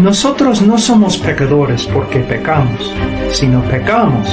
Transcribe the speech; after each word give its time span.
Nosotros 0.00 0.62
no 0.62 0.78
somos 0.78 1.18
pecadores 1.18 1.86
porque 1.86 2.20
pecamos, 2.20 2.94
sino 3.32 3.68
pecamos 3.68 4.28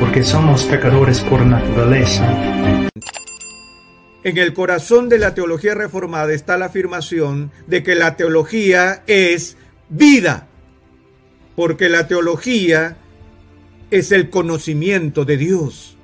porque 0.00 0.24
somos 0.24 0.64
pecadores 0.64 1.20
por 1.20 1.44
naturaleza. 1.44 2.26
En 4.24 4.38
el 4.38 4.54
corazón 4.54 5.10
de 5.10 5.18
la 5.18 5.34
teología 5.34 5.74
reformada 5.74 6.32
está 6.32 6.56
la 6.56 6.66
afirmación 6.66 7.50
de 7.66 7.82
que 7.82 7.94
la 7.96 8.16
teología 8.16 9.02
es 9.06 9.58
vida, 9.90 10.48
porque 11.54 11.90
la 11.90 12.08
teología 12.08 12.96
es 13.90 14.10
el 14.10 14.30
conocimiento 14.30 15.26
de 15.26 15.36
Dios. 15.36 15.98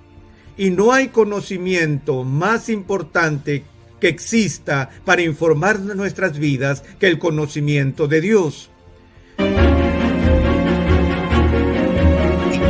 Y 0.59 0.69
no 0.69 0.92
hay 0.92 1.09
conocimiento 1.09 2.22
más 2.22 2.69
importante 2.69 3.64
que 3.98 4.09
exista 4.09 4.91
para 5.06 5.22
informar 5.22 5.81
nuestras 5.81 6.39
vidas 6.39 6.84
que 7.00 7.06
el 7.06 7.19
conocimiento 7.19 8.06
de 8.09 8.20
Dios. 8.20 8.70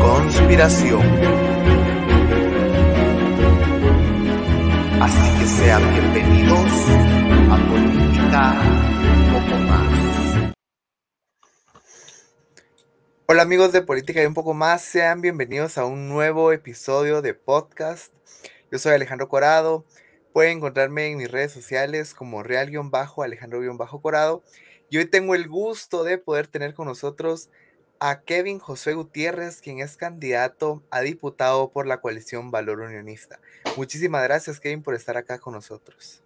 Conspiración. 0.05 1.01
Así 5.01 5.39
que 5.39 5.47
sean 5.47 5.83
bienvenidos 5.95 6.71
a 7.51 7.57
Política 7.71 8.43
un 9.17 9.25
poco 9.33 9.55
más. 9.63 9.89
Hola 13.27 13.43
amigos 13.43 13.73
de 13.73 13.81
Política 13.81 14.23
y 14.23 14.27
un 14.27 14.35
poco 14.35 14.53
más, 14.53 14.83
sean 14.83 15.23
bienvenidos 15.23 15.79
a 15.79 15.87
un 15.87 16.11
nuevo 16.11 16.53
episodio 16.53 17.23
de 17.23 17.33
podcast. 17.33 18.13
Yo 18.71 18.79
soy 18.79 18.93
Alejandro 18.93 19.31
Corado. 19.31 19.87
Pueden 20.35 20.59
encontrarme 20.59 21.07
en 21.07 21.17
mis 21.17 21.31
redes 21.31 21.53
sociales 21.53 22.13
como 22.13 22.43
real-alejandro-corado. 22.43 24.43
Y 24.91 24.99
hoy 24.99 25.07
tengo 25.07 25.35
el 25.35 25.49
gusto 25.49 26.05
de 26.05 26.19
poder 26.19 26.47
tener 26.47 26.75
con 26.75 26.89
nosotros 26.89 27.49
a 28.01 28.21
Kevin 28.23 28.59
José 28.59 28.95
Gutiérrez, 28.95 29.61
quien 29.61 29.79
es 29.79 29.97
candidato 29.97 30.83
a 30.91 31.01
diputado 31.01 31.71
por 31.71 31.87
la 31.87 32.01
coalición 32.01 32.51
Valor 32.51 32.81
Unionista. 32.81 33.41
Muchísimas 33.77 34.23
gracias, 34.25 34.61
Kevin, 34.61 34.83
por 34.83 34.95
estar 34.95 35.17
acá 35.17 35.39
con 35.39 35.55
nosotros. 35.55 36.23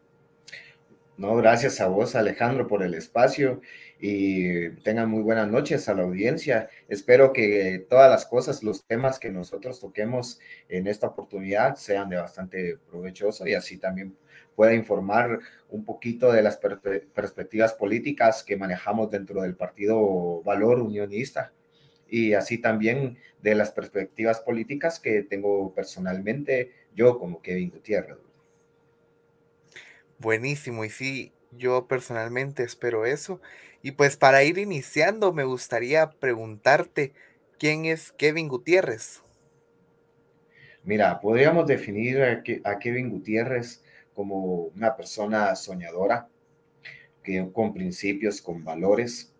No, 1.16 1.34
gracias 1.34 1.80
a 1.80 1.88
vos, 1.88 2.14
Alejandro, 2.14 2.68
por 2.68 2.84
el 2.84 2.94
espacio 2.94 3.60
y 3.98 4.70
tengan 4.82 5.10
muy 5.10 5.22
buenas 5.22 5.48
noches 5.48 5.88
a 5.88 5.94
la 5.94 6.04
audiencia. 6.04 6.68
Espero 6.88 7.32
que 7.32 7.84
todas 7.90 8.08
las 8.08 8.24
cosas, 8.24 8.62
los 8.62 8.84
temas 8.84 9.18
que 9.18 9.30
nosotros 9.30 9.80
toquemos 9.80 10.38
en 10.68 10.86
esta 10.86 11.08
oportunidad 11.08 11.74
sean 11.74 12.08
de 12.08 12.18
bastante 12.18 12.78
provechoso 12.88 13.48
y 13.48 13.54
así 13.54 13.78
también 13.78 14.16
pueda 14.54 14.74
informar 14.74 15.40
un 15.68 15.84
poquito 15.84 16.30
de 16.30 16.42
las 16.42 16.60
perspe- 16.60 17.04
perspectivas 17.12 17.72
políticas 17.72 18.44
que 18.44 18.56
manejamos 18.56 19.10
dentro 19.10 19.42
del 19.42 19.56
partido 19.56 20.40
Valor 20.44 20.80
Unionista 20.80 21.52
y 22.08 22.34
así 22.34 22.58
también 22.58 23.18
de 23.42 23.54
las 23.54 23.70
perspectivas 23.72 24.40
políticas 24.40 25.00
que 25.00 25.22
tengo 25.22 25.74
personalmente 25.74 26.72
yo 26.94 27.18
como 27.18 27.42
Kevin 27.42 27.70
Gutiérrez. 27.70 28.18
Buenísimo, 30.18 30.84
y 30.84 30.90
sí, 30.90 31.32
yo 31.52 31.86
personalmente 31.88 32.62
espero 32.62 33.06
eso. 33.06 33.40
Y 33.82 33.92
pues 33.92 34.16
para 34.16 34.42
ir 34.44 34.58
iniciando, 34.58 35.32
me 35.32 35.44
gustaría 35.44 36.10
preguntarte, 36.10 37.12
¿quién 37.58 37.84
es 37.84 38.12
Kevin 38.12 38.48
Gutiérrez? 38.48 39.22
Mira, 40.84 41.20
podríamos 41.20 41.66
definir 41.66 42.22
a, 42.22 42.42
Ke- 42.42 42.60
a 42.64 42.78
Kevin 42.78 43.10
Gutiérrez 43.10 43.82
como 44.14 44.64
una 44.76 44.96
persona 44.96 45.54
soñadora, 45.54 46.28
que, 47.22 47.50
con 47.52 47.74
principios, 47.74 48.40
con 48.42 48.64
valores, 48.64 49.32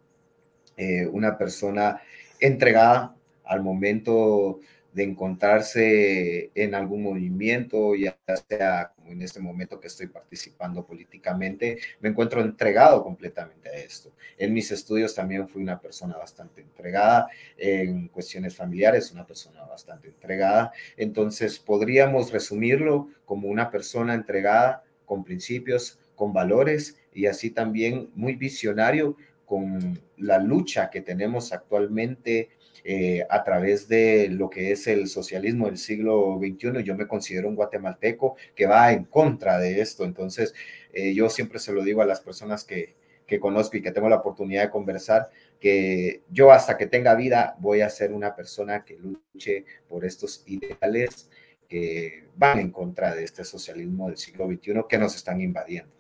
eh, 0.77 1.07
una 1.07 1.39
persona 1.39 2.03
entregada 2.41 3.15
al 3.45 3.63
momento 3.63 4.61
de 4.93 5.05
encontrarse 5.05 6.51
en 6.55 6.75
algún 6.75 7.03
movimiento, 7.03 7.95
ya 7.95 8.19
sea 8.49 8.93
como 8.97 9.13
en 9.13 9.23
este 9.23 9.39
momento 9.39 9.79
que 9.79 9.87
estoy 9.87 10.09
participando 10.09 10.85
políticamente, 10.85 11.79
me 12.01 12.09
encuentro 12.09 12.41
entregado 12.41 13.03
completamente 13.05 13.69
a 13.69 13.75
esto. 13.75 14.13
En 14.37 14.53
mis 14.53 14.71
estudios 14.73 15.15
también 15.15 15.49
fui 15.49 15.63
una 15.63 15.81
persona 15.81 16.17
bastante 16.17 16.63
entregada, 16.63 17.29
en 17.57 18.09
cuestiones 18.09 18.57
familiares, 18.57 19.13
una 19.13 19.27
persona 19.27 19.63
bastante 19.65 20.09
entregada. 20.09 20.73
Entonces, 20.97 21.59
podríamos 21.59 22.33
resumirlo 22.33 23.09
como 23.25 23.49
una 23.49 23.71
persona 23.71 24.15
entregada 24.15 24.83
con 25.07 25.23
principios, 25.23 26.01
con 26.17 26.33
valores 26.33 26.97
y 27.15 27.27
así 27.27 27.51
también 27.51 28.11
muy 28.15 28.35
visionario 28.35 29.17
con 29.49 29.99
la 30.19 30.39
lucha 30.39 30.91
que 30.91 31.01
tenemos 31.01 31.53
actualmente 31.53 32.51
eh, 32.85 33.27
a 33.31 33.43
través 33.43 33.89
de 33.89 34.29
lo 34.29 34.51
que 34.51 34.73
es 34.73 34.87
el 34.87 35.09
socialismo 35.09 35.67
del 35.67 35.79
siglo 35.79 36.39
XXI. 36.39 36.85
Yo 36.85 36.95
me 36.95 37.09
considero 37.09 37.49
un 37.49 37.57
guatemalteco 37.57 38.37
que 38.55 38.67
va 38.67 38.93
en 38.93 39.05
contra 39.05 39.59
de 39.59 39.81
esto. 39.81 40.05
Entonces, 40.05 40.55
eh, 40.93 41.15
yo 41.15 41.31
siempre 41.31 41.59
se 41.59 41.73
lo 41.73 41.83
digo 41.83 42.03
a 42.03 42.07
las 42.07 42.21
personas 42.21 42.65
que, 42.65 42.97
que 43.27 43.41
conozco 43.41 43.77
y 43.77 43.83
que 43.83 43.91
tengo 43.91 44.09
la 44.09 44.17
oportunidad 44.17 44.65
de 44.65 44.71
conversar, 44.71 45.31
que 45.59 46.23
yo 46.31 46.53
hasta 46.53 46.77
que 46.77 46.87
tenga 46.87 47.15
vida 47.15 47.57
voy 47.59 47.81
a 47.81 47.91
ser 47.91 48.13
una 48.13 48.37
persona 48.37 48.85
que 48.85 48.99
luche 48.99 49.65
por 49.89 50.05
estos 50.05 50.45
ideales 50.47 51.31
que 51.69 52.25
van 52.37 52.59
en 52.59 52.71
contra 52.71 53.15
de 53.15 53.25
este 53.25 53.45
socialismo 53.45 54.09
del 54.09 54.19
siglo 54.19 54.47
XXI 54.47 54.85
que 54.89 54.99
nos 54.99 55.17
están 55.17 55.41
invadiendo. 55.41 55.98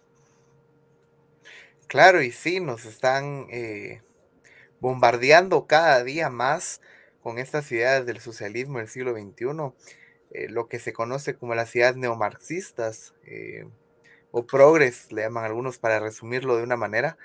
Claro, 1.89 2.23
y 2.23 2.31
sí, 2.33 2.61
nos 2.61 2.85
están 2.85 3.47
eh, 3.51 4.03
bombardeando 4.81 5.67
cada 5.67 6.05
día 6.05 6.31
más 6.31 6.81
con 7.23 7.39
estas 7.39 7.71
ideas 7.73 8.07
del 8.07 8.21
socialismo 8.21 8.79
del 8.79 8.89
siglo 8.89 9.15
XXI, 9.15 9.75
eh, 10.33 10.49
lo 10.51 10.69
que 10.69 10.79
se 10.81 10.93
conoce 10.93 11.37
como 11.37 11.55
las 11.55 11.75
ideas 11.77 11.97
neomarxistas 11.97 13.15
eh, 13.25 13.67
o 14.33 14.47
progres, 14.47 15.13
le 15.13 15.23
llaman 15.23 15.45
algunos 15.45 15.79
para 15.79 16.01
resumirlo 16.01 16.57
de 16.57 16.65
una 16.65 16.77
manera. 16.77 17.19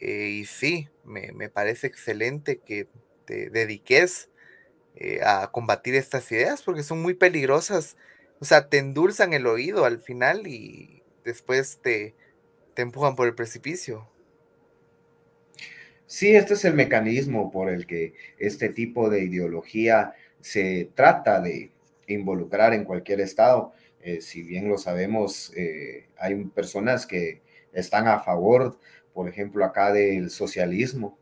Y 0.00 0.46
sí, 0.46 0.88
me, 1.04 1.32
me 1.32 1.50
parece 1.50 1.86
excelente 1.88 2.60
que 2.60 2.88
te 3.26 3.50
dediques 3.50 4.30
a 5.24 5.50
combatir 5.52 5.94
estas 5.94 6.30
ideas 6.32 6.62
porque 6.62 6.82
son 6.82 7.02
muy 7.02 7.14
peligrosas. 7.14 7.96
O 8.40 8.44
sea, 8.44 8.68
te 8.68 8.78
endulzan 8.78 9.32
el 9.32 9.46
oído 9.46 9.84
al 9.84 10.00
final 10.00 10.46
y 10.46 11.02
después 11.24 11.80
te, 11.82 12.14
te 12.74 12.82
empujan 12.82 13.16
por 13.16 13.26
el 13.26 13.34
precipicio. 13.34 14.08
Sí, 16.06 16.36
este 16.36 16.54
es 16.54 16.64
el 16.64 16.74
mecanismo 16.74 17.50
por 17.50 17.70
el 17.70 17.86
que 17.86 18.14
este 18.38 18.68
tipo 18.68 19.08
de 19.10 19.24
ideología 19.24 20.14
se 20.40 20.90
trata 20.94 21.40
de 21.40 21.72
involucrar 22.06 22.74
en 22.74 22.84
cualquier 22.84 23.20
estado. 23.20 23.72
Eh, 24.02 24.20
si 24.20 24.42
bien 24.42 24.68
lo 24.68 24.76
sabemos, 24.76 25.52
eh, 25.56 26.06
hay 26.18 26.44
personas 26.44 27.06
que 27.06 27.40
están 27.72 28.06
a 28.06 28.20
favor, 28.20 28.78
por 29.14 29.28
ejemplo, 29.28 29.64
acá 29.64 29.92
del 29.92 30.30
socialismo, 30.30 31.18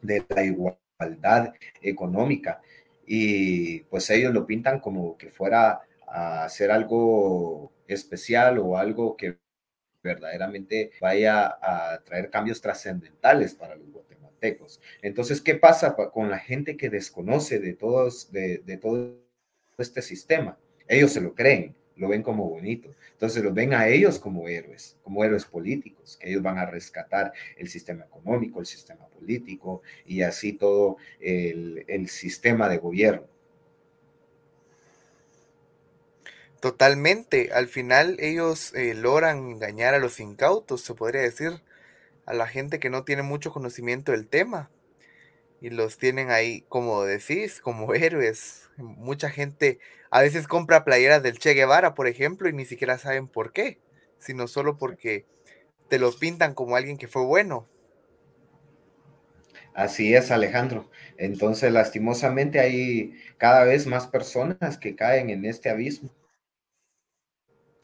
de 0.00 0.24
la 0.28 0.44
igualdad 0.44 1.54
económica, 1.82 2.62
y 3.06 3.80
pues 3.82 4.08
ellos 4.10 4.32
lo 4.32 4.46
pintan 4.46 4.80
como 4.80 5.16
que 5.16 5.30
fuera 5.30 5.82
a 6.08 6.44
hacer 6.44 6.70
algo 6.70 7.72
especial 7.86 8.58
o 8.58 8.78
algo 8.78 9.16
que 9.16 9.36
verdaderamente 10.06 10.92
vaya 11.00 11.58
a 11.60 12.02
traer 12.04 12.30
cambios 12.30 12.60
trascendentales 12.60 13.54
para 13.54 13.76
los 13.76 13.90
guatemaltecos. 13.90 14.80
Entonces, 15.02 15.40
¿qué 15.40 15.54
pasa 15.54 15.94
con 15.94 16.30
la 16.30 16.38
gente 16.38 16.76
que 16.76 16.88
desconoce 16.88 17.58
de, 17.58 17.74
todos, 17.74 18.32
de, 18.32 18.58
de 18.58 18.76
todo 18.78 19.18
este 19.76 20.00
sistema? 20.02 20.58
Ellos 20.88 21.12
se 21.12 21.20
lo 21.20 21.34
creen, 21.34 21.76
lo 21.96 22.08
ven 22.08 22.22
como 22.22 22.48
bonito. 22.48 22.94
Entonces 23.12 23.42
los 23.42 23.54
ven 23.54 23.74
a 23.74 23.88
ellos 23.88 24.18
como 24.18 24.48
héroes, 24.48 24.96
como 25.02 25.24
héroes 25.24 25.44
políticos, 25.44 26.16
que 26.16 26.28
ellos 26.28 26.42
van 26.42 26.58
a 26.58 26.66
rescatar 26.66 27.32
el 27.56 27.68
sistema 27.68 28.04
económico, 28.04 28.60
el 28.60 28.66
sistema 28.66 29.06
político 29.08 29.82
y 30.04 30.22
así 30.22 30.52
todo 30.52 30.98
el, 31.18 31.84
el 31.88 32.08
sistema 32.08 32.68
de 32.68 32.78
gobierno. 32.78 33.26
Totalmente. 36.60 37.50
Al 37.52 37.68
final 37.68 38.16
ellos 38.18 38.72
eh, 38.74 38.94
logran 38.94 39.50
engañar 39.50 39.94
a 39.94 39.98
los 39.98 40.20
incautos, 40.20 40.80
se 40.82 40.94
podría 40.94 41.20
decir, 41.20 41.62
a 42.24 42.34
la 42.34 42.46
gente 42.46 42.80
que 42.80 42.90
no 42.90 43.04
tiene 43.04 43.22
mucho 43.22 43.52
conocimiento 43.52 44.12
del 44.12 44.28
tema. 44.28 44.70
Y 45.60 45.70
los 45.70 45.98
tienen 45.98 46.30
ahí, 46.30 46.64
como 46.68 47.04
decís, 47.04 47.60
como 47.60 47.94
héroes. 47.94 48.70
Mucha 48.76 49.30
gente 49.30 49.78
a 50.10 50.22
veces 50.22 50.48
compra 50.48 50.84
playeras 50.84 51.22
del 51.22 51.38
Che 51.38 51.54
Guevara, 51.54 51.94
por 51.94 52.06
ejemplo, 52.06 52.48
y 52.48 52.52
ni 52.52 52.64
siquiera 52.64 52.98
saben 52.98 53.28
por 53.28 53.52
qué, 53.52 53.78
sino 54.18 54.48
solo 54.48 54.78
porque 54.78 55.26
te 55.88 55.98
los 55.98 56.16
pintan 56.16 56.54
como 56.54 56.76
alguien 56.76 56.98
que 56.98 57.08
fue 57.08 57.24
bueno. 57.24 57.68
Así 59.74 60.14
es, 60.14 60.30
Alejandro. 60.30 60.90
Entonces, 61.18 61.70
lastimosamente 61.70 62.60
hay 62.60 63.14
cada 63.36 63.64
vez 63.64 63.86
más 63.86 64.06
personas 64.06 64.78
que 64.78 64.96
caen 64.96 65.28
en 65.28 65.44
este 65.44 65.68
abismo 65.68 66.10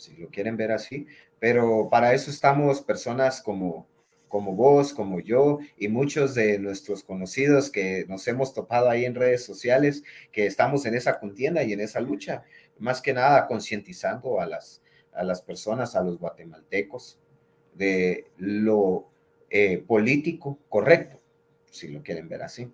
si 0.03 0.17
lo 0.17 0.29
quieren 0.29 0.57
ver 0.57 0.73
así, 0.73 1.07
pero 1.39 1.89
para 1.91 2.13
eso 2.13 2.31
estamos 2.31 2.83
personas 2.83 3.41
como, 3.41 3.87
como 4.29 4.55
vos, 4.55 4.93
como 4.93 5.21
yo 5.21 5.59
y 5.77 5.89
muchos 5.89 6.35
de 6.35 6.59
nuestros 6.59 7.05
conocidos 7.05 7.71
que 7.71 8.05
nos 8.09 8.27
hemos 8.27 8.53
topado 8.53 8.91
ahí 8.91 9.05
en 9.05 9.15
redes 9.15 9.45
sociales, 9.45 10.03
que 10.33 10.47
estamos 10.47 10.85
en 10.87 10.95
esa 10.95 11.21
contienda 11.21 11.63
y 11.63 11.73
en 11.73 11.81
esa 11.81 12.01
lucha, 12.01 12.43
más 12.79 13.01
que 13.01 13.13
nada 13.13 13.47
concientizando 13.47 14.41
a 14.41 14.47
las, 14.47 14.83
a 15.13 15.23
las 15.23 15.41
personas, 15.43 15.95
a 15.95 16.03
los 16.03 16.19
guatemaltecos, 16.19 17.19
de 17.75 18.27
lo 18.37 19.09
eh, 19.51 19.79
político 19.87 20.59
correcto, 20.69 21.21
si 21.71 21.89
lo 21.89 22.03
quieren 22.03 22.29
ver 22.29 22.43
así. 22.43 22.71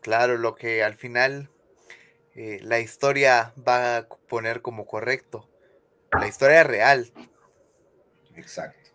Claro, 0.00 0.36
lo 0.36 0.54
que 0.56 0.82
al 0.82 0.94
final 0.94 1.48
eh, 2.34 2.60
la 2.62 2.80
historia 2.80 3.52
va 3.66 3.96
a 3.98 4.08
poner 4.28 4.62
como 4.62 4.86
correcto. 4.86 5.48
La 6.18 6.28
historia 6.28 6.62
real. 6.62 7.12
Exacto. 8.36 8.90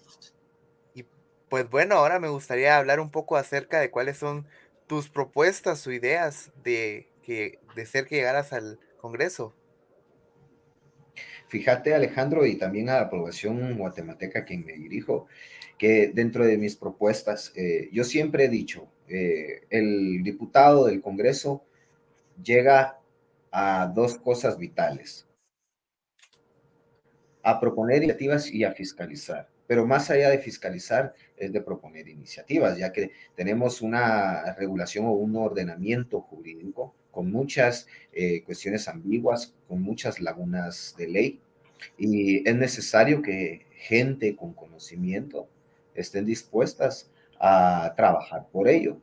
Y 0.93 1.05
pues 1.49 1.69
bueno, 1.69 1.95
ahora 1.95 2.19
me 2.19 2.29
gustaría 2.29 2.77
hablar 2.77 2.99
un 2.99 3.11
poco 3.11 3.35
acerca 3.37 3.79
de 3.79 3.91
cuáles 3.91 4.17
son 4.17 4.47
tus 4.87 5.09
propuestas 5.09 5.85
o 5.85 5.91
ideas 5.91 6.51
de, 6.63 7.09
que, 7.23 7.59
de 7.75 7.85
ser 7.85 8.07
que 8.07 8.15
llegaras 8.15 8.53
al 8.53 8.79
Congreso. 8.99 9.53
Fíjate, 11.47 11.93
Alejandro, 11.93 12.45
y 12.45 12.57
también 12.57 12.89
a 12.89 12.99
la 12.99 13.09
población 13.09 13.77
guatemalteca 13.77 14.39
a 14.39 14.45
quien 14.45 14.65
me 14.65 14.73
dirijo, 14.73 15.27
que 15.77 16.11
dentro 16.13 16.45
de 16.45 16.57
mis 16.57 16.75
propuestas, 16.75 17.53
eh, 17.55 17.89
yo 17.93 18.03
siempre 18.03 18.45
he 18.45 18.49
dicho, 18.49 18.89
eh, 19.07 19.61
el 19.69 20.23
diputado 20.23 20.87
del 20.87 21.01
Congreso 21.01 21.63
llega 22.43 22.96
a 23.59 23.87
dos 23.87 24.19
cosas 24.19 24.55
vitales, 24.59 25.25
a 27.41 27.59
proponer 27.59 28.03
iniciativas 28.03 28.51
y 28.51 28.63
a 28.63 28.71
fiscalizar. 28.71 29.49
Pero 29.65 29.83
más 29.83 30.11
allá 30.11 30.29
de 30.29 30.37
fiscalizar, 30.37 31.15
es 31.35 31.51
de 31.51 31.61
proponer 31.61 32.07
iniciativas, 32.07 32.77
ya 32.77 32.93
que 32.93 33.13
tenemos 33.35 33.81
una 33.81 34.53
regulación 34.53 35.05
o 35.05 35.13
un 35.13 35.35
ordenamiento 35.35 36.21
jurídico 36.21 36.93
con 37.09 37.31
muchas 37.31 37.87
eh, 38.13 38.43
cuestiones 38.43 38.87
ambiguas, 38.87 39.55
con 39.67 39.81
muchas 39.81 40.21
lagunas 40.21 40.93
de 40.95 41.07
ley, 41.07 41.41
y 41.97 42.47
es 42.47 42.55
necesario 42.55 43.23
que 43.23 43.65
gente 43.71 44.35
con 44.35 44.53
conocimiento 44.53 45.49
estén 45.95 46.27
dispuestas 46.27 47.09
a 47.39 47.95
trabajar 47.97 48.47
por 48.51 48.67
ello. 48.67 49.01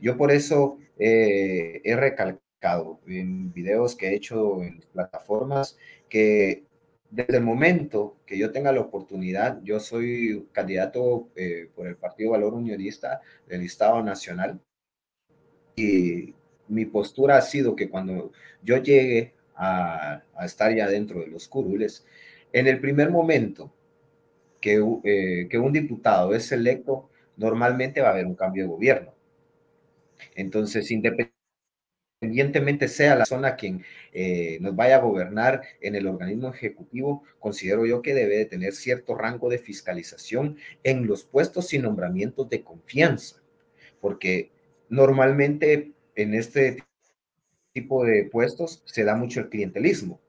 Yo 0.00 0.16
por 0.16 0.32
eso 0.32 0.78
eh, 0.98 1.80
he 1.84 1.94
recalcado 1.94 2.43
en 3.06 3.52
videos 3.52 3.94
que 3.94 4.08
he 4.08 4.14
hecho 4.14 4.62
en 4.62 4.80
plataformas 4.92 5.76
que 6.08 6.64
desde 7.10 7.36
el 7.36 7.44
momento 7.44 8.16
que 8.26 8.38
yo 8.38 8.50
tenga 8.50 8.72
la 8.72 8.80
oportunidad, 8.80 9.60
yo 9.62 9.78
soy 9.78 10.48
candidato 10.52 11.28
eh, 11.36 11.68
por 11.74 11.86
el 11.86 11.96
Partido 11.96 12.32
Valor 12.32 12.54
Unionista 12.54 13.20
del 13.46 13.62
Estado 13.62 14.02
Nacional 14.02 14.60
y 15.76 16.34
mi 16.68 16.86
postura 16.86 17.36
ha 17.36 17.42
sido 17.42 17.76
que 17.76 17.88
cuando 17.88 18.32
yo 18.62 18.78
llegue 18.78 19.34
a, 19.54 20.22
estar 20.44 20.74
ya 20.74 20.88
dentro 20.88 21.20
de 21.20 21.28
los 21.28 21.46
curules, 21.46 22.04
en 22.52 22.66
el 22.66 22.80
primer 22.80 23.10
momento 23.10 23.72
que, 24.60 24.82
eh, 25.04 25.46
que 25.48 25.58
un 25.58 25.72
diputado 25.72 26.34
es 26.34 26.50
electo, 26.50 27.10
normalmente 27.36 28.00
va 28.00 28.08
a 28.08 28.12
haber 28.12 28.26
un 28.26 28.34
cambio 28.34 28.64
de 28.64 28.70
gobierno. 28.70 29.14
Entonces, 30.34 30.90
independientemente 30.90 31.33
independientemente 32.24 32.88
sea 32.88 33.14
la 33.14 33.26
zona 33.26 33.56
quien 33.56 33.84
eh, 34.12 34.58
nos 34.60 34.74
vaya 34.74 34.96
a 34.96 35.00
gobernar 35.00 35.62
en 35.80 35.94
el 35.94 36.06
organismo 36.06 36.48
ejecutivo, 36.48 37.22
considero 37.38 37.86
yo 37.86 38.02
que 38.02 38.14
debe 38.14 38.38
de 38.38 38.46
tener 38.46 38.72
cierto 38.72 39.14
rango 39.14 39.48
de 39.48 39.58
fiscalización 39.58 40.56
en 40.82 41.06
los 41.06 41.24
puestos 41.24 41.72
y 41.74 41.78
nombramientos 41.78 42.48
de 42.48 42.62
confianza, 42.62 43.36
porque 44.00 44.50
normalmente 44.88 45.92
en 46.14 46.34
este 46.34 46.82
tipo 47.72 48.04
de 48.04 48.24
puestos 48.24 48.82
se 48.86 49.04
da 49.04 49.14
mucho 49.16 49.40
el 49.40 49.48
clientelismo. 49.48 50.20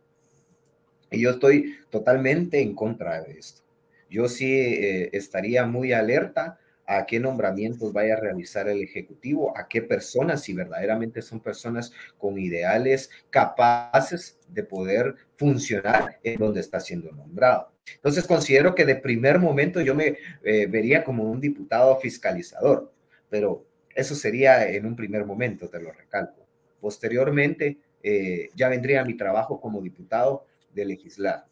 Y 1.11 1.21
yo 1.21 1.31
estoy 1.31 1.77
totalmente 1.89 2.59
en 2.59 2.75
contra 2.75 3.21
de 3.21 3.39
esto. 3.39 3.61
Yo 4.09 4.27
sí 4.27 4.53
eh, 4.53 5.09
estaría 5.13 5.65
muy 5.65 5.93
alerta 5.93 6.59
a 6.87 7.05
qué 7.05 7.19
nombramientos 7.19 7.93
vaya 7.93 8.15
a 8.15 8.19
realizar 8.19 8.67
el 8.67 8.81
Ejecutivo, 8.81 9.57
a 9.57 9.67
qué 9.67 9.81
personas, 9.81 10.43
si 10.43 10.53
verdaderamente 10.53 11.21
son 11.21 11.39
personas 11.39 11.91
con 12.17 12.37
ideales 12.37 13.09
capaces 13.29 14.39
de 14.47 14.63
poder 14.63 15.15
funcionar 15.37 16.19
en 16.23 16.39
donde 16.39 16.61
está 16.61 16.79
siendo 16.79 17.11
nombrado. 17.11 17.71
Entonces 17.95 18.25
considero 18.25 18.73
que 18.73 18.85
de 18.85 18.95
primer 18.95 19.39
momento 19.39 19.81
yo 19.81 19.95
me 19.95 20.17
eh, 20.43 20.67
vería 20.67 21.03
como 21.03 21.23
un 21.23 21.39
diputado 21.39 21.99
fiscalizador, 21.99 22.91
pero 23.29 23.65
eso 23.93 24.15
sería 24.15 24.67
en 24.67 24.85
un 24.85 24.95
primer 24.95 25.25
momento, 25.25 25.69
te 25.69 25.79
lo 25.79 25.91
recalco. 25.91 26.45
Posteriormente, 26.79 27.77
eh, 28.03 28.49
ya 28.55 28.69
vendría 28.69 29.03
mi 29.03 29.15
trabajo 29.15 29.59
como 29.59 29.81
diputado 29.81 30.45
de 30.73 30.85
legislar. 30.85 31.45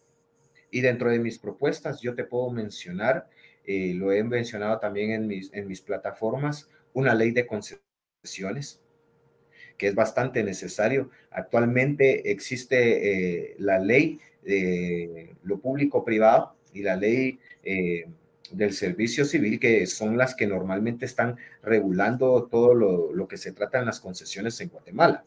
Y 0.70 0.82
dentro 0.82 1.10
de 1.10 1.20
mis 1.20 1.40
propuestas, 1.40 2.02
yo 2.02 2.16
te 2.16 2.24
puedo 2.24 2.50
mencionar 2.52 3.28
eh, 3.66 3.94
lo 3.96 4.12
he 4.12 4.24
mencionado 4.24 4.80
también 4.80 5.12
en 5.12 5.28
mis, 5.28 5.54
en 5.54 5.68
mis 5.68 5.82
plataformas, 5.82 6.70
una 6.94 7.14
ley 7.14 7.32
de 7.32 7.48
concesiones, 7.48 8.82
que 9.78 9.88
es 9.88 9.96
bastante 9.96 10.44
necesario. 10.44 11.10
Actualmente 11.32 12.32
existe 12.32 13.48
eh, 13.52 13.56
la 13.60 13.80
ley 13.80 14.20
de 14.44 15.36
lo 15.44 15.60
público-privado 15.60 16.56
y 16.74 16.84
la 16.84 16.96
ley 16.96 17.40
eh, 17.64 18.06
del 18.52 18.74
servicio 18.74 19.26
civil, 19.26 19.60
que 19.60 19.88
son 19.88 20.18
las 20.18 20.36
que 20.36 20.46
normalmente 20.46 21.06
están 21.06 21.38
regulando 21.62 22.48
todo 22.48 22.76
lo, 22.76 23.14
lo 23.14 23.28
que 23.28 23.38
se 23.38 23.54
trata 23.54 23.80
en 23.80 23.86
las 23.86 24.00
concesiones 24.00 24.60
en 24.62 24.70
Guatemala 24.70 25.26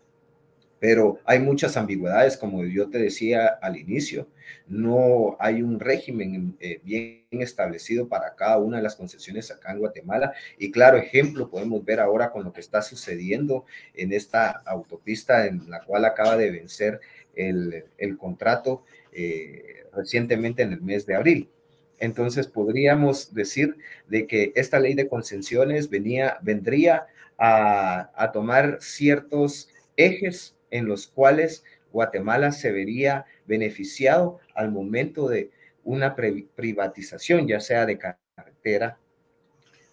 pero 0.79 1.19
hay 1.25 1.39
muchas 1.39 1.77
ambigüedades, 1.77 2.37
como 2.37 2.65
yo 2.65 2.89
te 2.91 2.99
decía 2.99 3.47
al 3.47 3.77
inicio. 3.77 4.29
No 4.69 5.37
hay 5.41 5.63
un 5.63 5.81
régimen 5.81 6.57
eh, 6.61 6.81
bien 6.85 7.25
establecido 7.31 8.09
para 8.09 8.35
cada 8.35 8.59
una 8.59 8.77
de 8.77 8.83
las 8.83 8.97
concesiones 8.97 9.51
acá 9.51 9.73
en 9.73 9.79
Guatemala. 9.79 10.35
Y 10.59 10.71
claro, 10.71 10.99
ejemplo, 10.99 11.49
podemos 11.51 11.85
ver 11.85 12.01
ahora 12.01 12.31
con 12.31 12.45
lo 12.45 12.53
que 12.53 12.61
está 12.61 12.83
sucediendo 12.83 13.65
en 13.95 14.13
esta 14.13 14.51
autopista 14.67 15.47
en 15.47 15.71
la 15.71 15.83
cual 15.83 16.05
acaba 16.05 16.37
de 16.37 16.51
vencer 16.51 17.01
el, 17.35 17.85
contrato 18.19 18.85
eh, 19.13 19.85
recientemente 19.95 20.63
en 20.63 20.73
el 20.73 20.83
mes 20.83 21.07
de 21.07 21.15
abril. 21.15 21.51
Entonces 21.99 22.47
podríamos 22.47 23.33
decir 23.33 23.77
de 24.09 24.27
que 24.27 24.53
esta 24.55 24.79
ley 24.79 24.95
de 24.95 25.09
concesiones 25.09 25.89
venía, 25.89 26.39
vendría 26.43 27.07
a, 27.39 28.11
a 28.15 28.33
tomar 28.33 28.79
ciertos 28.81 29.71
ejes 29.97 30.56
en 30.71 30.87
los 30.87 31.07
cuales 31.07 31.65
Guatemala 31.93 32.53
se 32.53 32.73
vería 32.73 33.27
beneficiado 33.47 34.41
al 34.55 34.71
momento 34.71 35.29
de 35.29 35.51
una 35.85 36.17
privatización, 36.17 37.47
ya 37.47 37.61
sea 37.61 37.87
de 37.87 37.99
carretera, 37.99 38.99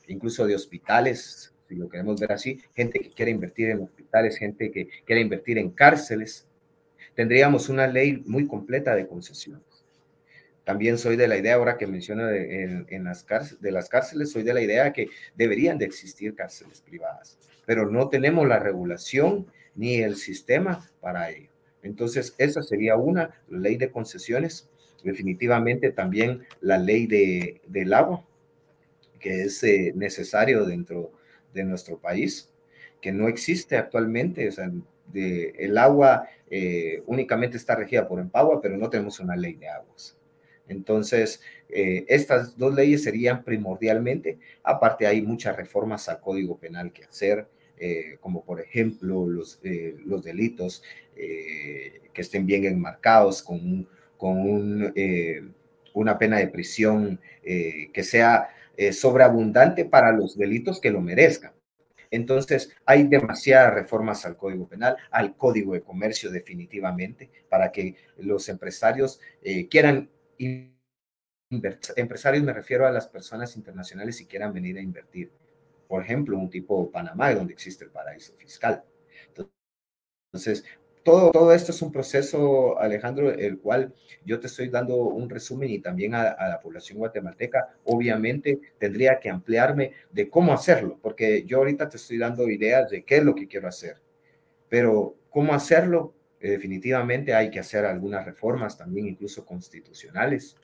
incluso 0.07 0.45
de 0.45 0.55
hospitales, 0.55 1.53
si 1.67 1.75
lo 1.75 1.87
queremos 1.87 2.19
ver 2.19 2.31
así, 2.31 2.59
gente 2.75 2.99
que 2.99 3.11
quiere 3.11 3.31
invertir 3.31 3.69
en 3.69 3.83
hospitales, 3.83 4.37
gente 4.37 4.71
que 4.71 4.87
quiere 5.05 5.21
invertir 5.21 5.57
en 5.57 5.69
cárceles. 5.69 6.47
Tendríamos 7.15 7.69
una 7.69 7.87
ley 7.87 8.23
muy 8.25 8.47
completa 8.47 8.95
de 8.95 9.07
concesiones. 9.07 9.85
También 10.63 10.97
soy 10.97 11.15
de 11.15 11.27
la 11.27 11.37
idea, 11.37 11.55
ahora 11.55 11.77
que 11.77 11.87
menciona 11.87 12.27
de, 12.27 12.85
en, 12.87 13.03
las 13.03 13.23
cárceles, 13.23 13.73
las 13.73 13.89
cárceles, 13.89 14.31
soy 14.31 14.43
de 14.43 14.53
la 14.53 14.61
idea 14.61 14.93
que 14.93 15.09
deberían 15.35 15.77
de 15.77 15.85
existir 15.85 16.35
cárceles 16.35 16.81
privadas, 16.81 17.37
pero 17.65 17.89
no 17.89 18.09
tenemos 18.09 18.47
la 18.47 18.59
regulación 18.59 19.47
ni 19.75 19.95
el 19.95 20.15
sistema 20.15 20.89
para 21.01 21.29
ello. 21.31 21.49
Entonces, 21.81 22.33
esa 22.37 22.63
sería 22.63 22.95
una, 22.95 23.41
ley 23.49 23.75
de 23.77 23.91
concesiones, 23.91 24.69
definitivamente 25.03 25.91
también 25.91 26.43
la 26.61 26.77
ley 26.77 27.07
de, 27.07 27.61
del 27.67 27.93
agua, 27.93 28.25
que 29.19 29.43
es 29.43 29.63
eh, 29.63 29.91
necesario 29.95 30.65
dentro 30.65 31.11
de 31.53 31.63
nuestro 31.63 31.97
país, 31.97 32.49
que 33.01 33.11
no 33.11 33.27
existe 33.27 33.77
actualmente, 33.77 34.47
o 34.47 34.51
sea, 34.51 34.71
el 35.13 35.77
agua 35.77 36.27
eh, 36.49 37.03
únicamente 37.05 37.57
está 37.57 37.75
regida 37.75 38.07
por 38.07 38.19
Empagua, 38.19 38.61
pero 38.61 38.77
no 38.77 38.89
tenemos 38.89 39.19
una 39.19 39.35
ley 39.35 39.55
de 39.55 39.67
aguas. 39.67 40.17
Entonces, 40.67 41.41
eh, 41.69 42.05
estas 42.07 42.57
dos 42.57 42.73
leyes 42.73 43.03
serían 43.03 43.43
primordialmente, 43.43 44.39
aparte 44.63 45.05
hay 45.05 45.21
muchas 45.21 45.55
reformas 45.55 46.07
al 46.07 46.21
Código 46.21 46.57
Penal 46.57 46.93
que 46.93 47.03
hacer, 47.03 47.47
eh, 47.85 48.17
como 48.21 48.45
por 48.45 48.61
ejemplo 48.61 49.27
los, 49.27 49.59
eh, 49.61 49.97
los 50.05 50.23
delitos 50.23 50.81
que 51.13 52.21
estén 52.21 52.45
bien 52.45 52.63
enmarcados 52.63 53.43
con, 53.43 53.89
con 54.15 54.39
un, 54.39 54.93
una 55.93 56.17
pena 56.17 56.37
de 56.37 56.47
prisión 56.47 57.19
que 57.43 58.03
sea 58.03 58.47
sobreabundante 58.93 59.83
para 59.83 60.13
los 60.13 60.37
delitos 60.37 60.79
que 60.79 60.91
lo 60.91 61.01
merezcan. 61.01 61.51
Entonces, 62.09 62.73
hay 62.85 63.03
demasiadas 63.03 63.73
reformas 63.73 64.25
al 64.25 64.37
Código 64.37 64.65
Penal, 64.65 64.95
al 65.11 65.35
Código 65.35 65.73
de 65.73 65.81
Comercio 65.81 66.31
definitivamente, 66.31 67.29
para 67.49 67.71
que 67.71 67.95
los 68.17 68.47
empresarios 68.47 69.19
quieran 69.69 70.09
empresarios 71.97 72.43
me 72.43 72.53
refiero 72.53 72.87
a 72.87 72.91
las 72.91 73.07
personas 73.07 73.57
internacionales 73.57 74.17
si 74.17 74.25
quieran 74.25 74.53
venir 74.53 74.77
a 74.77 74.81
invertir. 74.81 75.31
Por 75.87 76.03
ejemplo, 76.03 76.37
un 76.37 76.49
tipo 76.49 76.89
Panamá, 76.91 77.33
donde 77.33 77.53
existe 77.53 77.85
el 77.85 77.91
paraíso 77.91 78.33
fiscal. 78.35 78.83
Entonces, 80.31 80.63
todo, 81.03 81.31
todo 81.31 81.53
esto 81.53 81.71
es 81.71 81.81
un 81.81 81.91
proceso, 81.91 82.79
Alejandro, 82.79 83.31
el 83.31 83.59
cual 83.59 83.93
yo 84.25 84.39
te 84.39 84.47
estoy 84.47 84.69
dando 84.69 84.95
un 84.95 85.29
resumen 85.29 85.69
y 85.69 85.79
también 85.79 86.15
a, 86.15 86.23
a, 86.29 86.47
la 86.47 86.59
población 86.59 86.97
guatemalteca. 86.97 87.75
Obviamente 87.83 88.59
tendría 88.79 89.19
que 89.19 89.29
ampliarme 89.29 89.91
de 90.11 90.29
cómo 90.29 90.53
hacerlo, 90.53 90.97
porque 91.01 91.43
yo 91.45 91.57
ahorita 91.57 91.89
te 91.89 91.97
estoy 91.97 92.17
dando 92.17 92.49
ideas 92.49 92.89
de 92.89 93.03
qué 93.03 93.17
es 93.17 93.23
lo 93.23 93.35
que 93.35 93.47
quiero 93.47 93.67
hacer, 93.67 93.97
pero 94.69 95.15
cómo 95.29 95.53
hacerlo, 95.53 96.13
eh, 96.39 96.51
definitivamente 96.51 97.33
hay 97.33 97.49
que 97.49 97.59
hacer 97.59 97.85
algunas 97.85 98.25
reformas 98.25 98.77
también, 98.77 99.07
incluso 99.07 99.45
constitucionales. 99.45 100.55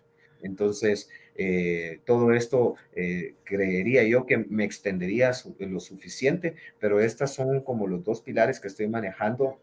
Entonces, 0.41 1.09
eh, 1.35 1.99
todo 2.05 2.33
esto 2.33 2.75
eh, 2.93 3.35
creería 3.43 4.03
yo 4.03 4.25
que 4.25 4.37
me 4.37 4.63
extendería 4.63 5.31
lo 5.59 5.79
suficiente, 5.79 6.55
pero 6.79 6.99
estas 6.99 7.33
son 7.33 7.61
como 7.61 7.87
los 7.87 8.03
dos 8.03 8.21
pilares 8.21 8.59
que 8.59 8.67
estoy 8.67 8.87
manejando 8.87 9.59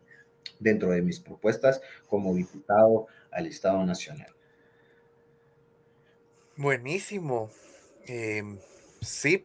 dentro 0.58 0.90
de 0.90 1.02
mis 1.02 1.20
propuestas 1.20 1.80
como 2.08 2.34
diputado 2.34 3.06
al 3.30 3.46
Estado 3.46 3.84
Nacional. 3.84 4.32
Buenísimo. 6.56 7.50
Em, 8.06 8.58
sí, 9.00 9.42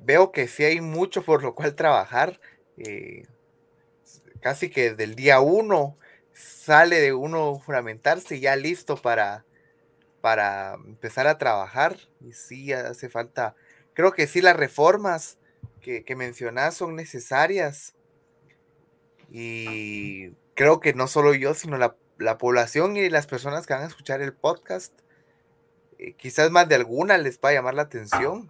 veo 0.00 0.32
que 0.32 0.48
sí 0.48 0.64
hay 0.64 0.80
mucho 0.80 1.22
por 1.22 1.42
lo 1.42 1.54
cual 1.54 1.74
trabajar 1.74 2.40
casi 4.44 4.68
que 4.68 4.94
del 4.94 5.14
día 5.14 5.40
uno 5.40 5.96
sale 6.34 7.00
de 7.00 7.14
uno 7.14 7.54
juramentarse 7.54 8.40
ya 8.40 8.56
listo 8.56 8.96
para, 8.96 9.46
para 10.24 10.72
empezar 10.86 11.26
a 11.26 11.36
trabajar. 11.36 11.98
Y 12.22 12.32
sí, 12.32 12.72
hace 12.72 13.10
falta, 13.10 13.54
creo 13.92 14.14
que 14.14 14.26
sí, 14.26 14.40
las 14.40 14.56
reformas 14.56 15.36
que, 15.82 16.02
que 16.02 16.16
mencionas 16.16 16.74
son 16.74 16.96
necesarias. 16.96 17.94
Y 19.30 20.30
creo 20.54 20.80
que 20.80 20.94
no 20.94 21.08
solo 21.08 21.34
yo, 21.34 21.52
sino 21.52 21.76
la, 21.76 21.94
población 22.38 22.96
y 22.96 23.10
las 23.10 23.26
personas 23.26 23.66
que 23.66 23.74
van 23.74 23.82
a 23.82 23.88
escuchar 23.88 24.22
el 24.22 24.32
podcast, 24.32 24.98
eh, 25.98 26.14
quizás 26.14 26.50
más 26.50 26.70
de 26.70 26.76
alguna 26.76 27.18
les 27.18 27.38
va 27.38 27.50
a 27.50 27.52
llamar 27.52 27.74
la 27.74 27.82
atención. 27.82 28.48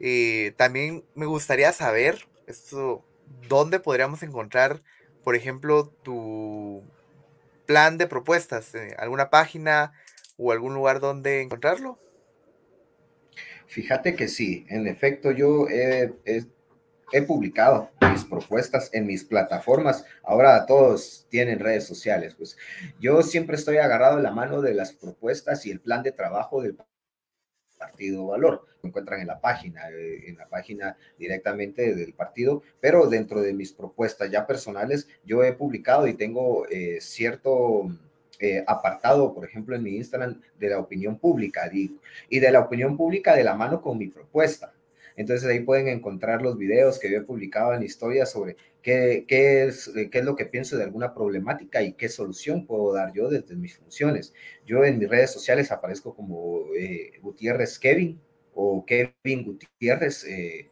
Eh, 0.00 0.54
también 0.56 1.04
me 1.14 1.26
gustaría 1.26 1.70
saber, 1.74 2.26
esto 2.46 3.04
¿dónde 3.46 3.78
podríamos 3.78 4.22
encontrar, 4.22 4.80
por 5.22 5.36
ejemplo, 5.36 5.88
tu 6.02 6.82
plan 7.66 7.98
de 7.98 8.06
propuestas? 8.06 8.74
Eh, 8.74 8.96
¿Alguna 8.98 9.28
página 9.28 9.92
o 10.36 10.52
algún 10.52 10.74
lugar 10.74 11.00
donde 11.00 11.42
encontrarlo? 11.42 11.98
Fíjate 13.66 14.14
que 14.14 14.28
sí, 14.28 14.64
en 14.68 14.86
efecto 14.86 15.32
yo 15.32 15.66
he, 15.68 16.12
publicado 17.26 17.90
mis 18.12 18.24
propuestas 18.24 18.90
en 18.92 19.06
mis 19.06 19.24
plataformas. 19.24 20.04
Ahora 20.22 20.66
todos 20.66 21.26
tienen 21.30 21.58
redes 21.58 21.84
sociales. 21.84 22.34
Pues 22.34 22.56
yo 23.00 23.22
siempre 23.22 23.56
estoy 23.56 23.78
agarrado 23.78 24.18
en 24.18 24.22
la 24.22 24.30
mano 24.30 24.60
de 24.60 24.74
las 24.74 24.92
propuestas 24.92 25.66
y 25.66 25.70
el 25.70 25.80
plan 25.80 26.02
de 26.02 26.12
trabajo 26.12 26.62
del 26.62 26.76
Partido 27.78 28.26
Valor. 28.26 28.66
Lo 28.82 28.88
encuentran 28.88 29.20
en 29.20 29.26
la 29.26 29.40
página, 29.40 29.90
eh, 29.90 30.28
en 30.28 30.36
la 30.36 30.48
página 30.48 30.96
directamente 31.18 31.94
del 31.94 32.14
partido, 32.14 32.62
pero 32.80 33.08
dentro 33.08 33.40
de 33.42 33.52
mis 33.52 33.72
propuestas 33.72 34.30
ya 34.30 34.46
personales, 34.46 35.08
yo 35.24 35.44
he 35.44 35.52
publicado 35.52 36.06
y 36.06 36.14
tengo 36.14 36.66
eh, 36.68 36.98
cierto 37.00 37.90
eh, 38.40 38.64
apartado, 38.66 39.34
por 39.34 39.44
ejemplo, 39.44 39.76
en 39.76 39.82
mi 39.82 39.96
Instagram 39.96 40.40
de 40.58 40.70
la 40.70 40.78
opinión 40.78 41.18
pública, 41.18 41.68
digo, 41.68 41.96
y 42.28 42.38
de 42.38 42.50
la 42.50 42.60
opinión 42.60 42.96
pública 42.96 43.34
de 43.34 43.44
la 43.44 43.54
mano 43.54 43.80
con 43.80 43.98
mi 43.98 44.08
propuesta. 44.08 44.72
Entonces 45.16 45.48
ahí 45.48 45.60
pueden 45.60 45.88
encontrar 45.88 46.42
los 46.42 46.58
videos 46.58 46.98
que 46.98 47.10
yo 47.10 47.18
he 47.18 47.22
publicado 47.22 47.72
en 47.72 47.82
historia 47.82 48.26
sobre 48.26 48.56
qué, 48.82 49.24
qué, 49.26 49.64
es, 49.64 49.88
eh, 49.96 50.10
qué 50.10 50.18
es 50.18 50.24
lo 50.24 50.36
que 50.36 50.44
pienso 50.44 50.76
de 50.76 50.84
alguna 50.84 51.14
problemática 51.14 51.82
y 51.82 51.94
qué 51.94 52.08
solución 52.08 52.66
puedo 52.66 52.92
dar 52.92 53.12
yo 53.14 53.28
desde 53.28 53.56
mis 53.56 53.78
funciones. 53.78 54.34
Yo 54.66 54.84
en 54.84 54.98
mis 54.98 55.08
redes 55.08 55.32
sociales 55.32 55.72
aparezco 55.72 56.14
como 56.14 56.66
eh, 56.78 57.12
Gutiérrez 57.22 57.78
Kevin 57.78 58.20
o 58.54 58.84
Kevin 58.84 59.44
Gutiérrez. 59.44 60.24
Eh, 60.24 60.68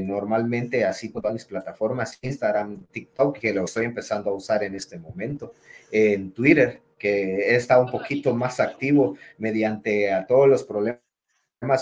normalmente 0.00 0.84
así 0.84 1.08
por 1.08 1.22
todas 1.22 1.34
mis 1.34 1.44
plataformas, 1.44 2.18
Instagram, 2.22 2.86
TikTok, 2.90 3.38
que 3.38 3.52
lo 3.52 3.64
estoy 3.64 3.86
empezando 3.86 4.30
a 4.30 4.34
usar 4.34 4.62
en 4.64 4.74
este 4.74 4.98
momento, 4.98 5.54
en 5.90 6.32
Twitter, 6.32 6.80
que 6.98 7.50
he 7.50 7.56
estado 7.56 7.84
un 7.84 7.90
poquito 7.90 8.34
más 8.34 8.60
activo 8.60 9.16
mediante 9.38 10.12
a 10.12 10.26
todos 10.26 10.48
los 10.48 10.64
problemas 10.64 11.00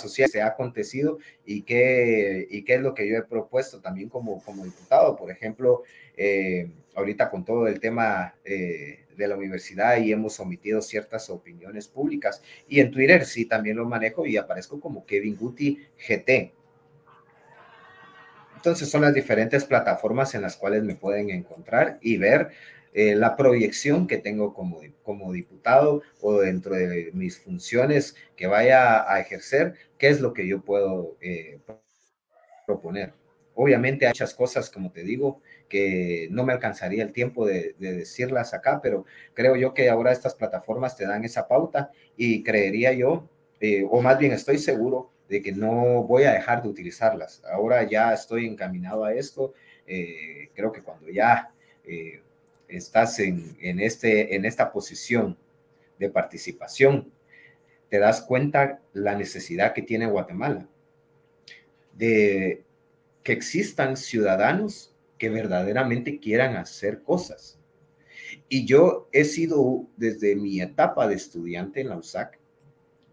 social 0.00 0.28
se 0.28 0.40
ha 0.40 0.46
acontecido 0.46 1.18
y 1.44 1.62
qué, 1.62 2.46
y 2.50 2.64
qué 2.64 2.76
es 2.76 2.80
lo 2.80 2.94
que 2.94 3.08
yo 3.08 3.16
he 3.16 3.22
propuesto 3.22 3.80
también 3.80 4.08
como, 4.08 4.42
como 4.42 4.64
diputado. 4.64 5.16
Por 5.16 5.30
ejemplo, 5.30 5.82
eh, 6.16 6.70
ahorita 6.94 7.30
con 7.30 7.44
todo 7.44 7.66
el 7.66 7.78
tema 7.78 8.34
eh, 8.44 9.06
de 9.16 9.28
la 9.28 9.36
universidad 9.36 9.98
y 9.98 10.12
hemos 10.12 10.40
omitido 10.40 10.80
ciertas 10.80 11.28
opiniones 11.28 11.88
públicas. 11.88 12.42
Y 12.68 12.80
en 12.80 12.90
Twitter 12.90 13.24
sí 13.26 13.44
también 13.44 13.76
lo 13.76 13.84
manejo 13.84 14.26
y 14.26 14.36
aparezco 14.36 14.80
como 14.80 15.04
Kevin 15.04 15.36
Guti 15.36 15.78
GT. 16.08 16.52
Entonces 18.66 18.90
son 18.90 19.02
las 19.02 19.14
diferentes 19.14 19.64
plataformas 19.64 20.34
en 20.34 20.42
las 20.42 20.56
cuales 20.56 20.82
me 20.82 20.96
pueden 20.96 21.30
encontrar 21.30 21.98
y 22.00 22.16
ver 22.16 22.48
eh, 22.94 23.14
la 23.14 23.36
proyección 23.36 24.08
que 24.08 24.18
tengo 24.18 24.54
como, 24.54 24.80
como 25.04 25.32
diputado 25.32 26.02
o 26.20 26.40
dentro 26.40 26.74
de 26.74 27.12
mis 27.14 27.38
funciones 27.38 28.16
que 28.34 28.48
vaya 28.48 29.08
a 29.08 29.20
ejercer, 29.20 29.74
qué 29.98 30.08
es 30.08 30.20
lo 30.20 30.32
que 30.32 30.48
yo 30.48 30.62
puedo 30.62 31.16
eh, 31.20 31.60
proponer. 32.66 33.12
Obviamente 33.54 34.06
hay 34.06 34.10
muchas 34.10 34.34
cosas, 34.34 34.68
como 34.68 34.90
te 34.90 35.04
digo, 35.04 35.40
que 35.68 36.26
no 36.32 36.42
me 36.42 36.52
alcanzaría 36.52 37.04
el 37.04 37.12
tiempo 37.12 37.46
de, 37.46 37.76
decirlas 37.78 38.52
acá, 38.52 38.80
pero 38.82 39.04
creo 39.32 39.54
yo 39.54 39.74
que 39.74 39.88
ahora 39.90 40.10
estas 40.10 40.34
plataformas 40.34 40.96
te 40.96 41.06
dan 41.06 41.24
esa 41.24 41.46
pauta 41.46 41.92
y 42.16 42.42
creería 42.42 42.92
yo, 42.92 43.30
eh, 43.60 43.86
o 43.88 44.02
más 44.02 44.18
bien 44.18 44.32
estoy 44.32 44.58
seguro 44.58 45.12
de 45.28 45.42
que 45.42 45.52
no 45.52 46.04
voy 46.04 46.24
a 46.24 46.32
dejar 46.32 46.62
de 46.62 46.68
utilizarlas. 46.68 47.42
Ahora 47.44 47.82
ya 47.84 48.12
estoy 48.12 48.46
encaminado 48.46 49.04
a 49.04 49.14
esto. 49.14 49.54
creo 49.86 50.72
que 50.72 50.82
cuando 50.82 51.08
ya 51.08 51.52
estás 52.68 53.18
en, 53.20 53.56
este, 53.80 54.34
en 54.34 54.44
esta 54.44 54.72
posición 54.72 55.36
de 55.98 56.10
participación, 56.10 57.12
te 57.88 57.98
das 57.98 58.22
cuenta 58.22 58.80
la 58.92 59.14
necesidad 59.14 59.72
que 59.72 59.82
tiene 59.82 60.06
Guatemala 60.06 60.68
de 61.96 62.64
que 63.22 63.32
existan 63.32 63.96
ciudadanos 63.96 64.94
que 65.18 65.30
verdaderamente 65.30 66.20
quieran 66.20 66.56
hacer 66.56 67.02
cosas. 67.02 67.58
Y 68.48 68.66
yo 68.66 69.08
he 69.12 69.24
sido, 69.24 69.86
desde 69.96 70.36
mi 70.36 70.60
etapa 70.60 71.08
de 71.08 71.14
estudiante 71.14 71.80
en 71.80 71.88
la 71.88 71.96
USAC, 71.96 72.38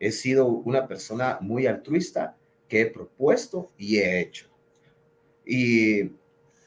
he 0.03 0.11
sido 0.11 0.47
una 0.47 0.85
persona 0.85 1.37
muy 1.39 1.65
altruista 1.65 2.35
que 2.67 2.81
he 2.81 2.85
propuesto 2.87 3.71
y 3.77 3.97
he 3.97 4.19
hecho. 4.19 4.47
Y 5.45 6.11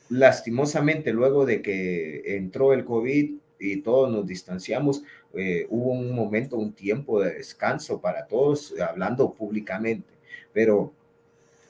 lastimosamente 0.08 1.12
luego 1.12 1.44
de 1.44 1.60
que 1.60 2.36
entró 2.36 2.72
el 2.72 2.84
COVID, 2.84 3.34
y 3.58 3.82
todos 3.82 4.10
nos 4.10 4.26
distanciamos, 4.26 5.02
eh, 5.34 5.66
hubo 5.68 5.90
un 5.92 6.14
momento, 6.14 6.56
un 6.56 6.72
tiempo 6.72 7.22
de 7.22 7.34
descanso 7.34 8.00
para 8.00 8.26
todos, 8.26 8.74
hablando 8.80 9.32
públicamente, 9.32 10.08
pero 10.52 10.92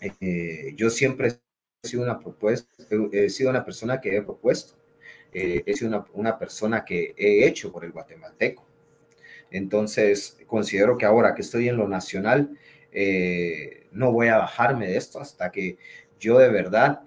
eh, 0.00 0.72
yo 0.76 0.90
siempre 0.90 1.28
he 1.82 1.88
sido 1.88 2.02
una 2.02 2.18
propuesta, 2.18 2.70
he 3.12 3.28
sido 3.30 3.50
una 3.50 3.64
persona 3.64 4.00
que 4.00 4.16
he 4.16 4.22
propuesto, 4.22 4.74
eh, 5.32 5.62
he 5.66 5.74
sido 5.74 5.88
una, 5.88 6.06
una, 6.14 6.38
persona 6.38 6.84
que 6.84 7.14
he 7.16 7.46
hecho 7.46 7.72
por 7.72 7.84
el 7.84 7.92
guatemalteco. 7.92 8.65
Entonces, 9.56 10.38
considero 10.46 10.98
que 10.98 11.06
ahora 11.06 11.34
que 11.34 11.42
estoy 11.42 11.68
en 11.68 11.76
lo 11.76 11.88
nacional, 11.88 12.56
no 13.92 14.12
voy 14.12 14.28
a 14.28 14.38
bajarme 14.38 14.86
de 14.86 14.96
esto 14.96 15.20
hasta 15.20 15.50
que 15.52 15.76
yo 16.18 16.38
de 16.38 16.48
verdad 16.48 17.00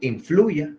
influya 0.00 0.74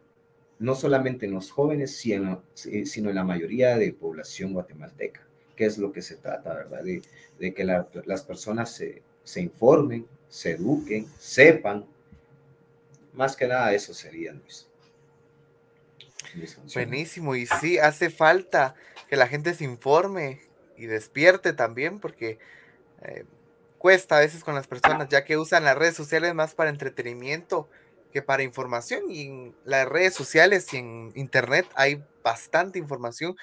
no 0.60 0.75
solamente 0.75 1.25
en 1.25 1.34
los 1.34 1.51
jóvenes, 1.51 1.96
sino, 1.96 2.43
sino 2.53 3.10
en 3.10 3.15
la 3.15 3.24
mayoría 3.24 3.77
de 3.77 3.93
población 3.93 4.53
guatemalteca, 4.53 5.25
que 5.55 5.65
es 5.65 5.77
lo 5.77 5.91
que 5.91 6.01
se 6.01 6.17
trata, 6.17 6.53
¿verdad? 6.53 6.84
De, 6.84 7.53
que 7.53 7.63
las 7.63 8.24
personas 8.24 8.72
se, 8.75 9.01
se, 9.24 9.41
informen, 9.41 10.05
se 10.27 10.51
eduquen, 10.51 11.08
sepan. 11.17 11.86
Más 13.13 13.38
que 13.38 13.48
nada 13.48 13.74
eso 13.74 13.93
sería, 13.93 14.34
Luis. 14.34 14.67
Buenísimo, 16.74 17.36
y 17.36 17.46
sí, 17.46 17.77
hace 17.79 18.10
falta 18.10 18.75
que 19.10 19.15
la 19.15 19.27
gente 19.27 19.53
se 19.53 19.63
informe 19.63 20.41
y 20.79 20.86
despierte 20.86 21.53
también, 21.53 22.00
porque 22.00 22.39
eh, 23.01 23.25
cuesta 23.77 24.17
a 24.17 24.21
veces 24.21 24.43
con 24.43 24.55
las 24.55 24.67
personas, 24.67 25.09
ya 25.09 25.25
que 25.25 25.38
usan 25.38 25.63
las 25.63 25.77
redes 25.77 25.95
sociales 25.95 26.33
más 26.33 26.53
para 26.55 26.69
entretenimiento 26.69 27.69
que 28.12 28.21
para 28.21 28.43
información 28.43 29.03
y 29.09 29.21
en 29.27 29.55
las 29.65 29.88
redes 29.88 30.13
sociales 30.13 30.74
y 30.74 30.77
en 30.77 31.12
internet 31.15 31.65
hay 31.75 32.03
bastante 32.24 32.79
información. 32.79 33.36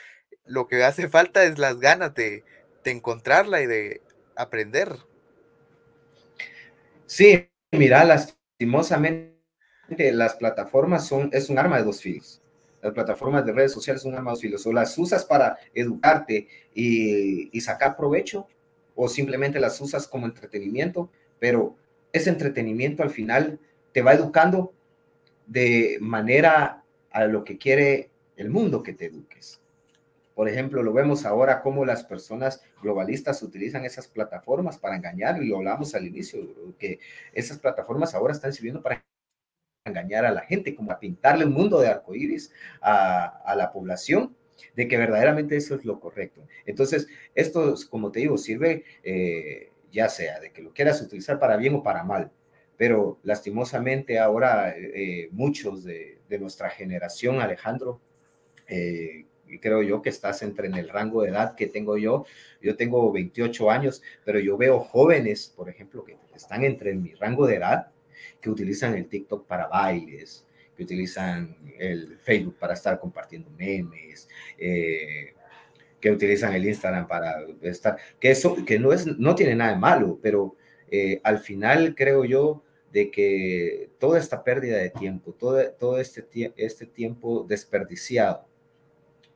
Lo 0.45 0.67
que 0.69 0.85
hace 0.85 1.09
falta 1.09 1.45
es 1.45 1.59
las 1.59 1.79
ganas 1.79 2.15
de, 2.15 2.45
encontrarla 2.85 3.61
y 3.63 3.67
de 3.67 4.01
aprender. 4.37 4.97
Sí, 7.07 7.49
mira, 7.73 8.05
lastimosamente 8.05 9.33
las 10.13 10.35
plataformas 10.35 11.07
son, 11.07 11.31
es 11.33 11.51
un 11.51 11.59
arma 11.59 11.79
de 11.79 11.85
dos 11.85 12.01
filos. 12.01 12.41
Las 12.87 12.95
plataformas 12.95 13.45
de 13.45 13.53
redes 13.53 13.73
sociales 13.73 14.03
son 14.03 14.13
un 14.13 14.19
arma 14.19 14.31
de 14.31 14.35
dos 14.35 14.43
filos. 14.43 14.67
O 14.67 14.73
las 14.73 14.97
usas 14.97 15.25
para 15.25 15.59
educarte 15.75 16.47
y, 16.73 17.51
y 17.57 17.61
sacar 17.61 17.97
provecho, 17.97 18.47
o 18.95 19.09
simplemente 19.09 19.59
las 19.59 19.81
usas 19.81 20.07
como 20.07 20.27
entretenimiento, 20.27 21.11
pero 21.41 21.75
ese 22.13 22.31
entretenimiento 22.31 23.03
al 23.03 23.11
final 23.11 23.59
te 23.93 24.03
va 24.03 24.15
educando 24.15 24.73
de 25.47 25.99
manera 26.01 26.85
a 27.11 27.25
lo 27.25 27.43
que 27.43 27.59
quiere 27.59 28.11
el 28.37 28.51
mundo 28.51 28.85
que 28.85 28.93
te 28.93 29.07
eduques. 29.07 29.61
Por 30.37 30.49
ejemplo, 30.49 30.83
lo 30.85 30.93
vemos 30.93 31.25
ahora 31.25 31.63
cómo 31.63 31.85
las 31.85 32.05
personas 32.05 32.63
globalistas 32.83 33.43
utilizan 33.43 33.85
esas 33.85 34.07
plataformas 34.07 34.79
para 34.79 34.95
engañar, 34.95 35.43
y 35.43 35.49
lo 35.49 35.57
hablamos 35.57 35.95
al 35.97 36.07
inicio, 36.07 36.41
que 36.79 37.01
esas 37.33 37.59
plataformas 37.59 38.15
ahora 38.15 38.33
están 38.33 38.53
sirviendo 38.53 38.81
para 38.81 39.05
engañar 39.87 40.25
a 40.25 40.33
la 40.33 40.43
gente, 40.43 40.75
como 40.75 40.93
a 40.93 40.99
pintarle 40.99 41.45
un 41.45 41.53
mundo 41.53 41.81
de 41.81 41.89
arcoíris 41.89 42.53
a, 42.81 43.25
a 43.45 43.55
la 43.55 43.73
población, 43.73 44.37
de 44.75 44.89
que 44.89 44.97
verdaderamente 44.97 45.57
eso 45.57 45.75
es 45.75 45.85
lo 45.85 46.01
correcto. 46.01 46.47
Entonces, 46.65 47.09
esto, 47.35 47.75
como 47.91 48.11
te 48.11 48.21
digo, 48.21 48.39
sirve 48.39 48.85
eh, 49.03 49.71
ya 49.91 50.09
sea 50.09 50.41
de 50.41 50.53
que 50.53 50.63
lo 50.63 50.73
quieras 50.73 51.01
utilizar 51.01 51.39
para 51.39 51.57
bien 51.57 51.75
o 51.75 51.83
para 51.83 52.05
mal, 52.05 52.31
pero 52.77 53.19
lastimosamente 53.23 54.19
ahora 54.19 54.75
eh, 54.77 55.29
muchos 55.33 55.85
de, 55.85 56.15
nuestra 56.39 56.69
generación, 56.69 57.41
Alejandro, 57.41 58.01
eh, 58.69 59.25
creo 59.61 59.81
yo 59.83 60.03
que 60.03 60.11
estás 60.11 60.43
entre 60.43 60.67
en 60.67 60.75
el 60.75 60.89
rango 60.89 61.23
de 61.23 61.31
edad 61.31 61.55
que 61.55 61.69
tengo 61.69 61.97
yo. 61.97 62.27
Yo 62.61 62.77
tengo 62.77 63.11
28 63.13 63.71
años, 63.71 64.03
pero 64.25 64.41
yo 64.41 64.57
veo 64.59 64.81
jóvenes, 64.81 65.53
por 65.57 65.71
ejemplo, 65.71 66.05
que 66.05 66.17
están 66.35 66.65
entre 66.65 66.95
mi 66.95 67.15
rango 67.15 67.47
de 67.47 67.57
edad, 67.57 67.93
que 68.41 68.51
utilizan 68.51 68.95
el 68.95 69.07
TikTok 69.07 69.47
para 69.47 69.67
bailes, 69.67 70.47
que 70.77 70.83
utilizan 70.83 71.57
el 71.79 72.19
Facebook 72.19 72.57
para 72.59 72.75
estar 72.75 72.99
compartiendo 72.99 73.51
memes, 73.51 74.29
eh, 74.59 75.35
que 76.01 76.11
utilizan 76.11 76.55
el 76.55 76.67
Instagram 76.67 77.07
para 77.07 77.37
estar, 77.63 77.97
que 78.21 78.31
eso, 78.31 78.57
que 78.65 78.79
no 78.79 78.93
es, 78.93 79.07
no 79.07 79.35
tiene 79.35 79.55
nada 79.55 79.73
de 79.73 79.79
malo, 79.79 80.19
pero 80.23 80.57
al 81.25 81.41
final 81.41 81.95
creo 81.97 82.25
yo 82.25 82.63
de 82.93 83.11
que 83.11 83.91
toda 83.99 84.19
esta 84.19 84.43
pérdida 84.43 84.79
de 84.79 84.91
tiempo, 84.91 85.33
todo, 85.33 85.71
todo 85.73 86.01
este, 86.01 86.27
este 86.57 86.87
tiempo 86.87 87.45
desperdiciado 87.47 88.47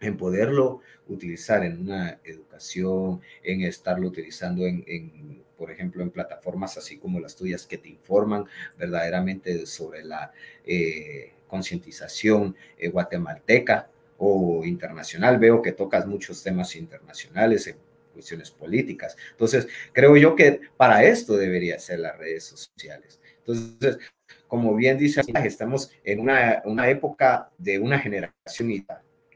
en 0.00 0.16
poderlo 0.16 0.80
utilizar 1.08 1.62
en 1.64 1.80
una 1.80 2.20
educación, 2.24 3.20
en 3.42 3.62
estarlo 3.62 4.08
utilizando 4.08 4.66
en, 4.66 5.44
por 5.60 5.70
ejemplo, 5.70 6.02
en 6.02 6.10
plataformas 6.10 6.76
así 6.78 6.96
como 6.96 7.20
las 7.20 7.36
tuyas 7.36 7.66
que 7.66 7.76
te 7.78 7.90
informan 7.90 8.46
verdaderamente 8.78 9.66
sobre 9.66 10.02
la 10.02 10.32
eh, 10.64 11.34
concientización 11.46 12.56
eh, 12.78 12.88
guatemalteca 12.88 13.90
o 14.16 14.64
internacional. 14.64 15.38
Veo 15.38 15.60
que 15.60 15.72
tocas 15.72 16.06
muchos 16.06 16.42
temas 16.42 16.74
internacionales 16.74 17.66
en 17.66 17.76
cuestiones 18.12 18.50
políticas. 18.50 19.16
Entonces, 19.32 19.68
creo 19.92 20.16
yo 20.16 20.34
que 20.34 20.62
para 20.76 21.04
esto 21.04 21.36
debería 21.36 21.78
ser 21.78 22.00
las 22.00 22.16
redes 22.16 22.44
sociales 22.44 23.20
entonces, 23.50 23.98
como 24.46 24.74
bien 24.74 24.98
dice, 24.98 25.22
estamos 25.44 25.90
en 26.04 26.20
una, 26.20 26.62
una 26.64 26.88
época 26.88 27.50
de 27.58 27.78
una 27.78 27.98
generación 27.98 28.84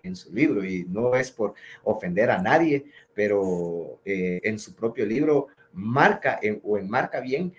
en 0.02 0.16
su 0.16 0.32
libro 0.32 0.64
y 0.64 0.84
no 0.84 1.14
es 1.14 1.30
por 1.30 1.54
ofender 1.82 2.30
a 2.30 2.42
nadie, 2.42 2.84
pero 3.14 4.00
eh, 4.04 4.40
en 4.44 4.58
su 4.58 4.74
propio 4.74 5.06
libro 5.06 5.48
marca 5.74 6.40
o 6.62 6.78
enmarca 6.78 7.20
bien 7.20 7.52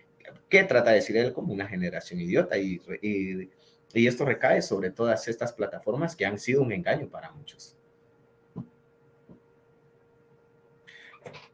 qué 0.50 0.64
trata 0.64 0.92
de 0.92 0.98
decir 0.98 1.18
él 1.18 1.34
como 1.34 1.54
una 1.54 1.68
generación 1.68 2.20
idiota 2.20 2.58
y, 2.58 2.82
y, 3.02 3.52
y 3.94 4.08
esto 4.08 4.26
recae 4.26 4.62
sobre 4.62 4.92
todas 4.92 5.28
estas 5.28 5.54
plataformas 5.54 6.16
que 6.16 6.26
han 6.26 6.40
sido 6.40 6.62
un 6.62 6.72
engaño 6.72 7.08
para 7.08 7.32
muchos. 7.32 7.76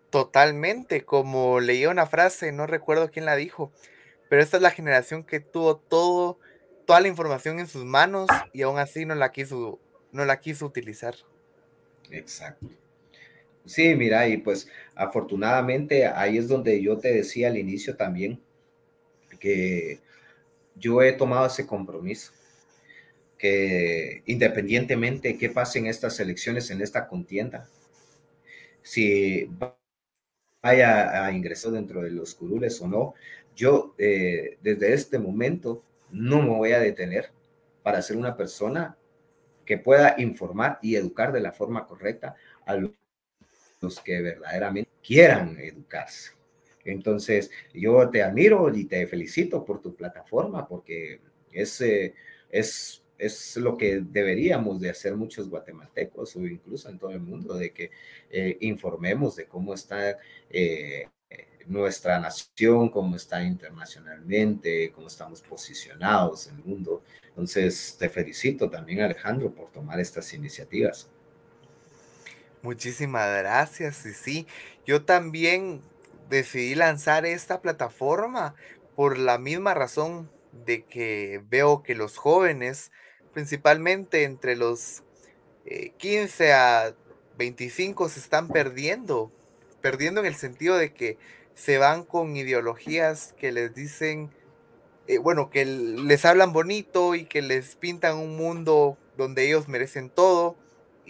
Totalmente, 0.10 1.06
como 1.06 1.62
leí 1.62 1.86
una 1.86 2.06
frase, 2.06 2.52
no 2.52 2.68
recuerdo 2.68 3.10
quién 3.12 3.26
la 3.26 3.38
dijo, 3.38 3.72
pero 4.30 4.42
esta 4.42 4.58
es 4.58 4.64
la 4.64 4.72
generación 4.72 5.24
que 5.24 5.40
tuvo 5.40 5.78
todo, 5.78 6.38
toda 6.86 7.00
la 7.00 7.08
información 7.08 7.60
en 7.60 7.68
sus 7.68 7.86
manos 7.86 8.28
y 8.52 8.64
aún 8.64 8.78
así 8.78 9.06
no 9.06 9.16
la 9.16 9.32
quiso, 9.32 9.80
no 10.12 10.26
la 10.26 10.40
quiso 10.42 10.66
utilizar. 10.66 11.16
Exacto. 12.10 12.68
Sí, 13.66 13.96
mira, 13.96 14.28
y 14.28 14.38
pues 14.38 14.68
afortunadamente 14.96 16.06
ahí 16.08 16.38
es 16.38 16.48
donde 16.48 16.82
yo 16.82 16.98
te 16.98 17.14
decía 17.14 17.48
al 17.48 17.58
inicio 17.58 17.96
también 17.96 18.42
que 19.40 20.00
yo 20.76 21.02
he 21.02 21.14
tomado 21.14 21.48
ese 21.48 21.68
compromiso, 21.68 22.34
que 23.38 24.22
independientemente 24.26 25.30
de 25.30 25.38
qué 25.38 25.50
pase 25.50 25.80
en 25.80 25.88
estas 25.88 26.20
elecciones, 26.20 26.70
en 26.70 26.82
esta 26.82 27.08
contienda, 27.08 27.68
si 28.82 29.50
vaya 30.62 31.26
a 31.26 31.32
ingresar 31.32 31.72
dentro 31.72 32.02
de 32.02 32.12
los 32.12 32.36
curules 32.36 32.80
o 32.82 32.88
no, 32.88 33.14
yo 33.56 33.96
eh, 33.98 34.58
desde 34.62 34.94
este 34.94 35.20
momento 35.20 35.84
no 36.12 36.42
me 36.42 36.50
voy 36.50 36.72
a 36.74 36.80
detener 36.80 37.32
para 37.84 38.02
ser 38.02 38.18
una 38.18 38.36
persona 38.38 38.98
que 39.66 39.78
pueda 39.78 40.16
informar 40.20 40.80
y 40.82 40.96
educar 40.96 41.32
de 41.32 41.42
la 41.42 41.52
forma 41.54 41.86
correcta 41.88 42.36
a 42.66 42.76
los 42.76 42.92
que 44.04 44.22
verdaderamente 44.22 44.92
quieran 45.04 45.58
educarse. 45.60 46.32
Entonces, 46.84 47.52
yo 47.74 48.10
te 48.10 48.24
admiro 48.24 48.74
y 48.74 48.86
te 48.86 49.06
felicito 49.08 49.64
por 49.64 49.82
tu 49.82 49.96
plataforma 49.96 50.68
porque 50.68 51.22
es, 51.52 51.82
eh, 51.82 52.14
es, 52.50 53.04
es 53.18 53.58
lo 53.58 53.78
que 53.78 54.02
deberíamos 54.02 54.80
de 54.80 54.90
hacer 54.90 55.16
muchos 55.16 55.50
guatemaltecos 55.50 56.36
o 56.36 56.46
incluso 56.46 56.90
en 56.90 56.98
todo 56.98 57.12
el 57.12 57.22
mundo, 57.22 57.56
de 57.56 57.72
que 57.72 57.92
eh, 58.32 58.58
informemos 58.62 59.36
de 59.36 59.46
cómo 59.46 59.74
está 59.74 60.18
nuestra 61.68 62.20
nación, 62.20 62.90
cómo 62.90 63.16
está 63.16 63.44
internacionalmente, 63.44 64.92
cómo 64.92 65.08
estamos 65.08 65.42
posicionados 65.42 66.48
en 66.48 66.58
el 66.58 66.64
mundo. 66.64 67.04
Entonces, 67.24 67.96
te 67.98 68.10
felicito 68.10 68.70
también, 68.70 69.02
Alejandro, 69.02 69.54
por 69.54 69.72
tomar 69.72 70.00
estas 70.00 70.34
iniciativas. 70.34 71.10
Muchísimas 72.64 73.28
gracias. 73.40 74.06
Y 74.06 74.14
sí, 74.14 74.48
yo 74.86 75.04
también 75.04 75.82
decidí 76.30 76.76
lanzar 76.76 77.26
esta 77.26 77.62
plataforma 77.62 78.56
por 78.96 79.18
la 79.18 79.38
misma 79.38 79.74
razón 79.74 80.30
de 80.66 80.84
que 80.84 81.42
veo 81.50 81.82
que 81.82 81.96
los 81.96 82.18
jóvenes, 82.18 82.92
principalmente 83.34 84.24
entre 84.24 84.56
los 84.56 85.04
15 85.98 86.48
eh, 86.48 86.54
a 86.54 86.96
25, 87.38 88.10
se 88.10 88.20
están 88.20 88.48
perdiendo, 88.48 89.32
perdiendo 89.82 90.20
en 90.20 90.28
el 90.28 90.36
sentido 90.36 90.78
de 90.78 90.94
que 90.94 91.18
se 91.56 91.80
van 91.80 92.04
con 92.04 92.36
ideologías 92.36 93.34
que 93.40 93.52
les 93.52 93.74
dicen, 93.74 94.30
eh, 95.08 95.18
bueno, 95.18 95.50
que 95.50 95.66
les 95.66 96.26
hablan 96.26 96.54
bonito 96.54 97.16
y 97.16 97.26
que 97.26 97.42
les 97.42 97.76
pintan 97.76 98.18
un 98.18 98.38
mundo 98.38 98.98
donde 99.18 99.48
ellos 99.48 99.68
merecen 99.68 100.10
todo 100.10 100.61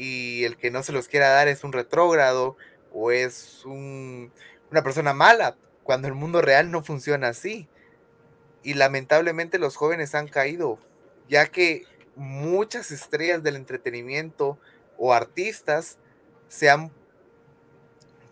y 0.02 0.46
el 0.46 0.58
que 0.58 0.72
no 0.72 0.82
se 0.82 0.94
los 0.94 1.08
quiera 1.08 1.30
dar 1.30 1.48
es 1.48 1.64
un 1.64 1.74
retrógrado 1.74 2.58
o 2.92 3.12
es 3.12 3.62
una 3.66 4.82
persona 4.84 5.14
mala, 5.14 5.56
cuando 5.84 6.08
el 6.08 6.16
mundo 6.16 6.42
real 6.42 6.72
no 6.72 6.84
funciona 6.84 7.28
así. 7.28 7.70
Y 8.64 8.74
lamentablemente 8.74 9.60
los 9.60 9.76
jóvenes 9.76 10.16
han 10.16 10.28
caído, 10.28 10.80
ya 11.30 11.46
que 11.46 11.84
muchas 12.16 12.90
estrellas 12.90 13.44
del 13.44 13.56
entretenimiento 13.56 14.58
o 14.98 15.14
artistas 15.14 16.00
se 16.48 16.72
han 16.72 16.92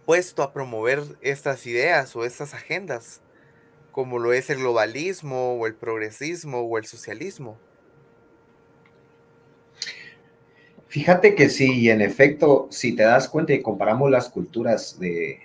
puesto 0.07 0.41
a 0.41 0.53
promover 0.53 1.03
estas 1.21 1.67
ideas 1.67 2.15
o 2.15 2.25
estas 2.25 2.55
agendas, 2.55 3.21
como 3.91 4.17
lo 4.17 4.33
es 4.33 4.49
el 4.49 4.57
globalismo 4.57 5.53
o 5.53 5.67
el 5.67 5.75
progresismo 5.75 6.61
o 6.61 6.79
el 6.79 6.87
socialismo. 6.87 7.59
Fíjate 10.89 11.35
que 11.35 11.49
sí, 11.49 11.81
y 11.81 11.91
en 11.91 12.01
efecto, 12.01 12.67
si 12.71 12.95
te 12.95 13.03
das 13.03 13.29
cuenta 13.29 13.53
y 13.53 13.61
comparamos 13.61 14.09
las 14.09 14.27
culturas 14.27 14.99
de, 14.99 15.39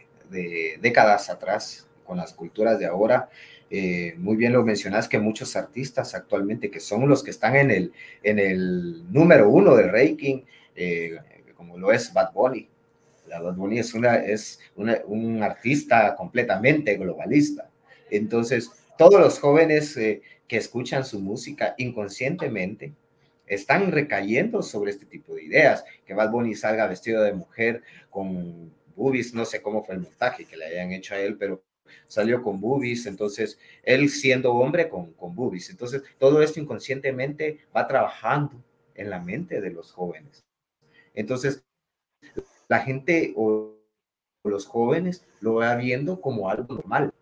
décadas 0.81 1.29
atrás 1.29 1.87
con 2.07 2.17
las 2.17 2.33
culturas 2.33 2.79
de 2.79 2.87
ahora, 2.87 3.29
eh, 3.71 4.15
muy 4.17 4.37
bien 4.37 4.55
lo 4.55 4.65
mencionas 4.65 5.07
que 5.07 5.19
muchos 5.19 5.55
artistas 5.55 6.15
actualmente 6.15 6.71
que 6.71 6.81
son 6.81 7.07
los 7.11 7.23
que 7.23 7.31
están 7.31 7.57
en 7.57 7.71
el, 7.71 7.93
en 8.23 8.39
el 8.39 9.13
número 9.13 9.51
uno 9.51 9.77
del 9.77 9.93
ranking, 9.93 10.41
eh, 10.77 11.19
como 11.55 11.77
lo 11.77 11.93
es 11.93 12.11
Bad 12.15 12.33
Bunny. 12.33 12.67
La 13.29 13.43
Bad 13.43 13.57
Bunny 13.57 13.81
es, 13.81 13.93
una, 13.93 14.17
es 14.17 14.61
un 14.77 15.43
artista 15.43 16.17
completamente 16.17 16.97
globalista. 16.97 17.69
Entonces, 18.11 18.71
todos 18.97 19.21
los 19.21 19.39
jóvenes 19.39 19.95
eh, 19.99 20.23
que 20.49 20.57
escuchan 20.57 21.05
su 21.05 21.21
música 21.21 21.75
inconscientemente, 21.77 22.95
están 23.47 23.93
recayendo 23.93 24.63
sobre 24.63 24.91
este 24.91 25.07
tipo 25.07 25.35
de 25.35 25.45
ideas, 25.45 25.85
que 26.07 26.15
Bad 26.15 26.31
Bunny 26.31 26.55
salga 26.55 26.87
vestido 26.87 27.23
de 27.23 27.33
mujer 27.33 27.83
con 28.11 28.73
boobies, 28.97 29.35
no 29.35 29.45
sé 29.45 29.63
cómo 29.63 29.85
fue 29.85 29.95
el 29.95 30.01
montaje 30.01 30.45
que 30.45 30.57
le 30.57 30.67
hayan 30.67 30.93
hecho 30.93 31.15
a 31.15 31.19
él, 31.19 31.37
pero 31.37 31.63
salió 32.07 32.43
con 32.43 32.61
boobies, 32.61 33.07
entonces 33.07 33.59
él 33.83 34.09
siendo 34.09 34.55
hombre 34.55 34.89
con, 34.89 35.13
con 35.13 35.35
boobies, 35.35 35.71
entonces 35.71 36.03
todo 36.19 36.43
esto 36.43 36.61
inconscientemente 36.61 37.61
va 37.75 37.87
trabajando 37.87 38.63
en 38.95 39.11
la 39.11 39.21
mente 39.21 39.61
de 39.61 39.71
los 39.71 39.93
jóvenes. 39.93 40.45
Entonces, 41.15 41.63
la 42.69 42.81
gente 42.81 43.33
o 43.37 43.77
los 44.45 44.67
jóvenes 44.67 45.25
lo 45.41 45.55
va 45.55 45.75
viendo 45.77 46.21
como 46.21 46.51
algo 46.51 46.75
normal 46.75 47.14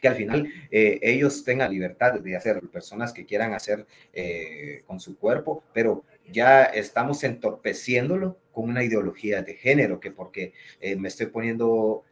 que 0.00 0.08
al 0.08 0.14
final 0.14 0.52
eh, 0.70 0.98
ellos 1.02 1.44
tengan 1.44 1.72
libertad 1.72 2.20
de 2.20 2.36
hacer, 2.36 2.60
personas 2.72 3.12
que 3.12 3.24
quieran 3.24 3.54
hacer 3.54 3.86
eh, 4.12 4.82
con 4.86 5.00
su 5.00 5.18
cuerpo, 5.18 5.62
pero 5.72 6.04
ya 6.30 6.64
estamos 6.64 7.24
entorpeciéndolo 7.24 8.38
con 8.52 8.68
una 8.68 8.84
ideología 8.84 9.42
de 9.42 9.54
género, 9.54 10.00
que 10.00 10.10
porque 10.10 10.52
eh, 10.80 10.96
me 10.96 11.08
estoy 11.08 11.26
poniendo 11.26 12.04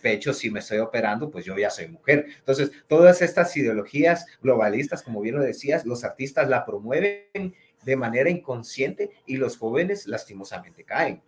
pechos 0.00 0.42
y 0.46 0.50
me 0.50 0.60
estoy 0.60 0.78
operando, 0.78 1.30
pues 1.30 1.44
yo 1.44 1.58
ya 1.58 1.68
soy 1.68 1.88
mujer. 1.88 2.24
Entonces, 2.38 2.70
todas 2.86 3.20
estas 3.20 3.54
ideologías 3.54 4.24
globalistas, 4.40 5.02
como 5.02 5.20
bien 5.20 5.34
lo 5.34 5.42
decías, 5.42 5.84
los 5.84 6.04
artistas 6.04 6.48
la 6.48 6.64
promueven 6.64 7.54
de 7.84 7.96
manera 7.96 8.30
inconsciente 8.30 9.10
y 9.26 9.36
los 9.36 9.58
jóvenes 9.58 10.06
lastimosamente 10.06 10.84
caen. 10.84 11.20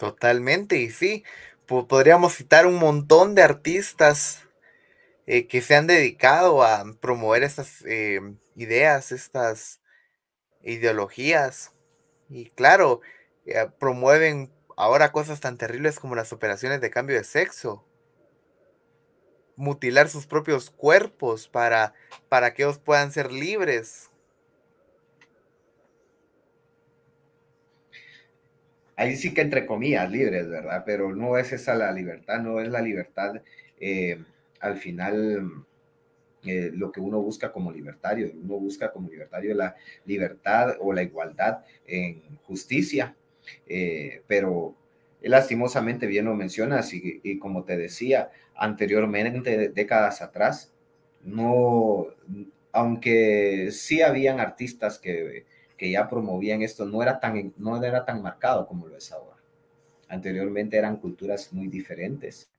Totalmente, 0.00 0.78
y 0.78 0.88
sí, 0.88 1.24
podríamos 1.70 2.34
citar 2.34 2.66
un 2.66 2.74
montón 2.74 3.34
de 3.34 3.42
artistas 3.42 4.48
eh, 5.26 5.46
que 5.46 5.62
se 5.62 5.76
han 5.76 5.86
dedicado 5.86 6.64
a 6.64 6.84
promover 7.00 7.44
estas 7.44 7.84
eh, 7.86 8.20
ideas, 8.56 9.12
estas 9.12 9.80
ideologías. 10.62 11.72
Y 12.28 12.50
claro, 12.50 13.00
eh, 13.46 13.68
promueven 13.78 14.52
ahora 14.76 15.12
cosas 15.12 15.38
tan 15.38 15.56
terribles 15.58 16.00
como 16.00 16.16
las 16.16 16.32
operaciones 16.32 16.80
de 16.80 16.90
cambio 16.90 17.16
de 17.16 17.24
sexo. 17.24 17.86
Mutilar 19.54 20.08
sus 20.08 20.26
propios 20.26 20.70
cuerpos 20.70 21.46
para, 21.46 21.94
para 22.28 22.52
que 22.52 22.62
ellos 22.62 22.78
puedan 22.78 23.12
ser 23.12 23.30
libres. 23.30 24.09
Ahí 29.00 29.16
sí 29.16 29.32
que 29.32 29.40
entre 29.40 29.64
comillas 29.64 30.10
libres, 30.10 30.46
¿verdad? 30.48 30.82
Pero 30.84 31.14
no 31.16 31.38
es 31.38 31.52
esa 31.52 31.74
la 31.74 31.90
libertad, 31.90 32.40
no 32.40 32.60
es 32.60 32.68
la 32.68 32.82
libertad 32.82 33.40
eh, 33.80 34.22
al 34.60 34.76
final 34.76 35.64
eh, 36.44 36.70
lo 36.74 36.92
que 36.92 37.00
uno 37.00 37.18
busca 37.22 37.50
como 37.50 37.72
libertario. 37.72 38.30
Uno 38.34 38.58
busca 38.58 38.92
como 38.92 39.08
libertario 39.08 39.54
la 39.54 39.74
libertad 40.04 40.76
o 40.80 40.92
la 40.92 41.02
igualdad 41.02 41.64
en 41.86 42.20
justicia, 42.42 43.16
eh, 43.66 44.22
pero 44.26 44.76
lastimosamente 45.22 46.06
bien 46.06 46.26
lo 46.26 46.34
mencionas 46.34 46.92
y, 46.92 47.20
y 47.22 47.38
como 47.38 47.64
te 47.64 47.78
decía 47.78 48.30
anteriormente, 48.54 49.70
décadas 49.70 50.20
atrás, 50.20 50.74
no, 51.24 52.08
aunque 52.72 53.70
sí 53.72 54.02
habían 54.02 54.40
artistas 54.40 54.98
que 54.98 55.46
que 55.80 55.90
ya 55.90 56.06
promovían 56.10 56.60
esto 56.60 56.84
no 56.84 57.02
era 57.02 57.18
tan, 57.18 57.54
no 57.56 57.82
era 57.82 58.04
tan 58.04 58.20
marcado 58.20 58.66
como 58.66 58.86
lo 58.86 58.98
es 58.98 59.10
ahora. 59.12 59.38
Anteriormente 60.10 60.76
eran 60.76 60.98
culturas 60.98 61.54
muy 61.54 61.68
diferentes, 61.68 62.50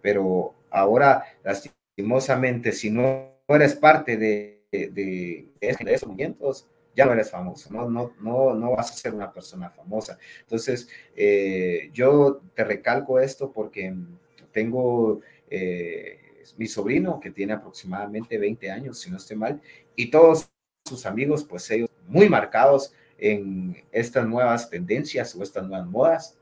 pero 0.00 0.54
ahora, 0.70 1.24
lastimosamente, 1.42 2.70
si 2.70 2.92
no 2.92 3.40
eres 3.48 3.74
parte 3.74 4.16
de, 4.16 4.62
de, 4.70 5.48
esos 5.60 6.06
movimientos, 6.06 6.68
ya 6.94 7.06
no 7.06 7.12
eres 7.12 7.28
famoso, 7.28 7.72
no, 7.72 7.90
no, 7.90 8.12
no, 8.20 8.54
no 8.54 8.70
vas 8.70 8.92
a 8.92 8.94
ser 8.94 9.14
una 9.14 9.32
persona 9.32 9.70
famosa. 9.70 10.16
Entonces, 10.42 10.88
eh, 11.16 11.90
yo 11.92 12.40
te 12.54 12.62
recalco 12.62 13.18
esto 13.18 13.50
porque 13.50 13.92
tengo 14.52 15.22
eh, 15.50 16.44
mi 16.56 16.68
sobrino 16.68 17.18
que 17.18 17.32
tiene 17.32 17.54
aproximadamente 17.54 18.38
20 18.38 18.70
años, 18.70 19.00
si 19.00 19.10
no 19.10 19.16
estoy 19.16 19.36
mal, 19.36 19.60
y 19.96 20.08
todos 20.08 20.48
sus 20.84 21.04
amigos, 21.04 21.42
pues 21.42 21.68
ellos 21.72 21.87
muy 22.08 22.28
marcados 22.28 22.92
en 23.18 23.76
estas 23.92 24.26
nuevas 24.26 24.70
tendencias 24.70 25.34
o 25.34 25.42
estas 25.42 25.66
nuevas 25.66 25.86
modas, 25.86 26.38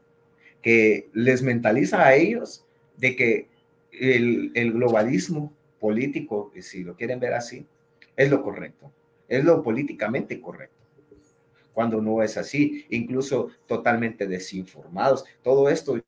que 0.62 1.08
les 1.12 1.42
mentaliza 1.42 2.04
a 2.04 2.14
ellos 2.14 2.64
de 2.96 3.16
que 3.16 3.48
el, 3.92 4.72
globalismo 4.72 5.52
político, 5.78 6.52
si 6.60 6.82
lo 6.82 6.96
quieren 6.96 7.20
ver 7.20 7.34
así, 7.34 7.66
es 8.16 8.30
lo 8.30 8.42
correcto, 8.42 8.92
es 9.28 9.44
lo 9.44 9.62
políticamente 9.62 10.40
correcto 10.40 10.76
cuando 11.76 12.00
no 12.00 12.22
es 12.22 12.38
así, 12.38 12.86
incluso 12.88 13.50
totalmente 13.66 14.26
desinformados. 14.26 15.26
Todo 15.42 15.68
esto 15.68 16.00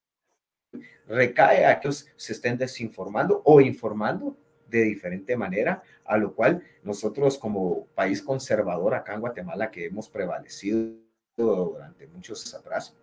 recae 1.07 1.67
a 1.67 1.79
que 1.79 1.93
se 1.93 2.33
estén 2.33 2.57
desinformando 2.57 3.43
o 3.45 3.61
informando 3.61 4.35
de 4.69 4.83
diferente 4.83 5.37
manera, 5.37 5.83
a 6.05 6.17
lo 6.17 6.35
cual 6.35 6.63
nosotros 6.83 7.39
como 7.39 7.87
país 7.95 8.23
conservador 8.23 8.95
acá 8.95 9.15
en 9.15 9.21
Guatemala, 9.21 9.71
que 9.71 9.87
hemos 9.87 10.09
prevalecido 10.09 10.97
durante 11.37 12.07
muchos 12.07 12.41
años 12.43 12.55
atrás, 12.55 12.97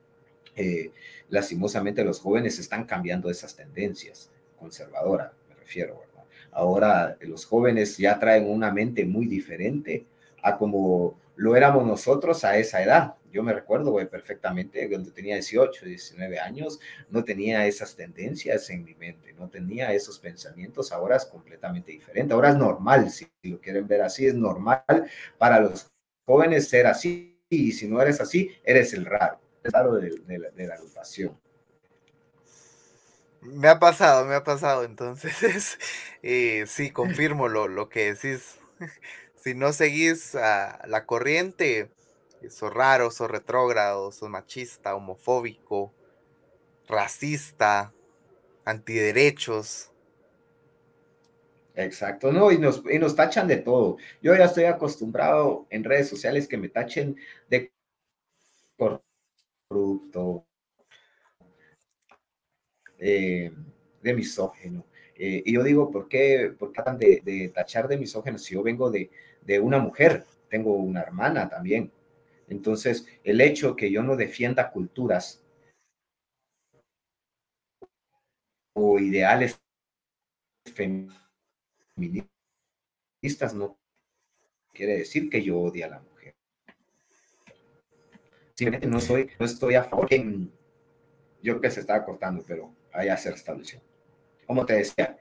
eh, 0.56 0.92
lastimosamente 1.30 2.04
los 2.04 2.20
jóvenes 2.20 2.60
están 2.60 2.86
cambiando 2.86 3.30
esas 3.30 3.56
tendencias 3.56 4.32
conservadoras, 4.58 5.32
me 5.50 5.56
refiero. 5.56 6.02
Ahora 6.52 7.18
los 7.20 7.46
jóvenes 7.46 7.98
ya 7.98 8.18
traen 8.18 8.50
una 8.50 8.72
mente 8.72 9.04
muy 9.06 9.26
diferente 9.26 10.06
a 10.42 10.58
como 10.58 11.20
lo 11.36 11.56
éramos 11.56 11.86
nosotros 11.86 12.46
a 12.46 12.58
esa 12.58 12.82
edad. 12.82 13.16
Yo 13.36 13.44
me 13.44 13.52
recuerdo 13.52 13.94
perfectamente 14.10 14.88
cuando 14.88 15.12
tenía 15.12 15.36
18, 15.36 15.88
19 15.88 16.40
años, 16.40 16.80
no 17.10 17.22
tenía 17.26 17.68
esas 17.68 17.94
tendencias 17.94 18.70
en 18.70 18.86
mi 18.86 18.96
mente, 18.96 19.34
no 19.34 19.50
tenía 19.50 19.92
esos 19.92 20.20
pensamientos. 20.20 20.94
Ahora 20.94 21.18
es 21.18 21.26
completamente 21.26 21.92
diferente. 21.92 22.34
Ahora 22.34 22.52
es 22.52 22.56
normal, 22.56 23.10
si 23.10 23.30
lo 23.44 23.60
quieren 23.60 23.90
ver 23.90 24.04
así, 24.04 24.26
es 24.26 24.36
normal 24.36 24.86
para 25.38 25.60
los 25.60 25.92
jóvenes 26.26 26.70
ser 26.70 26.88
así. 26.88 27.38
Y 27.50 27.74
si 27.74 27.90
no 27.90 28.02
eres 28.02 28.22
así, 28.22 28.52
eres 28.64 28.94
el 28.94 29.04
raro, 29.04 29.38
el 29.66 29.72
raro 29.74 29.96
de, 29.96 30.40
la, 30.40 30.74
agrupación. 30.74 31.38
Me 33.42 33.68
ha 33.68 33.80
pasado, 33.80 34.24
me 34.24 34.36
ha 34.36 34.46
pasado. 34.46 34.86
Entonces, 34.86 35.78
eh, 36.24 36.64
sí, 36.68 36.90
confirmo 36.90 37.50
lo, 37.50 37.68
lo 37.68 37.90
que 37.90 38.14
decís 38.14 38.56
si 39.36 39.56
no 39.56 39.74
seguís 39.74 40.36
a 40.36 40.88
la 40.88 41.06
corriente, 41.06 41.92
sos 42.50 42.74
raro, 42.74 43.12
sos 43.12 43.30
retrógrado, 43.30 44.12
sos 44.12 44.30
machista, 44.30 44.96
homofóbico, 44.96 45.94
racista, 46.88 47.94
antiderechos. 48.64 49.92
Exacto, 51.76 52.32
no, 52.32 52.52
y 52.52 52.58
nos, 52.58 52.84
y 52.90 52.98
nos 53.00 53.16
tachan 53.16 53.48
de 53.48 53.58
todo. 53.58 53.98
Yo 54.22 54.36
ya 54.36 54.46
estoy 54.46 54.64
acostumbrado 54.66 55.68
en 55.70 55.84
redes 55.84 56.08
sociales 56.08 56.48
que 56.48 56.58
me 56.58 56.70
tachen 56.70 57.18
de 57.50 57.72
corrupto, 58.78 60.46
de 64.06 64.14
misógeno. 64.14 64.86
Eh, 65.18 65.44
y 65.46 65.54
yo 65.54 65.64
digo, 65.64 65.92
¿por 65.92 66.08
qué, 66.08 66.54
por 66.58 66.72
tratan 66.72 66.98
de, 66.98 67.22
de, 67.24 67.50
tachar 67.50 67.88
de 67.88 67.98
misógeno 67.98 68.38
si 68.38 68.54
yo 68.54 68.64
vengo 68.64 68.92
de, 68.92 69.10
de 69.42 69.60
una 69.60 69.80
mujer, 69.80 70.26
tengo 70.50 70.76
una 70.76 71.02
hermana 71.02 71.50
también, 71.50 71.92
Entonces, 72.48 73.08
el 73.24 73.42
hecho 73.42 73.76
que 73.76 73.92
yo 73.92 74.04
no 74.04 74.16
defienda 74.16 74.72
culturas 74.72 75.44
o 78.74 79.00
ideales 79.00 79.60
feministas 80.66 81.14
no 83.54 83.78
quiere 84.74 84.98
decir 84.98 85.30
que 85.30 85.42
yo 85.42 85.60
odie 85.60 85.86
a 85.86 85.90
la 85.90 86.00
mujer. 86.00 86.36
Simplemente 88.54 88.88
no 88.88 89.00
soy, 89.00 89.30
no 89.40 89.46
estoy 89.46 89.76
a 89.76 89.84
favor. 89.84 90.10
yo 91.42 91.62
que 91.62 91.72
se 91.72 91.80
estaba 91.80 92.06
cortando, 92.06 92.44
pero 92.46 92.76
allá 92.92 93.18
se 93.18 93.32
restableció. 93.32 93.82
Como 94.46 94.66
te 94.66 94.74
decía, 94.74 95.18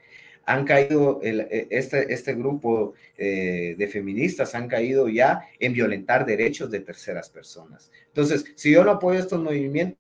han 0.47 0.65
caído, 0.65 1.21
e, 1.23 1.69
este, 1.71 2.13
este 2.13 2.35
grupo 2.35 2.95
eh, 3.17 3.75
de 3.77 3.89
feministas 3.89 4.55
han 4.55 4.69
caído 4.69 5.09
ya 5.09 5.49
en 5.59 5.73
violentar 5.73 6.27
derechos 6.27 6.71
de 6.71 6.81
terceras 6.81 7.31
personas. 7.31 7.91
Entonces, 8.09 8.45
si 8.57 8.73
yo 8.73 8.85
no 8.85 8.93
apoyo 8.93 9.19
estos 9.19 9.41
movimientos, 9.41 9.99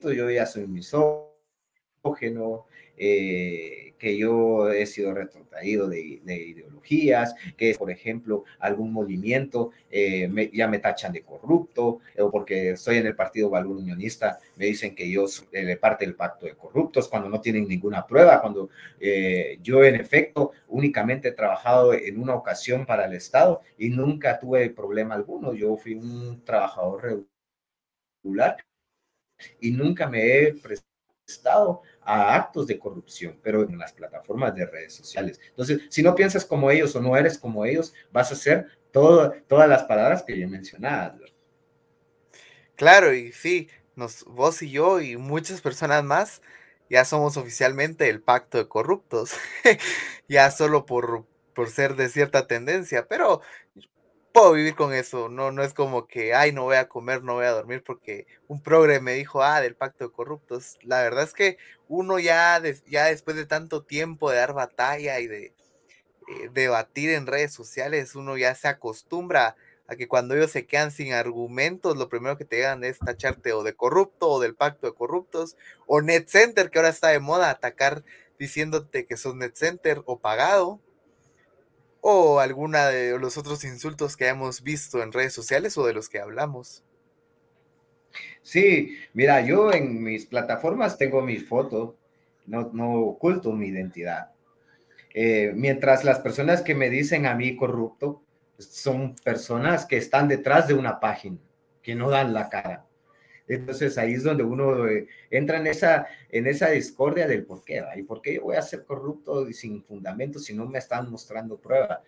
yo 0.00 0.30
ya 0.30 0.46
soy 0.46 0.66
misógeno, 0.66 2.66
eh, 2.98 3.94
que 3.98 4.16
yo 4.16 4.70
he 4.70 4.86
sido 4.86 5.12
retrotraído 5.12 5.88
de, 5.88 6.20
ideologías, 6.24 7.34
que 7.56 7.74
por 7.74 7.90
ejemplo 7.90 8.44
algún 8.60 8.92
movimiento 8.92 9.72
eh, 9.90 10.50
ya 10.52 10.68
me 10.68 10.78
tachan 10.78 11.12
de 11.12 11.22
corrupto, 11.22 12.00
o 12.18 12.30
porque 12.30 12.70
estoy 12.70 12.98
en 12.98 13.06
el 13.06 13.16
partido 13.16 13.50
valor 13.50 13.76
unionista, 13.76 14.38
me 14.56 14.66
dicen 14.66 14.94
que 14.94 15.10
yo 15.10 15.26
soy 15.26 15.48
de 15.50 15.76
parte 15.76 16.04
del 16.04 16.14
pacto 16.14 16.46
de 16.46 16.54
corruptos, 16.54 17.08
cuando 17.08 17.28
no 17.28 17.40
tienen 17.40 17.68
ninguna 17.68 18.06
prueba, 18.06 18.40
cuando 18.40 18.70
eh, 19.00 19.58
yo 19.62 19.84
en 19.84 19.96
efecto 19.96 20.52
únicamente 20.68 21.28
he 21.28 21.32
trabajado 21.32 21.92
en 21.92 22.20
una 22.20 22.34
ocasión 22.34 22.86
para 22.86 23.06
el 23.06 23.14
Estado 23.14 23.62
y 23.76 23.90
nunca 23.90 24.38
tuve 24.38 24.70
problema 24.70 25.14
alguno, 25.14 25.52
yo 25.54 25.76
fui 25.76 25.94
un 25.94 26.44
trabajador 26.44 27.22
regular 28.22 28.56
y 29.60 29.70
nunca 29.70 30.08
me 30.08 30.38
he 30.38 30.54
prestado 30.54 31.82
a 32.08 32.34
actos 32.34 32.66
de 32.66 32.78
corrupción, 32.78 33.38
pero 33.42 33.62
en 33.68 33.76
las 33.76 33.92
plataformas 33.92 34.54
de 34.54 34.64
redes 34.64 34.94
sociales. 34.94 35.38
Entonces, 35.50 35.82
si 35.90 36.02
no 36.02 36.14
piensas 36.14 36.42
como 36.42 36.70
ellos 36.70 36.96
o 36.96 37.02
no 37.02 37.14
eres 37.14 37.36
como 37.36 37.66
ellos, 37.66 37.92
vas 38.10 38.30
a 38.30 38.34
hacer 38.34 38.66
todas 38.90 39.68
las 39.68 39.84
palabras 39.84 40.22
que 40.22 40.38
yo 40.38 40.48
mencionaba. 40.48 41.18
Claro, 42.76 43.12
y 43.12 43.30
sí, 43.32 43.68
nos, 43.94 44.24
vos 44.24 44.62
y 44.62 44.70
yo 44.70 45.02
y 45.02 45.18
muchas 45.18 45.60
personas 45.60 46.02
más 46.02 46.40
ya 46.88 47.04
somos 47.04 47.36
oficialmente 47.36 48.08
el 48.08 48.22
pacto 48.22 48.56
de 48.56 48.68
corruptos, 48.68 49.32
ya 50.28 50.50
solo 50.50 50.86
por, 50.86 51.26
por 51.52 51.68
ser 51.68 51.94
de 51.94 52.08
cierta 52.08 52.46
tendencia, 52.46 53.06
pero 53.06 53.42
vivir 54.52 54.74
con 54.74 54.92
eso, 54.94 55.28
no, 55.28 55.52
no 55.52 55.62
es 55.62 55.74
como 55.74 56.06
que, 56.06 56.34
ay, 56.34 56.52
no 56.52 56.64
voy 56.64 56.76
a 56.76 56.88
comer, 56.88 57.22
no 57.22 57.34
voy 57.34 57.46
a 57.46 57.50
dormir 57.50 57.82
porque 57.84 58.26
un 58.46 58.62
progre 58.62 59.00
me 59.00 59.14
dijo, 59.14 59.42
ah, 59.42 59.60
del 59.60 59.74
pacto 59.74 60.04
de 60.04 60.12
corruptos. 60.12 60.78
La 60.82 61.02
verdad 61.02 61.24
es 61.24 61.34
que 61.34 61.58
uno 61.88 62.18
ya, 62.18 62.60
ya 62.86 63.06
después 63.06 63.36
de 63.36 63.46
tanto 63.46 63.82
tiempo 63.82 64.30
de 64.30 64.36
dar 64.38 64.54
batalla 64.54 65.20
y 65.20 65.26
de 65.26 65.44
eh, 65.46 66.50
debatir 66.52 67.10
en 67.10 67.26
redes 67.26 67.52
sociales, 67.52 68.14
uno 68.14 68.36
ya 68.36 68.54
se 68.54 68.68
acostumbra 68.68 69.56
a 69.86 69.96
que 69.96 70.08
cuando 70.08 70.34
ellos 70.34 70.50
se 70.50 70.66
quedan 70.66 70.90
sin 70.90 71.12
argumentos, 71.12 71.96
lo 71.96 72.08
primero 72.08 72.36
que 72.36 72.44
te 72.44 72.56
digan 72.56 72.84
es 72.84 72.98
tacharte 72.98 73.52
o 73.54 73.62
de 73.62 73.74
corrupto 73.74 74.28
o 74.28 74.40
del 74.40 74.54
pacto 74.54 74.86
de 74.86 74.94
corruptos, 74.94 75.56
o 75.86 76.02
NetCenter, 76.02 76.70
que 76.70 76.78
ahora 76.78 76.90
está 76.90 77.08
de 77.08 77.20
moda, 77.20 77.50
atacar 77.50 78.04
diciéndote 78.38 79.06
que 79.06 79.16
sos 79.16 79.34
NetCenter 79.34 80.02
o 80.04 80.18
pagado 80.20 80.80
o 82.00 82.40
alguna 82.40 82.86
de 82.88 83.18
los 83.18 83.36
otros 83.36 83.64
insultos 83.64 84.16
que 84.16 84.28
hemos 84.28 84.62
visto 84.62 85.02
en 85.02 85.12
redes 85.12 85.32
sociales 85.32 85.76
o 85.78 85.86
de 85.86 85.94
los 85.94 86.08
que 86.08 86.20
hablamos. 86.20 86.84
Sí, 88.42 88.96
mira, 89.12 89.40
yo 89.42 89.72
en 89.72 90.02
mis 90.02 90.26
plataformas 90.26 90.96
tengo 90.96 91.22
mi 91.22 91.36
foto, 91.36 91.96
no, 92.46 92.70
no 92.72 92.92
oculto 92.94 93.52
mi 93.52 93.68
identidad. 93.68 94.30
Eh, 95.14 95.52
mientras 95.54 96.04
las 96.04 96.20
personas 96.20 96.62
que 96.62 96.74
me 96.74 96.90
dicen 96.90 97.26
a 97.26 97.34
mí 97.34 97.56
corrupto 97.56 98.22
son 98.58 99.14
personas 99.16 99.86
que 99.86 99.96
están 99.96 100.28
detrás 100.28 100.68
de 100.68 100.74
una 100.74 101.00
página, 101.00 101.38
que 101.82 101.94
no 101.94 102.10
dan 102.10 102.32
la 102.32 102.48
cara. 102.48 102.87
Entonces 103.48 103.96
ahí 103.98 104.12
es 104.12 104.22
donde 104.22 104.44
uno 104.44 104.86
eh, 104.86 105.08
entra 105.30 105.58
en 105.58 105.66
esa, 105.66 106.06
en 106.28 106.46
esa 106.46 106.70
discordia 106.70 107.26
del 107.26 107.44
por 107.44 107.64
qué, 107.64 107.82
¿y 107.96 108.02
por 108.02 108.20
qué 108.20 108.34
yo 108.34 108.42
voy 108.42 108.56
a 108.56 108.62
ser 108.62 108.84
corrupto 108.84 109.48
y 109.48 109.54
sin 109.54 109.82
fundamento 109.82 110.38
si 110.38 110.54
no 110.54 110.66
me 110.66 110.78
están 110.78 111.10
mostrando 111.10 111.56
prueba? 111.58 112.02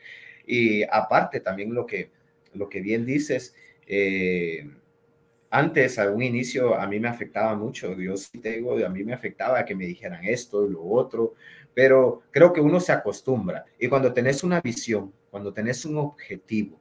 Y 0.47 0.83
aparte 0.85 1.41
también 1.41 1.75
lo 1.75 1.87
que, 1.87 2.11
lo 2.55 2.69
que 2.69 2.81
bien 2.81 3.07
dices, 3.07 3.55
eh, 3.87 4.69
antes, 5.51 5.99
a 5.99 6.09
un 6.11 6.23
inicio, 6.23 6.77
a 6.77 6.87
mí 6.87 7.01
me 7.01 7.09
afectaba 7.09 7.57
mucho, 7.57 7.95
Dios 7.97 8.31
te 8.31 8.53
digo, 8.53 8.85
a 8.85 8.89
mí 8.89 9.03
me 9.03 9.13
afectaba 9.13 9.65
que 9.65 9.75
me 9.75 9.85
dijeran 9.85 10.25
esto 10.25 10.65
y 10.65 10.71
lo 10.71 10.85
otro, 10.85 11.35
pero 11.75 12.23
creo 12.31 12.53
que 12.53 12.61
uno 12.61 12.79
se 12.79 12.93
acostumbra 12.93 13.65
y 13.79 13.89
cuando 13.89 14.13
tenés 14.13 14.45
una 14.45 14.61
visión, 14.61 15.13
cuando 15.31 15.53
tenés 15.53 15.85
un 15.85 15.97
objetivo, 15.99 16.80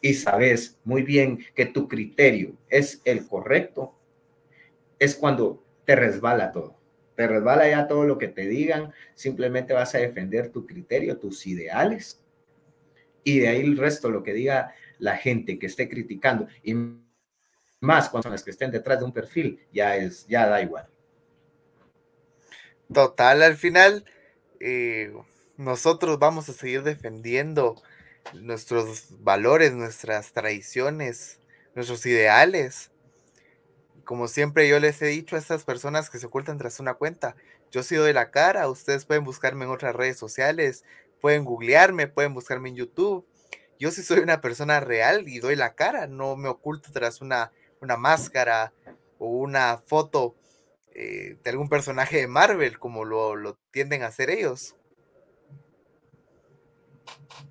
y 0.00 0.14
sabes 0.14 0.78
muy 0.84 1.02
bien 1.02 1.44
que 1.54 1.66
tu 1.66 1.88
criterio 1.88 2.56
es 2.68 3.00
el 3.04 3.26
correcto, 3.26 3.94
es 4.98 5.14
cuando 5.14 5.64
te 5.84 5.96
resbala 5.96 6.52
todo. 6.52 6.78
Te 7.16 7.26
resbala 7.26 7.68
ya 7.68 7.86
todo 7.86 8.04
lo 8.04 8.16
que 8.18 8.28
te 8.28 8.46
digan, 8.46 8.92
simplemente 9.14 9.74
vas 9.74 9.94
a 9.94 9.98
defender 9.98 10.50
tu 10.50 10.66
criterio, 10.66 11.18
tus 11.18 11.46
ideales, 11.46 12.22
y 13.24 13.40
de 13.40 13.48
ahí 13.48 13.60
el 13.60 13.76
resto, 13.76 14.10
lo 14.10 14.22
que 14.22 14.32
diga 14.32 14.74
la 14.98 15.16
gente 15.16 15.58
que 15.58 15.66
esté 15.66 15.88
criticando, 15.88 16.48
y 16.62 16.74
más 17.80 18.08
cuando 18.08 18.24
son 18.24 18.32
las 18.32 18.42
que 18.42 18.50
estén 18.50 18.70
detrás 18.70 18.98
de 18.98 19.04
un 19.04 19.12
perfil, 19.12 19.60
ya 19.72 19.96
es, 19.96 20.26
ya 20.26 20.46
da 20.46 20.62
igual. 20.62 20.86
Total, 22.92 23.42
al 23.42 23.56
final, 23.56 24.04
eh, 24.58 25.12
nosotros 25.56 26.18
vamos 26.18 26.48
a 26.48 26.52
seguir 26.52 26.82
defendiendo 26.82 27.80
nuestros 28.34 29.22
valores, 29.22 29.72
nuestras 29.72 30.32
tradiciones, 30.32 31.40
nuestros 31.74 32.04
ideales. 32.06 32.90
Como 34.04 34.28
siempre 34.28 34.68
yo 34.68 34.80
les 34.80 35.00
he 35.02 35.06
dicho 35.06 35.36
a 35.36 35.38
estas 35.38 35.64
personas 35.64 36.10
que 36.10 36.18
se 36.18 36.26
ocultan 36.26 36.58
tras 36.58 36.80
una 36.80 36.94
cuenta, 36.94 37.36
yo 37.70 37.82
soy 37.82 37.98
de 37.98 38.12
la 38.12 38.30
cara, 38.30 38.68
ustedes 38.68 39.04
pueden 39.04 39.24
buscarme 39.24 39.64
en 39.64 39.70
otras 39.70 39.94
redes 39.94 40.18
sociales, 40.18 40.84
pueden 41.20 41.44
googlearme, 41.44 42.08
pueden 42.08 42.34
buscarme 42.34 42.70
en 42.70 42.76
YouTube. 42.76 43.26
Yo 43.78 43.90
sí 43.90 44.02
soy 44.02 44.18
una 44.18 44.40
persona 44.40 44.80
real 44.80 45.28
y 45.28 45.38
doy 45.38 45.54
la 45.54 45.74
cara, 45.74 46.06
no 46.06 46.36
me 46.36 46.48
oculto 46.48 46.90
tras 46.92 47.20
una, 47.20 47.52
una 47.80 47.96
máscara 47.96 48.72
o 49.18 49.28
una 49.28 49.78
foto 49.86 50.34
eh, 50.92 51.38
de 51.42 51.50
algún 51.50 51.68
personaje 51.68 52.16
de 52.16 52.26
Marvel 52.26 52.78
como 52.78 53.04
lo, 53.04 53.36
lo 53.36 53.56
tienden 53.70 54.02
a 54.02 54.08
hacer 54.08 54.30
ellos. 54.30 54.74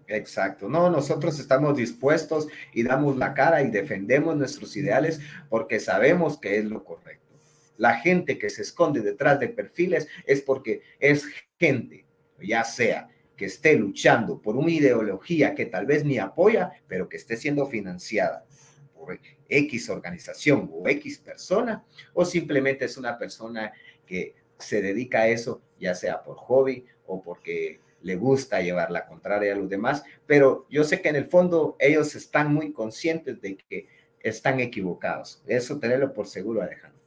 Exacto. 0.08 0.68
No, 0.68 0.90
nosotros 0.90 1.40
estamos 1.40 1.78
dispuestos 1.78 2.48
y 2.74 2.84
damos 2.84 3.18
la 3.18 3.34
cara 3.34 3.62
y 3.62 3.70
defendemos 3.70 4.36
nuestros 4.36 4.76
ideales 4.76 5.20
porque 5.50 5.80
sabemos 5.80 6.40
que 6.40 6.58
es 6.58 6.66
lo 6.66 6.84
correcto. 6.84 7.36
La 7.78 7.96
gente 7.96 8.38
que 8.38 8.50
se 8.50 8.64
esconde 8.64 9.02
detrás 9.02 9.40
de 9.40 9.50
perfiles 9.50 10.08
es 10.26 10.42
porque 10.42 10.82
es 11.00 11.26
gente, 11.58 12.06
ya 12.42 12.64
sea 12.64 13.08
que 13.38 13.46
esté 13.46 13.76
luchando 13.76 14.42
por 14.42 14.58
una 14.58 14.72
ideología 14.72 15.56
que 15.56 15.66
tal 15.66 15.86
vez 15.86 16.04
ni 16.04 16.18
apoya, 16.18 16.72
pero 16.88 17.08
que 17.08 17.16
esté 17.16 17.38
siendo 17.38 17.68
financiada 17.68 18.46
por 18.94 19.18
X 19.48 19.90
organización 19.90 20.70
o 20.74 20.90
X 20.90 21.20
persona, 21.20 21.86
o 22.14 22.26
simplemente 22.26 22.84
es 22.84 22.98
una 22.98 23.18
persona 23.18 23.72
que 24.06 24.36
se 24.58 24.82
dedica 24.82 25.22
a 25.22 25.28
eso, 25.30 25.62
ya 25.80 25.96
sea 25.96 26.22
por 26.22 26.36
hobby 26.36 26.86
o 27.06 27.22
porque 27.22 27.80
le 28.02 28.16
gusta 28.16 28.62
llevar 28.62 28.92
la 28.92 29.06
contraria 29.06 29.54
a 29.54 29.58
los 29.58 29.70
demás, 29.70 30.04
pero 30.26 30.66
yo 30.70 30.84
sé 30.84 31.02
que 31.02 31.10
en 31.10 31.16
el 31.16 31.30
fondo 31.30 31.76
ellos 31.80 32.16
están 32.16 32.54
muy 32.54 32.72
conscientes 32.72 33.42
de 33.42 33.58
que 33.58 33.88
están 34.22 34.60
equivocados. 34.60 35.42
Eso 35.48 35.80
tenerlo 35.80 36.14
por 36.14 36.28
seguro, 36.28 36.62
Alejandro. 36.62 37.00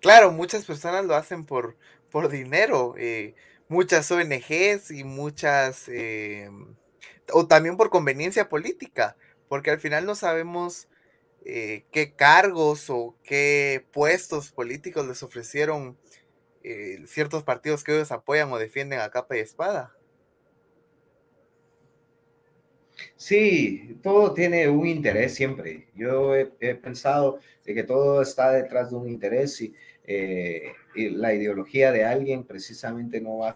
Claro, 0.00 0.32
muchas 0.32 0.64
personas 0.64 1.04
lo 1.04 1.14
hacen 1.14 1.44
por, 1.44 1.76
por 2.10 2.28
dinero, 2.28 2.94
eh, 2.98 3.34
muchas 3.68 4.10
ONGs 4.10 4.90
y 4.90 5.04
muchas, 5.04 5.88
eh, 5.88 6.50
o 7.32 7.46
también 7.46 7.76
por 7.76 7.90
conveniencia 7.90 8.48
política, 8.48 9.16
porque 9.48 9.70
al 9.70 9.78
final 9.78 10.04
no 10.04 10.14
sabemos 10.14 10.88
eh, 11.44 11.84
qué 11.90 12.14
cargos 12.14 12.90
o 12.90 13.16
qué 13.22 13.84
puestos 13.92 14.50
políticos 14.50 15.06
les 15.06 15.22
ofrecieron 15.22 15.96
eh, 16.64 17.02
ciertos 17.06 17.42
partidos 17.42 17.84
que 17.84 17.94
ellos 17.94 18.12
apoyan 18.12 18.52
o 18.52 18.58
defienden 18.58 19.00
a 19.00 19.10
capa 19.10 19.36
y 19.36 19.40
espada. 19.40 19.94
Sí, 23.16 23.98
todo 24.02 24.34
tiene 24.34 24.68
un 24.68 24.86
interés 24.86 25.34
siempre. 25.34 25.88
Yo 25.94 26.34
he, 26.34 26.46
pensado 26.76 27.38
de 27.64 27.74
que 27.74 27.82
todo 27.84 28.22
está 28.22 28.52
detrás 28.52 28.90
de 28.90 28.96
un 28.96 29.08
interés 29.08 29.62
eh, 30.04 30.72
y, 30.94 31.10
la 31.10 31.34
ideología 31.34 31.92
de 31.92 32.04
alguien 32.04 32.44
precisamente 32.44 33.20
no 33.20 33.38
va 33.38 33.50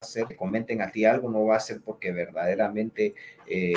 a 0.00 0.06
ser 0.06 0.26
que 0.26 0.36
comenten 0.36 0.82
a 0.82 0.92
ti 0.92 1.04
algo, 1.04 1.30
no 1.30 1.44
va 1.46 1.56
a 1.56 1.60
ser 1.60 1.80
porque 1.82 2.12
verdaderamente 2.12 3.14
eh, 3.46 3.74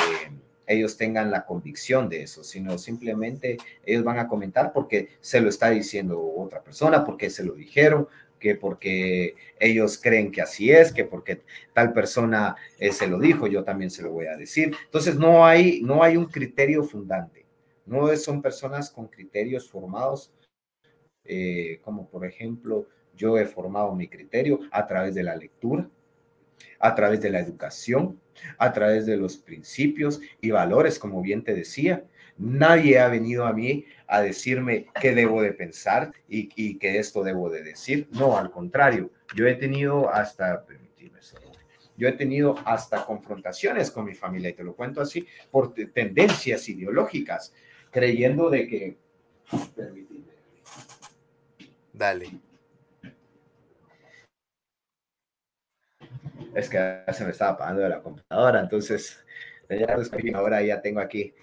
ellos 0.67 0.97
tengan 0.97 1.31
la 1.31 1.45
convicción 1.45 2.09
de 2.09 2.23
eso, 2.23 2.43
sino 2.43 2.77
simplemente 2.77 3.57
ellos 3.85 4.03
van 4.03 4.19
a 4.19 4.27
comentar 4.27 4.71
porque 4.73 5.09
se 5.19 5.41
lo 5.41 5.49
está 5.49 5.69
diciendo 5.69 6.21
otra 6.37 6.63
persona, 6.63 7.03
porque 7.03 7.29
se 7.29 7.43
lo 7.43 7.53
dijeron, 7.53 8.07
que 8.41 8.55
porque 8.55 9.35
ellos 9.59 9.97
creen 10.01 10.31
que 10.31 10.41
así 10.41 10.71
es, 10.71 10.91
que 10.91 11.05
porque 11.05 11.43
tal 11.73 11.93
persona 11.93 12.57
eh, 12.79 12.91
se 12.91 13.07
lo 13.07 13.19
dijo, 13.19 13.47
yo 13.47 13.63
también 13.63 13.91
se 13.91 14.01
lo 14.01 14.11
voy 14.11 14.25
a 14.25 14.35
decir. 14.35 14.75
Entonces 14.85 15.15
no 15.15 15.45
hay, 15.45 15.81
no 15.83 16.03
hay 16.03 16.17
un 16.17 16.25
criterio 16.25 16.83
fundante, 16.83 17.45
no 17.85 18.13
son 18.17 18.41
personas 18.41 18.89
con 18.89 19.07
criterios 19.07 19.69
formados, 19.69 20.33
eh, 21.23 21.79
como 21.83 22.09
por 22.09 22.25
ejemplo 22.25 22.87
yo 23.15 23.37
he 23.37 23.45
formado 23.45 23.93
mi 23.93 24.07
criterio 24.07 24.59
a 24.71 24.87
través 24.87 25.13
de 25.13 25.23
la 25.23 25.35
lectura, 25.35 25.87
a 26.79 26.95
través 26.95 27.21
de 27.21 27.29
la 27.29 27.39
educación, 27.39 28.19
a 28.57 28.71
través 28.73 29.05
de 29.05 29.17
los 29.17 29.37
principios 29.37 30.21
y 30.41 30.51
valores, 30.51 30.99
como 30.99 31.21
bien 31.21 31.43
te 31.43 31.53
decía. 31.53 32.03
Nadie 32.37 32.97
ha 32.99 33.07
venido 33.07 33.45
a 33.45 33.53
mí 33.53 33.85
a 34.07 34.21
decirme 34.21 34.87
qué 34.99 35.13
debo 35.13 35.41
de 35.41 35.53
pensar 35.53 36.11
y, 36.27 36.49
y 36.55 36.79
que 36.79 36.97
esto 36.97 37.23
debo 37.23 37.49
de 37.49 37.61
decir. 37.61 38.07
No, 38.11 38.37
al 38.37 38.49
contrario, 38.49 39.11
yo 39.35 39.45
he 39.47 39.55
tenido 39.55 40.09
hasta, 40.09 40.65
yo 41.97 42.07
he 42.07 42.13
tenido 42.13 42.55
hasta 42.65 43.05
confrontaciones 43.05 43.91
con 43.91 44.05
mi 44.05 44.15
familia, 44.15 44.49
y 44.49 44.53
te 44.53 44.63
lo 44.63 44.75
cuento 44.75 45.01
así, 45.01 45.27
por 45.51 45.73
tendencias 45.73 46.67
ideológicas, 46.67 47.53
creyendo 47.91 48.49
de 48.49 48.67
que... 48.67 48.97
Dale. 51.93 52.31
Es 56.55 56.69
que 56.69 57.01
se 57.13 57.23
me 57.23 57.31
estaba 57.31 57.51
apagando 57.51 57.81
de 57.81 57.89
la 57.89 58.01
computadora, 58.01 58.59
entonces 58.59 59.23
ahora 60.33 60.61
ya 60.61 60.81
tengo 60.81 60.99
aquí 60.99 61.33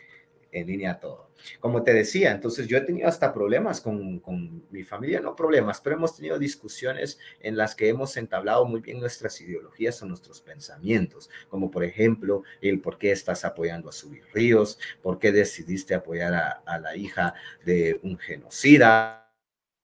en 0.53 0.67
línea 0.67 0.99
todo. 0.99 1.29
Como 1.61 1.83
te 1.83 1.93
decía, 1.93 2.33
entonces 2.33 2.67
yo 2.67 2.79
he 2.79 2.81
tenido 2.81 3.09
hasta 3.09 3.33
problemas 3.33 3.81
con, 3.81 4.19
con, 4.19 4.65
mi 4.71 4.83
familia, 4.83 5.21
no 5.21 5.37
problemas, 5.37 5.81
pero 5.81 5.97
hemos 5.97 6.17
tenido 6.17 6.39
discusiones 6.39 7.19
en 7.41 7.57
las 7.57 7.75
que 7.75 7.89
hemos 7.89 8.17
entablado 8.17 8.65
muy 8.65 8.81
bien 8.81 8.99
nuestras 8.99 9.41
ideologías 9.41 10.03
o 10.03 10.07
nuestros 10.07 10.41
pensamientos, 10.41 11.31
como 11.49 11.71
por 11.71 11.85
ejemplo 11.85 12.43
el 12.61 12.81
por 12.81 12.99
qué 12.99 13.13
estás 13.13 13.45
apoyando 13.45 13.89
a 13.89 13.93
Subir 13.93 14.25
Ríos, 14.33 14.79
por 15.03 15.19
qué 15.19 15.31
decidiste 15.31 15.95
apoyar 15.95 16.35
a, 16.35 16.63
a 16.67 16.79
la 16.79 16.97
hija 16.97 17.35
de 17.65 18.01
un 18.03 18.19
genocida, 18.19 19.28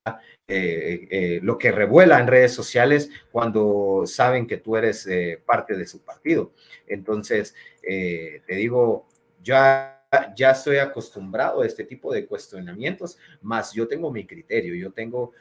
eh, 0.06 1.08
eh, 1.10 1.40
lo 1.42 1.56
que 1.56 1.72
revuela 1.72 2.20
en 2.20 2.26
redes 2.26 2.52
sociales 2.52 3.08
cuando 3.32 4.02
saben 4.04 4.46
que 4.46 4.58
tú 4.58 4.76
eres 4.76 5.06
eh, 5.06 5.42
parte 5.46 5.74
de 5.74 5.86
su 5.86 6.04
partido. 6.04 6.52
Entonces, 6.86 7.54
te 7.80 8.54
digo, 8.54 9.08
ya, 9.42 10.06
ya 10.36 10.50
estoy 10.50 10.76
acostumbrado 10.76 11.62
a 11.62 11.66
este 11.66 11.84
tipo 11.84 12.12
de 12.12 12.26
cuestionamientos, 12.26 13.16
más 13.40 13.72
yo 13.72 13.88
tengo 13.88 14.12
mi 14.12 14.26
criterio, 14.26 14.74
yo 14.74 14.92
tengo 14.92 15.32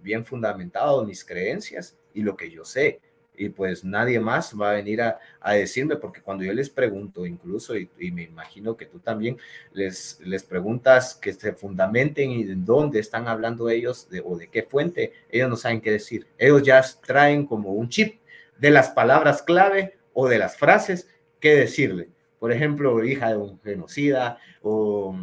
bien 0.00 0.24
fundamentado 0.24 1.04
mis 1.04 1.24
creencias 1.24 1.96
y 2.12 2.22
lo 2.22 2.36
que 2.36 2.50
yo 2.50 2.64
sé 2.64 3.00
y 3.36 3.48
pues 3.50 3.84
nadie 3.84 4.20
más 4.20 4.54
va 4.60 4.70
a 4.70 4.74
venir 4.74 5.02
a, 5.02 5.18
decirme, 5.52 5.96
porque 5.96 6.20
cuando 6.20 6.44
yo 6.44 6.52
les 6.52 6.70
pregunto, 6.70 7.26
incluso, 7.26 7.76
y, 7.76 7.88
me 8.12 8.24
imagino 8.24 8.76
que 8.76 8.86
tú 8.86 8.98
también 8.98 9.38
les, 9.72 10.20
les 10.24 10.42
preguntas 10.42 11.14
que 11.14 11.32
se 11.32 11.52
fundamenten 11.52 12.30
y 12.30 12.44
de 12.44 12.54
dónde 12.56 12.98
están 12.98 13.28
hablando 13.28 13.68
ellos 13.68 14.08
o 14.24 14.36
de 14.36 14.48
qué 14.48 14.62
fuente, 14.62 15.12
ellos 15.30 15.48
no 15.48 15.56
saben 15.56 15.80
qué 15.80 15.92
decir. 15.92 16.26
Ellos 16.38 16.62
ya 16.62 16.84
traen 17.04 17.46
como 17.46 17.72
un 17.72 17.88
chip 17.88 18.20
de 18.58 18.70
las 18.70 18.90
palabras 18.90 19.42
clave 19.42 19.96
o 20.12 20.28
de 20.28 20.38
las 20.38 20.56
frases 20.56 21.08
que 21.40 21.54
decirle. 21.54 22.08
Por 22.38 22.52
ejemplo, 22.52 23.04
hija 23.04 23.30
de 23.30 23.36
un 23.36 23.60
genocida 23.62 24.38
o 24.62 25.16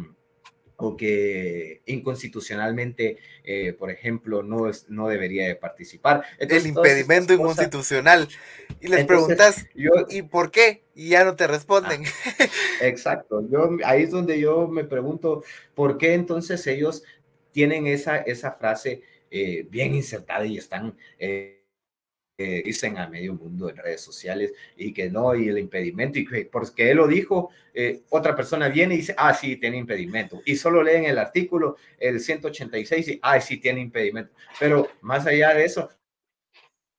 o 0.76 0.96
que 0.96 1.82
inconstitucionalmente, 1.86 3.18
eh, 3.44 3.72
por 3.74 3.90
ejemplo, 3.90 4.42
no, 4.42 4.68
es, 4.68 4.88
no 4.88 5.08
debería 5.08 5.46
de 5.46 5.54
participar. 5.54 6.24
el 6.38 6.66
impedimento 6.66 7.32
inconstitucional. 7.32 8.28
Y 8.80 8.88
les 8.88 9.04
preguntas, 9.04 9.66
yo, 9.74 9.92
¿y 10.08 10.22
por 10.22 10.50
qué? 10.50 10.82
Y 10.94 11.10
ya 11.10 11.24
no 11.24 11.36
te 11.36 11.46
responden. 11.46 12.04
Ah, 12.04 12.46
exacto. 12.82 13.46
Yo, 13.50 13.70
ahí 13.84 14.02
es 14.02 14.10
donde 14.10 14.40
yo 14.40 14.68
me 14.68 14.84
pregunto, 14.84 15.44
¿por 15.74 15.98
qué 15.98 16.14
entonces 16.14 16.66
ellos 16.66 17.04
tienen 17.52 17.86
esa, 17.86 18.16
esa 18.18 18.52
frase 18.52 19.02
eh, 19.30 19.66
bien 19.70 19.94
insertada 19.94 20.44
y 20.44 20.58
están... 20.58 20.96
Eh, 21.18 21.60
que 22.36 22.62
dicen 22.64 22.98
a 22.98 23.08
medio 23.08 23.34
mundo 23.34 23.68
en 23.68 23.76
redes 23.76 24.00
sociales 24.00 24.52
y 24.76 24.92
que 24.92 25.08
no, 25.08 25.34
y 25.34 25.48
el 25.48 25.58
impedimento, 25.58 26.18
y 26.18 26.26
que 26.26 26.46
porque 26.46 26.90
él 26.90 26.96
lo 26.96 27.06
dijo, 27.06 27.50
eh, 27.72 28.02
otra 28.10 28.34
persona 28.34 28.68
viene 28.68 28.94
y 28.94 28.98
dice, 28.98 29.14
ah, 29.16 29.32
sí, 29.34 29.56
tiene 29.56 29.76
impedimento. 29.76 30.42
Y 30.44 30.56
solo 30.56 30.82
leen 30.82 31.04
el 31.04 31.18
artículo, 31.18 31.76
el 31.98 32.20
186, 32.20 33.08
y, 33.08 33.20
ah, 33.22 33.40
sí, 33.40 33.58
tiene 33.58 33.80
impedimento. 33.80 34.32
Pero 34.58 34.88
más 35.00 35.26
allá 35.26 35.54
de 35.54 35.64
eso, 35.64 35.88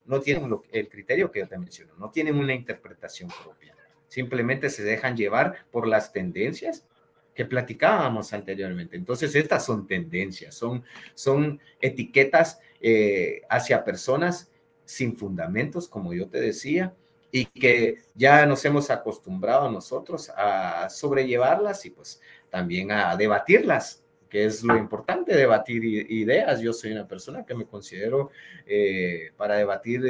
no 0.06 0.20
tienen 0.20 0.50
el 0.72 0.88
criterio 0.88 1.30
que 1.30 1.40
yo 1.40 1.48
te 1.48 1.58
menciono, 1.58 1.94
no 1.96 2.10
tienen 2.10 2.36
una 2.36 2.54
interpretación 2.54 3.30
propia. 3.42 3.74
Simplemente 4.08 4.70
se 4.70 4.84
dejan 4.84 5.16
llevar 5.16 5.66
por 5.70 5.86
las 5.86 6.12
tendencias 6.12 6.86
que 7.34 7.44
platicábamos 7.44 8.32
anteriormente. 8.32 8.96
Entonces, 8.96 9.34
estas 9.34 9.66
son 9.66 9.86
tendencias, 9.86 10.54
son, 10.54 10.82
son 11.14 11.60
etiquetas 11.80 12.60
eh, 12.80 13.42
hacia 13.50 13.84
personas 13.84 14.50
sin 14.86 15.14
fundamentos, 15.14 15.88
como 15.88 16.14
yo 16.14 16.28
te 16.28 16.40
decía, 16.40 16.94
y 17.30 17.44
que 17.44 17.98
ya 18.14 18.46
nos 18.46 18.64
hemos 18.64 18.88
acostumbrado 18.88 19.70
nosotros 19.70 20.30
a 20.34 20.88
sobrellevarlas 20.88 21.84
y 21.84 21.90
pues 21.90 22.20
también 22.48 22.90
a 22.90 23.14
debatirlas, 23.16 24.02
que 24.30 24.44
es 24.44 24.62
lo 24.62 24.76
importante, 24.76 25.36
debatir 25.36 25.84
ideas. 25.84 26.60
Yo 26.60 26.72
soy 26.72 26.92
una 26.92 27.06
persona 27.06 27.44
que 27.44 27.54
me 27.54 27.66
considero, 27.66 28.30
eh, 28.66 29.32
para 29.36 29.56
debatir 29.56 30.04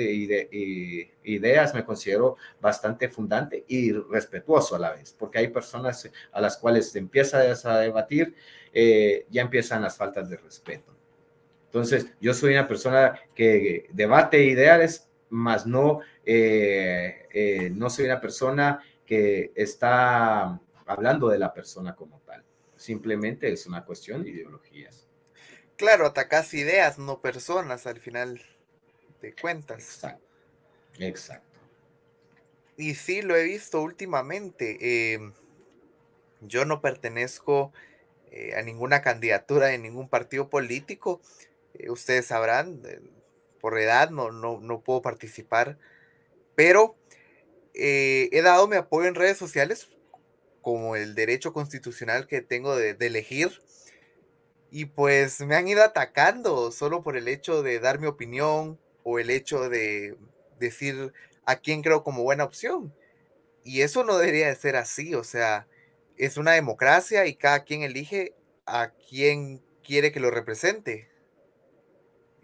ideas, 1.25 1.75
me 1.75 1.85
considero 1.85 2.37
bastante 2.61 3.09
fundante 3.09 3.65
y 3.69 3.93
respetuoso 3.93 4.77
a 4.77 4.79
la 4.79 4.93
vez, 4.93 5.15
porque 5.19 5.39
hay 5.39 5.49
personas 5.49 6.11
a 6.33 6.41
las 6.41 6.57
cuales 6.57 6.91
se 6.93 6.99
empieza 6.99 7.39
a 7.39 7.79
debatir, 7.81 8.35
eh, 8.73 9.27
ya 9.31 9.43
empiezan 9.43 9.83
las 9.83 9.97
faltas 9.97 10.31
de 10.31 10.37
respeto. 10.37 10.96
Entonces, 11.77 12.07
yo 12.23 12.33
soy 12.33 12.55
una 12.55 12.67
persona 12.67 13.21
que 13.35 13.87
debate 13.93 14.43
ideales, 14.45 15.11
más 15.29 15.67
no, 15.67 16.01
eh, 16.25 17.29
eh, 17.31 17.69
no 17.69 17.91
soy 17.91 18.07
una 18.07 18.19
persona 18.19 18.83
que 19.05 19.53
está 19.55 20.59
hablando 20.87 21.29
de 21.29 21.39
la 21.39 21.53
persona 21.53 21.95
como 21.95 22.19
tal. 22.21 22.43
Simplemente 22.77 23.53
es 23.53 23.67
una 23.67 23.85
cuestión 23.85 24.25
de 24.25 24.31
ideologías. 24.31 25.07
Claro, 25.77 26.07
atacas 26.07 26.55
ideas, 26.55 26.99
no 26.99 27.21
personas 27.21 27.87
al 27.87 28.01
final 28.01 28.41
de 29.21 29.35
cuentas. 29.35 29.77
Exacto. 29.77 30.25
Exacto. 30.99 31.59
Y 32.79 32.95
sí, 32.95 33.21
lo 33.21 33.37
he 33.37 33.45
visto 33.45 33.83
últimamente. 33.83 35.13
Em, 35.13 35.35
yo 36.41 36.65
no 36.65 36.81
pertenezco 36.81 37.71
eh, 38.31 38.55
a 38.57 38.63
ninguna 38.63 39.03
candidatura 39.03 39.67
de 39.67 39.77
ningún 39.77 40.09
partido 40.09 40.49
político, 40.49 41.21
ustedes 41.89 42.27
sabrán, 42.27 42.83
por 43.61 43.79
edad 43.79 44.11
no, 44.11 44.31
no, 44.31 44.81
puedo 44.81 45.03
participar, 45.03 45.79
pero 46.55 46.97
eh, 47.75 48.29
he 48.33 48.43
dado 48.43 48.69
mi 48.69 48.77
apoyo 48.77 49.09
en 49.09 49.15
redes 49.15 49.39
sociales 49.39 49.89
como 50.67 50.97
el 50.97 51.15
derecho 51.15 51.53
constitucional 51.53 52.27
que 52.27 52.41
tengo 52.41 52.75
de, 52.75 52.97
elegir. 52.99 53.61
Y 54.71 54.87
pues 54.87 55.41
me 55.43 55.55
han 55.55 55.69
ido 55.69 55.85
atacando 55.85 56.73
solo 56.73 57.05
por 57.05 57.17
el 57.17 57.29
hecho 57.29 57.63
de 57.63 57.79
dar 57.79 58.01
mi 58.01 58.09
opinión 58.09 58.79
o 59.05 59.21
el 59.21 59.31
hecho 59.31 59.69
de 59.69 60.17
decir 60.59 61.13
a 61.45 61.57
quién 61.57 61.83
creo 61.83 62.03
como 62.03 62.25
buena 62.25 62.43
opción. 62.43 62.93
Y 63.63 63.83
eso 63.83 64.03
no 64.03 64.19
debería 64.19 64.49
de 64.49 64.57
ser 64.57 64.75
así, 64.75 65.15
o 65.15 65.23
sea, 65.23 65.69
es 66.17 66.37
una 66.37 66.53
democracia 66.53 67.27
y 67.27 67.37
cada 67.37 67.63
quien 67.63 67.83
elige 67.83 68.35
a 68.67 68.91
quien 69.09 69.63
quiere 69.85 70.11
que 70.11 70.21
lo 70.21 70.33
represente. 70.33 71.09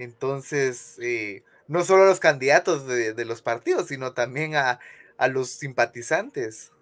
Entonces, 0.02 0.98
eh, 1.00 1.42
no 1.68 1.84
solo 1.84 2.02
a 2.02 2.06
los 2.06 2.20
candidatos 2.20 2.86
de, 2.86 3.24
los 3.24 3.40
partidos, 3.40 3.88
sino 3.88 4.12
también 4.12 4.54
a, 4.56 4.80
los 5.30 5.50
simpatizantes. 5.50 6.72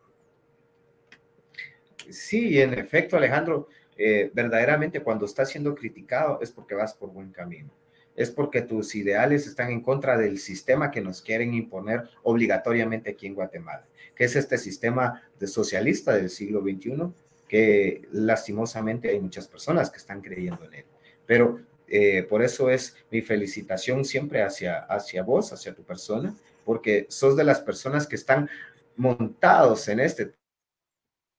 Sí, 2.09 2.61
en 2.61 2.73
efecto, 2.73 3.19
Alejandro, 3.19 3.69
eh, 3.99 4.31
verdaderamente 4.33 5.03
cuando 5.03 5.27
estás 5.27 5.51
siendo 5.51 5.75
criticado 5.75 6.39
es 6.41 6.51
porque 6.51 6.75
vas 6.75 6.95
por 6.95 7.11
buen 7.11 7.31
camino. 7.31 7.71
Es 8.17 8.31
porque 8.31 8.63
tus 8.63 8.95
ideales 8.95 9.47
están 9.47 9.71
en 9.71 9.83
contra 9.83 10.17
del 10.17 10.39
sistema 10.39 10.91
que 10.91 11.03
nos 11.03 11.21
quieren 11.21 11.53
imponer 11.53 12.09
obligatoriamente 12.23 13.11
aquí 13.11 13.27
en 13.27 13.35
Guatemala, 13.35 13.87
que 14.17 14.25
es 14.25 14.35
este 14.35 14.57
sistema 14.57 15.23
de 15.39 15.47
socialista 15.47 16.15
del 16.15 16.31
siglo 16.31 16.63
XXI, 16.63 17.13
que 17.47 18.09
lastimosamente 18.11 19.11
hay 19.11 19.21
muchas 19.21 19.47
personas 19.47 19.91
que 19.91 19.99
están 19.99 20.23
creyendo 20.23 20.65
en 20.65 20.75
él. 20.75 20.85
Pero 21.27 21.61
eh, 21.93 22.23
por 22.23 22.43
eso 22.43 22.71
es 22.71 22.97
mi 23.11 23.21
felicitación 23.21 24.05
siempre 24.05 24.43
hacia, 24.43 24.79
hacia 24.85 25.25
vos, 25.25 25.53
hacia 25.53 25.75
tu 25.75 25.83
persona, 25.83 26.33
porque 26.65 27.07
sos 27.09 27.37
de 27.37 27.43
las 27.43 27.61
personas 27.61 28.07
que 28.07 28.15
están 28.15 28.49
montados 28.95 29.89
en 29.89 29.99
este 29.99 30.33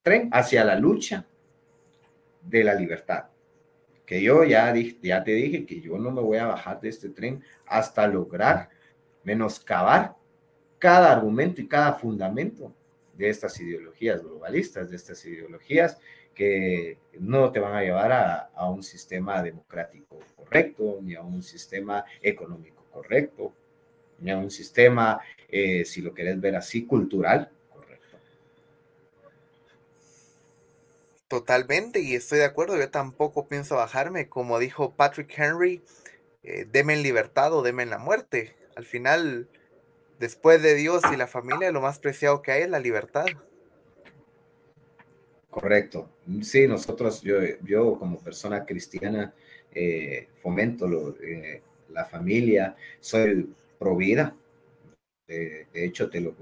tren 0.04 0.30
hacia 0.34 0.66
la 0.66 0.76
lucha 0.76 1.26
de 2.42 2.66
la 2.66 2.76
libertad. 2.76 3.26
Que 4.06 4.22
yo 4.22 4.44
ya, 4.44 4.74
ya 5.02 5.24
te 5.24 5.32
dije 5.32 5.66
que 5.66 5.80
yo 5.80 5.98
no 5.98 6.12
me 6.12 6.22
voy 6.22 6.38
a 6.38 6.48
bajar 6.48 6.82
de 6.82 6.90
este 6.90 7.08
tren 7.10 7.42
hasta 7.66 8.06
lograr 8.08 8.70
menoscabar 9.24 10.16
cada 10.80 11.14
argumento 11.14 11.62
y 11.62 11.68
cada 11.68 11.94
fundamento 11.94 12.76
de 13.14 13.30
estas 13.30 13.58
ideologías 13.62 14.22
globalistas, 14.22 14.90
de 14.90 14.98
estas 14.98 15.24
ideologías 15.26 15.98
que 16.34 16.98
no 17.20 17.52
te 17.52 17.60
van 17.60 17.76
a 17.76 17.82
llevar 17.82 18.12
a, 18.12 18.70
un 18.70 18.84
sistema 18.84 19.42
democrático 19.44 20.20
correcto, 20.36 21.00
ni 21.02 21.16
a 21.16 21.22
un 21.22 21.44
sistema 21.44 22.06
económico 22.22 22.86
correcto, 22.92 23.54
ni 24.20 24.32
a 24.32 24.38
un 24.38 24.52
sistema, 24.52 25.20
eh, 25.50 25.86
si 25.86 26.02
lo 26.02 26.14
querés 26.14 26.40
ver 26.40 26.56
así, 26.56 26.86
cultural 26.86 27.52
correcto. 27.70 28.18
Totalmente, 31.28 32.00
y 32.02 32.16
estoy 32.16 32.40
de 32.40 32.46
acuerdo, 32.46 32.78
yo 32.78 32.90
tampoco 32.90 33.48
pienso 33.48 33.76
bajarme, 33.76 34.30
como 34.30 34.60
dijo 34.60 34.94
Patrick 34.96 35.34
Henry, 35.38 35.82
eh, 36.44 36.66
deme 36.72 36.94
en 36.94 37.04
libertad 37.04 37.54
o 37.54 37.62
deme 37.62 37.84
en 37.84 37.90
la 37.90 38.00
muerte. 38.00 38.56
Al 38.76 38.86
final, 38.86 39.48
después 40.20 40.62
de 40.62 40.76
Dios 40.76 41.04
y 41.12 41.18
la 41.18 41.28
familia, 41.28 41.72
lo 41.72 41.82
más 41.82 42.00
preciado 42.00 42.42
que 42.42 42.52
hay 42.52 42.64
es 42.64 42.70
la 42.70 42.80
libertad. 42.80 43.26
Correcto. 45.52 46.10
Sí, 46.44 46.66
nosotros, 46.66 47.22
yo, 47.22 47.36
yo 47.64 48.00
como 48.00 48.18
persona 48.20 48.66
cristiana, 48.66 49.34
eh, 49.74 50.30
fomento 50.42 50.88
eh, 51.22 51.62
la 51.90 52.06
familia, 52.06 52.76
soy 53.02 53.54
pro 53.78 53.98
vida. 53.98 54.34
de 55.28 55.86
hecho, 55.86 56.10
te 56.10 56.20
lo, 56.22 56.36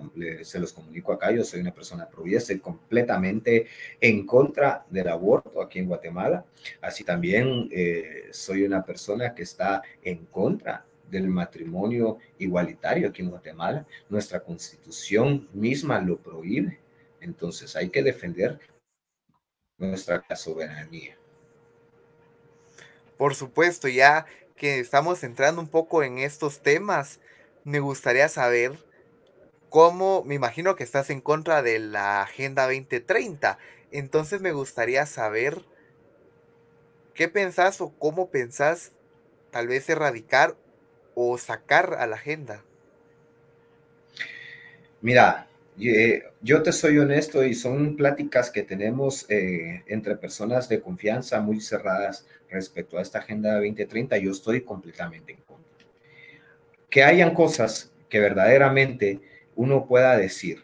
se 0.44 0.60
los 0.60 0.74
comunico 0.74 1.14
acá, 1.14 1.32
yo 1.32 1.44
soy 1.44 1.60
una 1.62 1.74
persona 1.74 2.08
pro 2.08 2.24
vida, 2.24 2.40
completamente 2.62 3.68
en 4.00 4.26
contra 4.26 4.86
del 4.90 5.08
aborto 5.08 5.62
aquí 5.62 5.80
en 5.80 5.88
Guatemala. 5.88 6.46
Así 6.82 7.04
también 7.04 7.68
eh, 7.72 8.28
soy 8.32 8.64
una 8.64 8.84
persona 8.84 9.34
que 9.34 9.44
está 9.44 9.82
en 10.04 10.26
contra 10.26 10.86
del 11.10 11.28
matrimonio 11.28 12.18
igualitario 12.38 13.10
aquí 13.10 13.24
en 13.24 13.30
Guatemala. 13.32 13.88
Nuestra 14.10 14.40
constitución 14.42 15.48
misma 15.54 16.00
lo 16.00 16.18
prohíbe. 16.18 16.80
Entonces 17.22 17.76
hay 17.76 17.90
que 17.90 18.04
defender 18.04 18.60
nuestra 19.80 20.24
soberanía. 20.36 21.18
Por 23.18 23.36
supuesto, 23.36 23.88
ya 23.88 24.26
que 24.56 24.80
estamos 24.80 25.24
entrando 25.24 25.62
un 25.62 25.68
poco 25.68 26.04
en 26.04 26.20
estos 26.20 26.60
temas, 26.60 27.20
me 27.64 27.80
gustaría 27.80 28.30
saber 28.30 28.78
cómo, 29.70 30.24
me 30.24 30.36
imagino 30.36 30.76
que 30.76 30.84
estás 30.84 31.10
en 31.10 31.22
contra 31.22 31.62
de 31.62 31.80
la 31.80 32.22
Agenda 32.22 32.64
2030, 32.64 33.58
entonces 33.92 34.42
me 34.42 34.52
gustaría 34.52 35.06
saber 35.06 35.66
qué 37.14 37.28
pensás 37.28 37.82
o 37.82 37.90
cómo 37.98 38.30
pensás 38.30 38.92
tal 39.52 39.68
vez 39.68 39.90
erradicar 39.90 40.56
o 41.16 41.38
sacar 41.38 41.96
a 41.96 42.08
la 42.08 42.16
agenda. 42.16 42.64
Mira, 45.02 45.49
yo 46.42 46.62
te 46.62 46.72
soy 46.74 46.98
honesto 46.98 47.44
y 47.46 47.54
son 47.54 47.96
pláticas 47.96 48.52
que 48.52 48.64
tenemos 48.64 49.26
eh, 49.30 49.84
entre 49.88 50.18
personas 50.18 50.68
de 50.68 50.82
confianza 50.82 51.40
muy 51.40 51.62
cerradas 51.62 52.28
respecto 52.50 52.98
a 52.98 53.02
esta 53.02 53.20
Agenda 53.20 53.56
2030. 53.56 54.18
Yo 54.18 54.32
estoy 54.32 54.62
completamente 54.62 55.32
en 55.32 55.40
contra. 55.40 55.88
Que 56.90 57.04
hayan 57.04 57.34
cosas 57.34 57.94
que 58.10 58.20
verdaderamente 58.20 59.22
uno 59.56 59.86
pueda 59.86 60.18
decir 60.18 60.64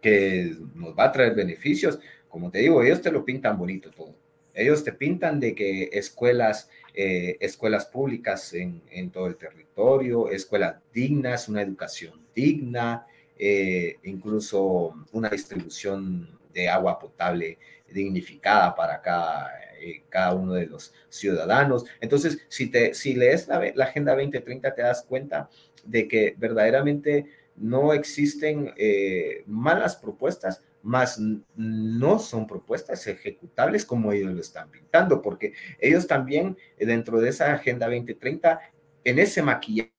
que 0.00 0.54
nos 0.74 0.96
va 0.96 1.04
a 1.04 1.12
traer 1.12 1.34
beneficios, 1.34 1.98
como 2.28 2.50
te 2.50 2.58
digo, 2.58 2.82
ellos 2.82 3.00
te 3.00 3.10
lo 3.10 3.24
pintan 3.24 3.58
bonito 3.58 3.90
todo. 3.90 4.14
Ellos 4.52 4.84
te 4.84 4.92
pintan 4.92 5.40
de 5.40 5.54
que 5.54 5.88
escuelas, 5.92 6.70
eh, 6.94 7.36
escuelas 7.40 7.86
públicas 7.86 8.52
en, 8.54 8.82
en 8.90 9.10
todo 9.10 9.26
el 9.26 9.36
territorio, 9.36 10.30
escuelas 10.30 10.76
dignas, 10.92 11.48
una 11.48 11.62
educación 11.62 12.20
digna, 12.34 13.06
eh, 13.46 13.98
incluso 14.04 14.94
una 15.12 15.28
distribución 15.28 16.30
de 16.54 16.66
agua 16.66 16.98
potable 16.98 17.58
dignificada 17.90 18.74
para 18.74 19.02
cada, 19.02 19.50
eh, 19.78 20.02
cada 20.08 20.32
uno 20.32 20.54
de 20.54 20.64
los 20.64 20.94
ciudadanos. 21.10 21.84
Entonces, 22.00 22.38
si, 22.48 22.70
te, 22.70 22.94
si 22.94 23.12
lees 23.12 23.46
la, 23.46 23.62
la, 23.74 23.84
Agenda 23.84 24.12
2030, 24.12 24.74
te 24.74 24.80
das 24.80 25.02
cuenta 25.02 25.50
de 25.84 26.08
que 26.08 26.34
verdaderamente 26.38 27.26
no 27.56 27.92
existen 27.92 28.72
eh, 28.78 29.44
malas 29.46 29.96
propuestas, 29.96 30.64
más 30.80 31.20
no 31.54 32.18
son 32.20 32.46
propuestas 32.46 33.06
ejecutables 33.06 33.84
como 33.84 34.10
ellos 34.12 34.32
lo 34.32 34.40
están 34.40 34.70
pintando, 34.70 35.20
porque 35.20 35.52
ellos 35.78 36.06
también 36.06 36.56
dentro 36.78 37.20
de 37.20 37.28
esa 37.28 37.52
Agenda 37.52 37.88
2030, 37.88 38.58
en 39.04 39.18
ese 39.18 39.42
maquillaje 39.42 39.92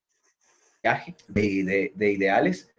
de, 1.27 1.91
de 1.93 2.11
ideales, 2.11 2.71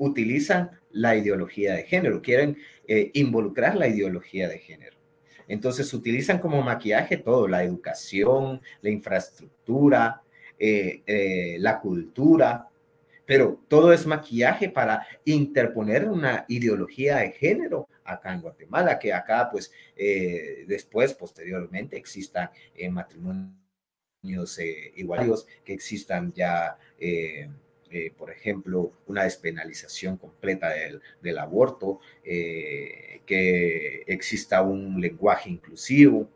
utilizan 0.00 0.70
la 0.90 1.14
ideología 1.14 1.74
de 1.74 1.84
género, 1.84 2.22
quieren 2.22 2.56
eh, 2.88 3.10
involucrar 3.14 3.76
la 3.76 3.86
ideología 3.86 4.48
de 4.48 4.58
género. 4.58 4.96
Entonces 5.46 5.92
utilizan 5.92 6.38
como 6.38 6.62
maquillaje 6.62 7.18
todo, 7.18 7.46
la 7.46 7.62
educación, 7.62 8.62
la 8.80 8.90
infraestructura, 8.90 10.22
eh, 10.58 11.02
eh, 11.06 11.56
la 11.60 11.80
cultura, 11.80 12.66
pero 13.26 13.60
todo 13.68 13.92
es 13.92 14.06
maquillaje 14.06 14.70
para 14.70 15.06
interponer 15.24 16.08
una 16.08 16.46
ideología 16.48 17.18
de 17.18 17.32
género 17.32 17.86
acá 18.02 18.32
en 18.32 18.40
Guatemala, 18.40 18.98
que 18.98 19.12
acá 19.12 19.48
pues 19.52 19.70
después, 20.66 21.14
posteriormente, 21.14 21.96
existan 21.96 22.50
matrimonios 22.90 24.58
iguales, 24.96 25.46
que 25.64 25.74
existan 25.74 26.32
ya 26.32 26.76
eh, 27.90 28.12
por 28.16 28.30
ejemplo, 28.30 28.92
una 29.06 29.24
despenalización 29.24 30.16
completa 30.16 30.70
del, 31.20 31.38
aborto, 31.38 31.98
eh, 32.22 33.20
que 33.26 34.04
exista 34.06 34.62
un 34.62 35.00
lenguaje 35.00 35.50
inclusivo. 35.50 36.28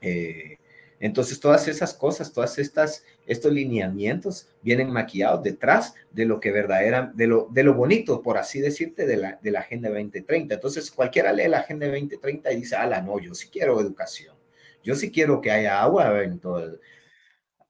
Eh, 0.00 0.58
entonces, 1.00 1.40
todas 1.40 1.66
esas 1.66 1.92
cosas, 1.94 2.32
todas 2.32 2.58
estas, 2.58 3.04
estos 3.26 3.52
lineamientos 3.52 4.48
vienen 4.62 4.90
maquillados 4.90 5.42
detrás 5.42 5.94
de 6.12 6.26
lo 6.26 6.38
que 6.38 6.52
verdadera, 6.52 7.10
de 7.14 7.26
lo, 7.26 7.48
de 7.50 7.64
lo 7.64 7.74
bonito, 7.74 8.22
por 8.22 8.38
así 8.38 8.60
decirte, 8.60 9.06
de 9.06 9.16
la, 9.16 9.40
de 9.42 9.50
la 9.50 9.60
Agenda 9.60 9.88
2030. 9.88 10.54
Entonces, 10.54 10.90
cualquiera 10.90 11.32
lee 11.32 11.48
la 11.48 11.60
Agenda 11.60 11.86
2030 11.88 12.52
y 12.52 12.56
dice, 12.56 12.76
ala, 12.76 13.00
no, 13.00 13.18
yo 13.18 13.34
sí 13.34 13.48
quiero 13.50 13.80
educación. 13.80 14.36
Yo 14.84 14.94
sí 14.94 15.10
quiero 15.10 15.40
que 15.40 15.50
haya 15.50 15.82
agua 15.82 16.22
en 16.22 16.38
todo 16.38 16.64
el... 16.64 16.80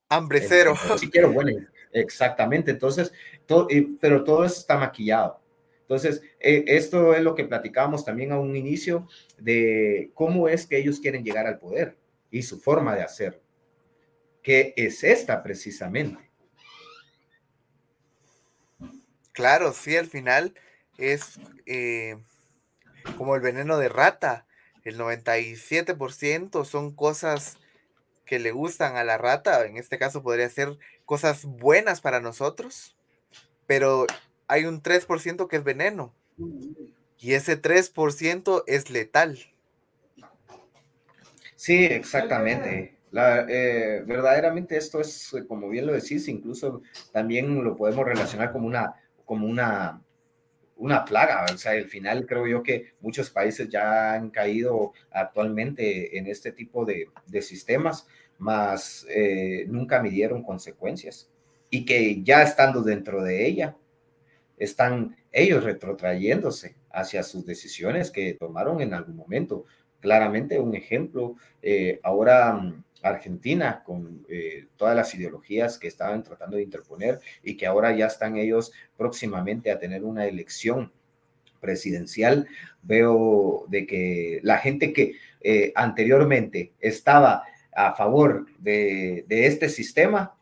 Hambre 0.09 0.43
cero. 0.47 0.75
Yo 0.89 0.99
sí 0.99 1.09
quiero 1.09 1.33
buena, 1.33 1.53
Exactamente, 1.93 2.70
entonces, 2.70 3.12
todo, 3.47 3.68
pero 4.01 4.24
todo 4.24 4.45
eso 4.45 4.61
está 4.61 4.76
maquillado. 4.78 5.41
Entonces, 5.82 6.22
eh, 6.38 6.64
esto 6.68 7.14
es 7.14 7.22
lo 7.22 7.34
que 7.34 7.45
platicábamos 7.45 8.05
también 8.05 8.30
a 8.30 8.38
un 8.38 8.55
inicio 8.55 9.09
de 9.38 10.12
cómo 10.14 10.49
es 10.49 10.66
que 10.66 10.78
ellos 10.78 11.01
quieren 11.01 11.24
llegar 11.24 11.49
al 11.49 11.59
poder 11.59 11.97
y 12.30 12.43
su 12.43 12.61
forma 12.61 12.95
de 12.95 13.03
hacer, 13.03 13.43
que 14.41 14.72
es 14.76 15.03
esta 15.03 15.43
precisamente. 15.43 16.30
Claro, 19.32 19.72
sí, 19.72 19.97
al 19.97 20.07
final 20.07 20.55
es 20.97 21.41
eh, 21.66 22.16
como 23.16 23.34
el 23.34 23.41
veneno 23.41 23.78
de 23.78 23.88
rata. 23.88 24.47
El 24.84 24.97
97% 24.97 26.64
son 26.64 26.95
cosas 26.95 27.59
que 28.26 28.38
le 28.38 28.53
gustan 28.53 28.97
a 28.97 29.03
la 29.03 29.18
rata. 29.18 29.66
En 29.66 29.76
este 29.76 29.99
caso 29.99 30.22
podría 30.22 30.49
ser 30.49 30.78
cosas 31.11 31.45
buenas 31.45 32.01
para 32.01 32.21
nosotros, 32.21 32.97
pero 33.67 34.07
hay 34.47 34.67
un 34.67 34.81
3% 34.81 35.49
que 35.49 35.57
es 35.57 35.65
veneno. 35.65 36.15
Y 37.19 37.33
ese 37.33 37.61
3% 37.61 38.63
es 38.69 38.91
letal. 38.91 39.37
Sí, 41.57 41.85
exactamente. 41.85 42.97
La, 43.11 43.45
eh, 43.49 44.05
verdaderamente 44.07 44.77
esto 44.77 45.01
es, 45.01 45.35
como 45.49 45.69
bien 45.69 45.89
lo 45.89 45.95
decís, 45.95 46.29
incluso 46.29 46.81
también 47.11 47.65
lo 47.65 47.75
podemos 47.75 48.05
relacionar 48.05 48.53
como 48.53 48.69
una, 48.69 48.95
como 49.25 49.49
una, 49.49 50.01
una 50.77 51.05
plaga. 51.05 51.45
O 51.53 51.59
sea, 51.59 51.73
al 51.73 51.87
final 51.87 52.25
creo 52.25 52.47
yo 52.47 52.63
que 52.63 52.95
muchos 53.01 53.31
países 53.31 53.69
ya 53.69 54.13
han 54.13 54.31
caído 54.31 54.93
actualmente 55.11 56.17
en 56.17 56.29
este 56.29 56.53
tipo 56.53 56.85
de, 56.85 57.09
de 57.27 57.43
sistemas 57.43 58.07
más 58.41 59.07
eh, 59.09 59.66
nunca 59.68 60.03
midieron 60.03 60.43
consecuencias 60.43 61.30
y 61.70 61.84
que 61.84 62.22
ya 62.22 62.43
estando 62.43 62.82
dentro 62.82 63.22
de 63.22 63.47
ella, 63.47 63.76
están 64.57 65.16
ellos 65.32 65.64
retrotrayéndose 65.64 66.76
hacia 66.93 67.22
sus 67.22 67.47
decisiones 67.47 68.11
que 68.11 68.34
tomaron 68.34 68.80
en 68.80 68.93
algún 68.95 69.16
momento. 69.16 69.64
Claramente 70.01 70.59
un 70.59 70.74
ejemplo, 70.74 71.36
eh, 71.62 72.01
ahora 72.03 72.55
mm, 72.55 72.84
Argentina 73.03 73.82
con 73.84 74.24
eh, 74.28 74.66
todas 74.76 74.97
las 74.97 75.14
ideologías 75.14 75.78
que 75.78 75.88
estaban 75.88 76.22
tratando 76.22 76.57
de 76.57 76.62
interponer 76.62 77.20
y 77.43 77.57
que 77.57 77.66
ahora 77.66 77.95
ya 77.97 78.07
están 78.07 78.36
ellos 78.36 78.72
próximamente 78.97 79.70
a 79.70 79.78
tener 79.78 80.05
una 80.05 80.26
elección 80.26 80.93
presidencial, 81.61 82.49
veo 82.82 83.66
de 83.68 83.86
que 83.86 84.41
la 84.43 84.59
gente 84.59 84.93
que 84.93 85.12
eh, 85.43 85.72
anteriormente 85.74 86.72
estaba 86.80 87.45
a 87.73 87.95
favor 87.95 88.47
de, 88.59 89.25
este 89.29 89.68
sistema, 89.68 90.37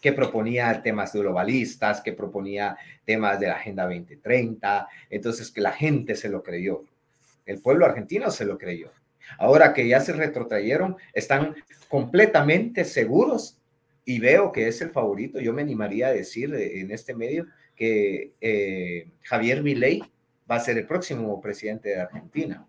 que 0.00 0.12
proponía 0.12 0.82
temas 0.82 1.12
globalistas, 1.12 2.00
que 2.00 2.12
proponía 2.12 2.76
temas 3.04 3.38
de 3.38 3.46
la 3.46 3.54
Agenda 3.54 3.84
2030, 3.84 4.88
entonces 5.10 5.50
que 5.50 5.60
la 5.60 5.72
gente 5.72 6.16
se 6.16 6.28
lo 6.28 6.42
creyó, 6.42 6.84
el 7.46 7.60
pueblo 7.60 7.86
argentino 7.86 8.30
se 8.30 8.44
lo 8.44 8.58
creyó. 8.58 8.90
Ahora 9.38 9.72
que 9.72 9.86
ya 9.86 10.00
se 10.00 10.12
retrotrayeron, 10.12 10.96
están 11.12 11.54
completamente 11.88 12.84
seguros 12.84 13.58
y 14.04 14.18
veo 14.18 14.50
que 14.50 14.66
es 14.66 14.80
el 14.82 14.90
favorito. 14.90 15.40
Yo 15.40 15.52
me 15.52 15.62
animaría 15.62 16.08
a 16.08 16.12
decir 16.12 16.52
en 16.54 16.90
este 16.90 17.14
medio 17.14 17.46
que 17.76 18.32
eh, 18.40 19.08
Javier 19.22 19.62
Milei 19.62 20.02
va 20.50 20.56
a 20.56 20.60
ser 20.60 20.78
el 20.78 20.86
próximo 20.86 21.40
presidente 21.40 21.90
de 21.90 22.00
Argentina. 22.00 22.66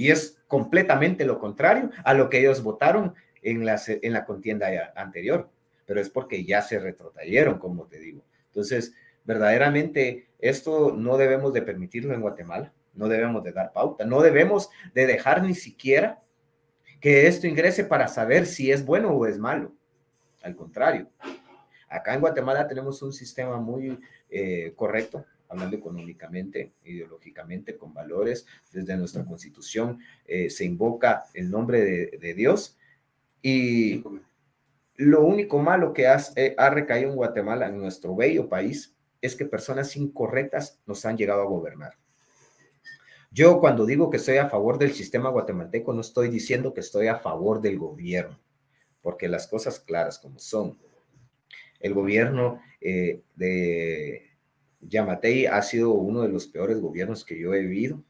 Y 0.00 0.10
es 0.10 0.40
completamente 0.48 1.26
lo 1.26 1.38
contrario 1.38 1.90
a 2.04 2.14
lo 2.14 2.30
que 2.30 2.38
ellos 2.38 2.62
votaron 2.62 3.14
en 3.42 3.66
la, 3.66 3.78
en 3.86 4.14
la 4.14 4.24
contienda 4.24 4.94
anterior, 4.96 5.50
pero 5.84 6.00
es 6.00 6.08
porque 6.08 6.42
ya 6.42 6.62
se 6.62 6.78
retrotrayeron, 6.78 7.58
como 7.58 7.84
te 7.84 7.98
digo. 7.98 8.22
Entonces, 8.46 8.94
verdaderamente, 9.26 10.28
esto 10.38 10.94
no 10.96 11.18
debemos 11.18 11.52
de 11.52 11.60
permitirlo 11.60 12.14
en 12.14 12.22
Guatemala, 12.22 12.72
no 12.94 13.08
debemos 13.08 13.44
de 13.44 13.52
dar 13.52 13.74
pauta, 13.74 14.06
no 14.06 14.22
debemos 14.22 14.70
de 14.94 15.06
dejar 15.06 15.42
ni 15.42 15.52
siquiera 15.52 16.22
que 16.98 17.26
esto 17.26 17.46
ingrese 17.46 17.84
para 17.84 18.08
saber 18.08 18.46
si 18.46 18.72
es 18.72 18.86
bueno 18.86 19.10
o 19.10 19.26
es 19.26 19.36
malo. 19.36 19.74
Al 20.42 20.56
contrario, 20.56 21.10
acá 21.90 22.14
en 22.14 22.20
Guatemala 22.20 22.66
tenemos 22.66 23.02
un 23.02 23.12
sistema 23.12 23.58
muy 23.58 24.00
eh, 24.30 24.72
correcto, 24.76 25.26
hablando 25.50 25.76
económicamente, 25.76 26.72
ideológicamente, 26.84 27.76
con 27.76 27.92
valores. 27.92 28.46
Desde 28.72 28.96
nuestra 28.96 29.24
constitución 29.24 29.98
eh, 30.24 30.48
se 30.48 30.64
invoca 30.64 31.24
el 31.34 31.50
nombre 31.50 31.80
de, 31.82 32.34
Dios 32.34 32.78
y 33.42 34.02
lo 34.94 35.24
único 35.24 35.58
malo 35.58 35.92
que 35.92 36.06
eh, 36.36 36.54
ha 36.56 36.70
recaído 36.70 37.10
en 37.10 37.16
Guatemala, 37.16 37.66
en 37.66 37.78
nuestro 37.78 38.14
bello 38.14 38.48
país, 38.48 38.94
es 39.20 39.34
que 39.34 39.44
personas 39.44 39.96
incorrectas 39.96 40.80
nos 40.86 41.04
han 41.04 41.16
llegado 41.16 41.42
a 41.42 41.46
gobernar. 41.46 41.94
Yo 43.32 43.60
cuando 43.60 43.86
digo 43.86 44.10
que 44.10 44.16
estoy 44.16 44.38
a 44.38 44.48
favor 44.48 44.78
del 44.78 44.92
sistema 44.92 45.30
guatemalteco, 45.30 45.92
no 45.92 46.00
estoy 46.00 46.28
diciendo 46.28 46.74
que 46.74 46.80
estoy 46.80 47.08
a 47.08 47.18
favor 47.18 47.60
del 47.60 47.78
gobierno, 47.78 48.38
porque 49.02 49.28
las 49.28 49.46
cosas 49.46 49.80
claras 49.80 50.18
como 50.18 50.38
son. 50.38 50.78
El 51.80 51.94
gobierno 51.94 52.60
eh, 52.80 53.22
de 53.36 54.29
Yamatei 54.80 55.46
ha 55.46 55.60
sido 55.62 55.92
uno 55.92 56.22
de 56.22 56.28
los 56.28 56.46
peores 56.46 56.80
gobiernos 56.80 57.24
que 57.24 57.38
yo 57.38 57.54
he 57.54 57.60
vivido 57.60 58.02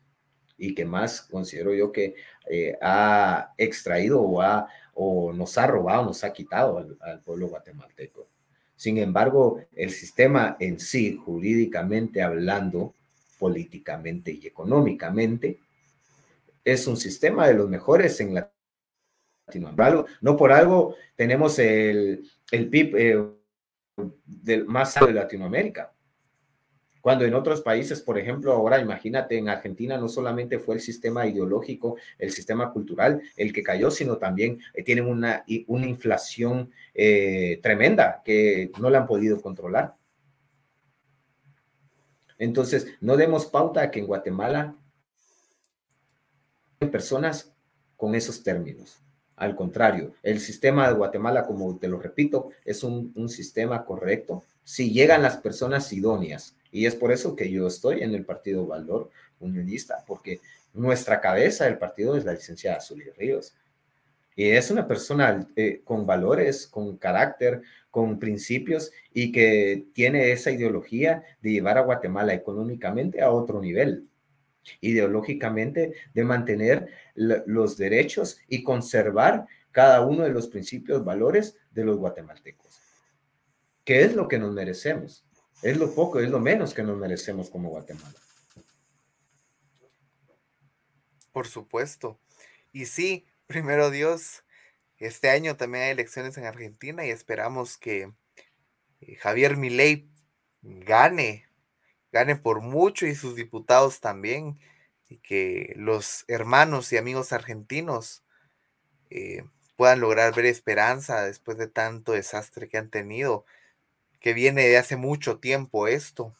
y 0.56 0.74
que 0.74 0.84
más 0.84 1.22
considero 1.22 1.74
yo 1.74 1.90
que 1.90 2.14
eh, 2.48 2.76
ha 2.82 3.54
extraído 3.56 4.20
o, 4.20 4.42
ha, 4.42 4.68
o 4.94 5.32
nos 5.32 5.56
ha 5.56 5.66
robado, 5.66 6.04
nos 6.04 6.22
ha 6.22 6.32
quitado 6.32 6.78
al, 7.00 7.22
pueblo 7.22 7.48
guatemalteco. 7.48 8.28
Sin 8.76 8.98
embargo, 8.98 9.62
el 9.74 9.90
sistema 9.90 10.56
en 10.60 10.78
sí, 10.78 11.16
jurídicamente 11.16 12.22
hablando, 12.22 12.94
políticamente 13.38 14.32
y 14.32 14.46
económicamente, 14.46 15.58
es 16.62 16.86
un 16.86 16.96
sistema 16.96 17.48
de 17.48 17.54
los 17.54 17.68
mejores 17.68 18.20
en 18.20 18.34
Latinoamérica. 19.46 20.06
No 20.20 20.36
por 20.36 20.52
algo 20.52 20.94
tenemos 21.16 21.58
el, 21.58 22.30
el 22.50 22.68
PIB 22.68 22.96
eh, 22.96 23.26
del 24.24 24.66
más 24.66 24.96
alto 24.96 25.06
de 25.08 25.14
Latinoamérica. 25.14 25.92
Cuando 27.00 27.24
en 27.24 27.34
otros 27.34 27.62
países, 27.62 28.00
por 28.00 28.18
ejemplo, 28.18 28.52
ahora 28.52 28.80
imagínate, 28.80 29.38
en 29.38 29.48
Argentina 29.48 29.96
no 29.96 30.08
solamente 30.08 30.58
fue 30.58 30.74
el 30.74 30.80
sistema 30.80 31.26
ideológico, 31.26 31.96
el 32.18 32.30
sistema 32.30 32.72
cultural 32.72 33.22
el 33.36 33.52
que 33.52 33.62
cayó, 33.62 33.90
sino 33.90 34.18
también 34.18 34.60
eh, 34.74 34.82
tienen 34.82 35.06
una, 35.06 35.44
una 35.66 35.86
inflación 35.86 36.70
eh, 36.94 37.58
tremenda 37.62 38.20
que 38.24 38.70
no 38.78 38.90
la 38.90 38.98
han 38.98 39.06
podido 39.06 39.40
controlar. 39.40 39.94
Entonces, 42.38 42.86
no 43.00 43.16
demos 43.16 43.46
pauta 43.46 43.82
a 43.82 43.90
que 43.90 44.00
en 44.00 44.06
Guatemala 44.06 44.74
hay 46.80 46.88
personas 46.88 47.54
con 47.96 48.14
esos 48.14 48.42
términos. 48.42 49.02
Al 49.36 49.56
contrario, 49.56 50.14
el 50.22 50.40
sistema 50.40 50.86
de 50.88 50.94
Guatemala, 50.94 51.46
como 51.46 51.78
te 51.78 51.88
lo 51.88 51.98
repito, 51.98 52.50
es 52.64 52.82
un, 52.82 53.12
un 53.14 53.28
sistema 53.28 53.84
correcto. 53.84 54.44
Si 54.64 54.90
llegan 54.90 55.22
las 55.22 55.38
personas 55.38 55.90
idóneas, 55.92 56.56
y 56.72 56.86
es 56.86 56.94
por 56.94 57.12
eso 57.12 57.34
que 57.36 57.50
yo 57.50 57.66
estoy 57.66 58.02
en 58.02 58.14
el 58.14 58.24
Partido 58.24 58.66
Valor 58.66 59.10
Unionista, 59.40 60.04
porque 60.06 60.40
nuestra 60.72 61.20
cabeza 61.20 61.64
del 61.64 61.78
partido 61.78 62.16
es 62.16 62.24
la 62.24 62.32
licenciada 62.32 62.80
Zully 62.80 63.10
Ríos. 63.10 63.54
Y 64.36 64.50
es 64.50 64.70
una 64.70 64.86
persona 64.86 65.46
eh, 65.56 65.82
con 65.84 66.06
valores, 66.06 66.66
con 66.66 66.96
carácter, 66.96 67.62
con 67.90 68.18
principios 68.18 68.92
y 69.12 69.32
que 69.32 69.86
tiene 69.92 70.30
esa 70.30 70.50
ideología 70.50 71.24
de 71.42 71.50
llevar 71.50 71.78
a 71.78 71.82
Guatemala 71.82 72.32
económicamente 72.32 73.20
a 73.20 73.30
otro 73.30 73.60
nivel, 73.60 74.08
ideológicamente 74.80 75.94
de 76.14 76.24
mantener 76.24 76.88
los 77.16 77.76
derechos 77.76 78.38
y 78.48 78.62
conservar 78.62 79.46
cada 79.72 80.00
uno 80.02 80.22
de 80.22 80.30
los 80.30 80.46
principios, 80.46 81.04
valores 81.04 81.56
de 81.72 81.84
los 81.84 81.98
guatemaltecos. 81.98 82.80
¿Qué 83.84 84.02
es 84.02 84.14
lo 84.14 84.28
que 84.28 84.38
nos 84.38 84.52
merecemos? 84.52 85.24
Es 85.62 85.76
lo 85.76 85.94
poco, 85.94 86.20
es 86.20 86.30
lo 86.30 86.40
menos 86.40 86.72
que 86.72 86.82
nos 86.82 86.96
merecemos 86.96 87.50
como 87.50 87.68
Guatemala. 87.70 88.14
Por 91.32 91.46
supuesto. 91.46 92.18
Y 92.72 92.86
sí, 92.86 93.26
primero 93.46 93.90
Dios, 93.90 94.44
este 94.98 95.30
año 95.30 95.56
también 95.56 95.84
hay 95.84 95.90
elecciones 95.90 96.36
en 96.38 96.44
Argentina 96.44 97.06
y 97.06 97.10
esperamos 97.10 97.76
que 97.76 98.12
eh, 99.00 99.16
Javier 99.16 99.56
Milei 99.56 100.08
gane, 100.62 101.48
gane 102.12 102.36
por 102.36 102.60
mucho 102.60 103.06
y 103.06 103.14
sus 103.14 103.36
diputados 103.36 104.00
también, 104.00 104.58
y 105.08 105.18
que 105.18 105.72
los 105.76 106.24
hermanos 106.28 106.92
y 106.92 106.96
amigos 106.96 107.32
argentinos 107.32 108.22
eh, 109.10 109.42
puedan 109.76 110.00
lograr 110.00 110.34
ver 110.34 110.46
esperanza 110.46 111.24
después 111.24 111.58
de 111.58 111.66
tanto 111.66 112.12
desastre 112.12 112.68
que 112.68 112.78
han 112.78 112.90
tenido 112.90 113.44
que 114.20 114.34
viene 114.34 114.68
de 114.68 114.76
hace 114.76 114.96
mucho 114.96 115.38
tiempo 115.38 115.88
esto. 115.88 116.34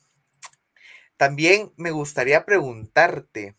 También 1.16 1.72
me 1.76 1.90
gustaría 1.90 2.44
preguntarte, 2.44 3.56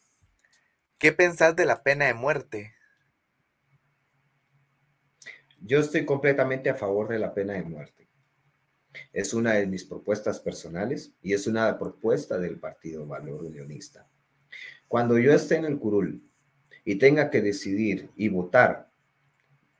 ¿qué 0.98 1.12
pensás 1.12 1.56
de 1.56 1.66
la 1.66 1.84
pena 1.84 2.06
de 2.06 2.14
muerte? 2.14 2.74
Yo 5.60 5.80
estoy 5.80 6.06
completamente 6.06 6.70
a 6.70 6.76
favor 6.76 7.08
de 7.08 7.20
la 7.20 7.34
pena 7.34 7.54
de 7.54 7.64
muerte. 7.64 8.10
Es 9.14 9.34
una 9.34 9.54
de 9.54 9.68
mis 9.68 9.86
propuestas 9.86 10.40
personales 10.40 11.14
y 11.22 11.34
es 11.34 11.48
una 11.48 11.78
propuesta 11.78 12.38
del 12.38 12.60
Partido 12.60 13.06
Valor 13.06 13.44
Unionista. 13.44 14.08
Cuando 14.88 15.18
yo 15.18 15.34
esté 15.34 15.56
en 15.56 15.66
el 15.66 15.80
curul 15.80 16.24
y 16.84 16.96
tenga 16.96 17.30
que 17.30 17.42
decidir 17.42 18.10
y 18.16 18.30
votar 18.30 18.92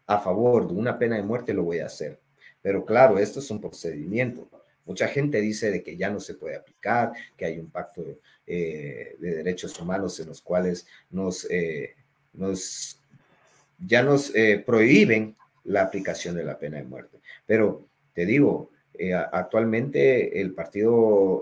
a 0.06 0.20
favor 0.20 0.68
de 0.68 0.74
una 0.74 0.98
pena 0.98 1.16
de 1.16 1.24
muerte, 1.24 1.54
lo 1.54 1.64
voy 1.64 1.80
a 1.80 1.88
hacer. 1.88 2.21
Pero 2.62 2.86
claro, 2.86 3.18
esto 3.18 3.40
es 3.40 3.50
un 3.52 3.60
procedimiento. 3.60 4.48
Mucha 4.86 5.08
gente 5.08 5.40
dice 5.40 5.72
de 5.72 5.84
que 5.84 5.96
ya 5.96 6.10
no 6.10 6.20
se 6.20 6.34
puede 6.34 6.56
aplicar, 6.56 7.12
que 7.38 7.46
hay 7.46 7.60
un 7.60 7.70
pacto 7.70 8.04
eh, 8.48 9.16
de 9.20 9.36
derechos 9.36 9.80
humanos 9.80 10.20
en 10.20 10.28
los 10.28 10.42
cuales 10.42 10.88
nos, 11.10 11.48
eh, 11.50 11.96
nos 12.34 13.00
ya 13.80 14.04
nos 14.04 14.36
eh, 14.36 14.62
prohíben 14.66 15.36
la 15.64 15.84
aplicación 15.84 16.36
de 16.36 16.44
la 16.44 16.58
pena 16.58 16.78
de 16.78 16.84
muerte. 16.84 17.20
Pero 17.46 17.88
te 18.14 18.26
digo, 18.26 18.72
actualmente 19.32 20.42
el 20.42 20.54
Partido 20.54 21.42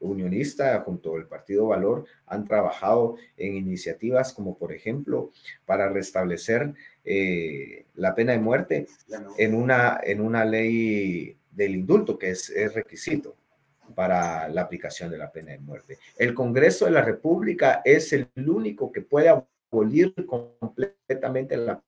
Unionista 0.00 0.80
junto 0.80 1.16
al 1.16 1.26
Partido 1.26 1.66
Valor 1.66 2.06
han 2.26 2.44
trabajado 2.46 3.16
en 3.36 3.56
iniciativas 3.56 4.32
como 4.32 4.56
por 4.56 4.72
ejemplo 4.72 5.30
para 5.66 5.90
restablecer 5.90 6.72
eh, 7.04 7.86
la 7.96 8.14
pena 8.14 8.32
de 8.32 8.38
muerte 8.38 8.86
en 9.36 9.54
una, 9.54 10.00
en 10.02 10.20
una 10.20 10.44
ley 10.44 11.36
del 11.50 11.74
indulto, 11.74 12.18
que 12.18 12.30
es, 12.30 12.52
requisito 12.74 13.36
para 13.94 14.48
la 14.48 14.62
aplicación 14.62 15.10
de 15.10 15.18
la 15.18 15.30
pena 15.30 15.52
de 15.52 15.58
muerte. 15.58 15.98
El 16.16 16.34
Congreso 16.34 16.86
de 16.86 16.90
la 16.90 17.02
República 17.02 17.82
es 17.84 18.12
el 18.12 18.28
único 18.46 18.90
que 18.90 19.02
puede 19.02 19.28
abolir 19.28 20.14
completamente 20.26 21.56
la 21.56 21.82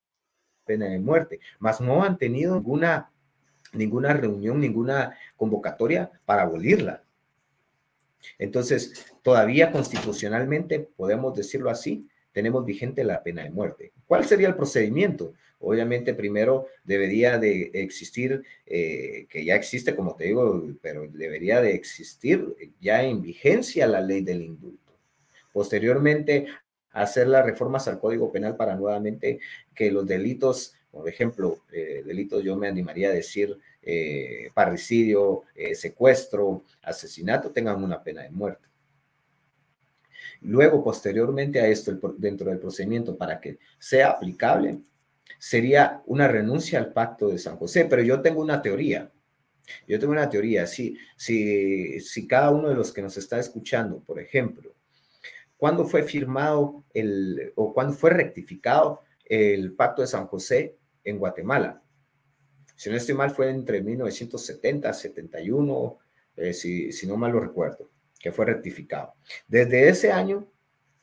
pena 0.65 0.87
de 0.87 0.99
muerte, 0.99 1.41
mas 1.59 1.81
no 1.81 2.05
han 2.05 2.19
tenido 2.19 2.57
ninguna, 2.57 3.11
ninguna 3.73 4.13
reunión, 4.13 4.61
ninguna 4.61 5.17
convocatoria 5.37 6.11
para 6.25 6.43
abolirla. 6.43 7.03
Entonces, 8.39 9.07
todavía 9.23 9.73
constitucionalmente, 9.73 10.81
podemos 10.81 11.35
decirlo 11.35 11.71
así, 11.71 12.09
tenemos 12.37 12.67
vigente 12.67 13.03
la 13.03 13.23
pena 13.23 13.45
de 13.45 13.51
muerte. 13.51 13.93
¿Cuál 14.07 14.27
sería 14.27 14.49
el 14.49 14.57
procedimiento? 14.57 15.33
Obviamente, 15.59 16.13
primero 16.13 16.67
debería 16.85 17.39
de 17.39 17.71
existir, 17.73 18.43
eh, 18.67 19.27
que 19.31 19.43
ya 19.43 19.55
existe, 19.55 19.97
como 19.97 20.17
te 20.17 20.25
digo, 20.25 20.63
pero 20.83 21.09
debería 21.09 21.63
de 21.63 21.73
existir 21.73 22.55
ya 22.79 23.03
en 23.03 23.23
vigencia 23.23 23.87
la 23.87 24.03
ley 24.03 24.21
del 24.21 24.43
indulto. 24.43 24.99
Posteriormente, 25.51 26.45
hacer 26.91 27.27
las 27.27 27.47
reformas 27.47 27.89
al 27.89 27.99
Código 27.99 28.31
Penal 28.31 28.55
para 28.55 28.77
nuevamente 28.77 29.41
que 29.75 29.91
los 29.91 30.07
delitos, 30.07 30.75
por 30.91 31.09
ejemplo, 31.09 31.65
eh, 31.73 32.03
delitos 32.05 32.45
yo 32.45 32.55
me 32.55 32.69
animaría 32.69 33.09
a 33.09 33.13
decir 33.13 33.57
eh, 33.81 34.51
parricidio, 34.53 35.45
secuestro, 35.73 36.65
asesinato, 36.83 37.51
tengan 37.51 37.83
una 37.83 38.03
pena 38.03 38.25
de 38.25 38.31
muerte. 38.31 38.67
Luego, 40.41 40.83
posteriormente 40.83 41.61
a 41.61 41.67
esto, 41.67 41.93
dentro 42.17 42.51
del 42.51 42.59
procedimiento, 42.59 43.17
para 43.17 43.41
que 43.41 43.59
sea 43.79 44.11
aplicable, 44.11 44.79
sería 45.39 46.03
una 46.07 46.29
renuncia 46.29 46.79
al 46.79 46.93
pacto 46.93 47.29
de 47.29 47.39
San 47.39 47.57
José. 47.57 47.87
Pero 47.87 48.03
yo 48.03 48.21
tengo 48.21 48.41
una 48.41 48.63
teoría. 48.63 49.11
Yo 49.87 49.99
tengo 49.99 50.13
una 50.13 50.29
teoría. 50.29 50.67
Si, 50.67 50.97
si, 51.17 52.01
si 52.01 52.27
cada 52.27 52.51
uno 52.51 52.69
de 52.69 52.75
los 52.75 52.93
que 52.93 53.03
nos 53.03 53.17
está 53.17 53.39
escuchando, 53.39 54.01
por 54.01 54.21
ejemplo, 54.21 54.75
¿cuándo 55.57 55.85
fue 55.87 56.03
firmado 56.03 56.85
el, 56.95 57.53
o 57.57 57.73
cuándo 57.73 57.93
fue 57.93 58.11
rectificado 58.11 59.03
el 59.25 59.73
pacto 59.75 60.03
de 60.03 60.09
San 60.09 60.27
José 60.27 60.77
en 61.05 61.19
Guatemala? 61.19 61.83
Si 62.77 62.91
no 62.91 62.97
estoy 62.97 63.15
mal, 63.15 63.31
fue 63.31 63.51
entre 63.51 63.81
1970, 63.81 64.93
71, 64.93 65.99
eh, 66.37 66.53
si, 66.53 66.93
si 66.93 67.07
no 67.07 67.17
mal 67.17 67.33
lo 67.33 67.41
recuerdo, 67.41 67.91
que 68.19 68.33
fue 68.33 68.47
rectificado. 68.47 69.15
Desde 69.47 69.89
ese 69.89 70.13
año, 70.13 70.47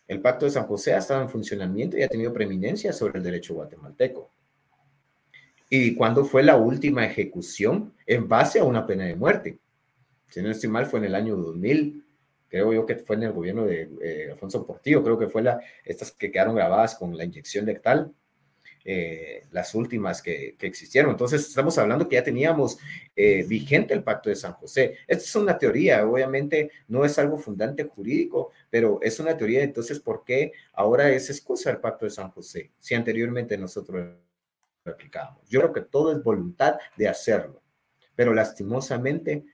el 0.08 0.22
Pacto 0.22 0.46
de 0.46 0.52
San 0.52 0.66
José 0.66 0.94
ha 0.94 0.98
estado 0.98 1.22
en 1.22 1.30
funcionamiento 1.30 1.98
y 1.98 2.04
ha 2.04 2.08
tenido 2.08 2.34
preeminencia 2.34 2.94
sobre 2.94 3.18
el 3.18 3.24
derecho 3.24 3.54
guatemalteco. 3.54 4.32
¿Y 5.70 5.96
cuándo 5.96 6.24
fue 6.26 6.44
la 6.44 6.56
última 6.58 7.06
ejecución 7.06 7.94
en 8.06 8.28
base 8.28 8.60
a 8.60 8.64
una 8.64 8.86
pena 8.86 9.06
de 9.06 9.16
muerte? 9.16 9.60
Si 10.30 10.42
no 10.42 10.52
estoy 10.52 10.70
mal, 10.70 10.86
fue 10.86 11.00
en 11.00 11.06
el 11.06 11.16
año 11.16 11.36
2000. 11.36 12.06
Creo 12.48 12.74
yo 12.74 12.86
que 12.86 12.98
fue 12.98 13.16
en 13.16 13.24
el 13.24 13.32
gobierno 13.32 13.66
de 13.66 13.90
eh, 14.02 14.32
Alfonso 14.32 14.66
Portillo. 14.66 15.04
Creo 15.04 15.18
que 15.18 15.28
fue 15.28 15.42
la, 15.42 15.60
estas 15.84 16.12
que 16.12 16.32
quedaron 16.32 16.56
grabadas 16.56 16.96
con 16.96 17.18
la 17.18 17.24
inyección 17.24 17.66
letal. 17.66 18.14
Eh, 18.86 19.46
las 19.52 19.76
últimas 19.76 20.22
que, 20.22 20.58
existieron. 20.60 21.12
Entonces, 21.12 21.48
estamos 21.48 21.78
hablando 21.78 22.10
que 22.10 22.16
ya 22.16 22.24
teníamos 22.24 22.78
eh, 23.16 23.46
vigente 23.48 23.94
el 23.94 24.04
pacto 24.04 24.30
de 24.30 24.36
San 24.36 24.54
José. 24.54 24.98
Esta 25.08 25.24
es 25.24 25.36
una 25.38 25.58
teoría, 25.58 26.06
obviamente 26.06 26.70
no 26.90 27.06
es 27.06 27.18
algo 27.18 27.38
fundante 27.38 27.86
jurídico, 27.86 28.52
pero 28.70 29.00
es 29.02 29.20
una 29.22 29.38
teoría. 29.38 29.64
Entonces, 29.64 30.02
¿por 30.02 30.26
qué 30.26 30.52
ahora 30.74 31.10
es 31.12 31.30
excusa 31.30 31.72
el 31.72 31.78
pacto 31.78 32.06
de 32.06 32.12
San 32.12 32.32
José 32.32 32.72
si 32.78 32.94
anteriormente 32.94 33.58
nosotros 33.58 34.18
lo 34.84 34.92
aplicábamos? 34.92 35.48
Yo 35.48 35.62
creo 35.62 35.74
que 35.74 35.82
todo 35.82 36.12
es 36.12 36.22
voluntad 36.22 36.76
de 36.98 37.08
hacerlo, 37.08 37.62
pero 38.16 38.34
lastimosamente 38.34 39.46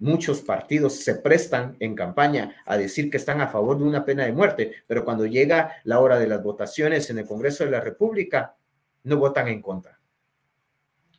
muchos 0.00 0.40
partidos 0.40 0.94
se 0.96 1.14
prestan 1.14 1.76
en 1.78 1.94
campaña 1.94 2.56
a 2.66 2.76
decir 2.76 3.10
que 3.10 3.18
están 3.18 3.40
a 3.40 3.48
favor 3.48 3.78
de 3.78 3.84
una 3.84 4.04
pena 4.04 4.24
de 4.24 4.32
muerte, 4.32 4.72
pero 4.86 5.04
cuando 5.04 5.26
llega 5.26 5.76
la 5.84 6.00
hora 6.00 6.18
de 6.18 6.26
las 6.26 6.42
votaciones 6.42 7.08
en 7.10 7.18
el 7.18 7.26
Congreso 7.26 7.64
de 7.64 7.70
la 7.70 7.80
República, 7.80 8.56
no 9.04 9.18
votan 9.18 9.48
en 9.48 9.62
contra. 9.62 10.00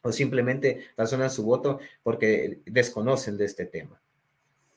O 0.02 0.12
simplemente 0.12 0.88
razonan 0.98 1.30
su 1.30 1.44
voto 1.44 1.80
porque 2.02 2.62
desconocen 2.66 3.38
de 3.38 3.46
este 3.46 3.68
tema. 3.68 4.01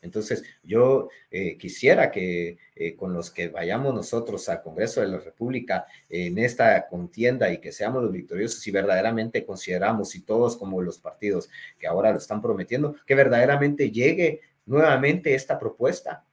Entonces, 0.04 0.44
yo 0.62 1.08
eh, 1.30 1.56
quisiera 1.58 2.10
que 2.10 2.58
eh, 2.76 2.94
con 2.94 3.12
los 3.12 3.30
que 3.30 3.48
vayamos 3.48 3.94
nosotros 3.94 4.48
al 4.48 4.62
Congreso 4.62 5.00
de 5.00 5.08
la 5.08 5.18
República 5.18 5.86
en 6.08 6.38
esta 6.38 6.86
contienda 6.86 7.50
y 7.52 7.58
que 7.58 7.72
seamos 7.72 8.02
los 8.02 8.12
victoriosos 8.12 8.64
y 8.66 8.70
verdaderamente 8.70 9.44
consideramos, 9.44 10.14
y 10.14 10.20
todos 10.20 10.56
como 10.56 10.82
los 10.82 10.98
partidos 10.98 11.48
que 11.78 11.86
ahora 11.86 12.12
lo 12.12 12.18
están 12.18 12.42
prometiendo, 12.42 12.94
que 13.06 13.14
verdaderamente 13.14 13.90
llegue 13.90 14.42
nuevamente 14.66 15.34
esta 15.34 15.58
propuesta 15.58 16.24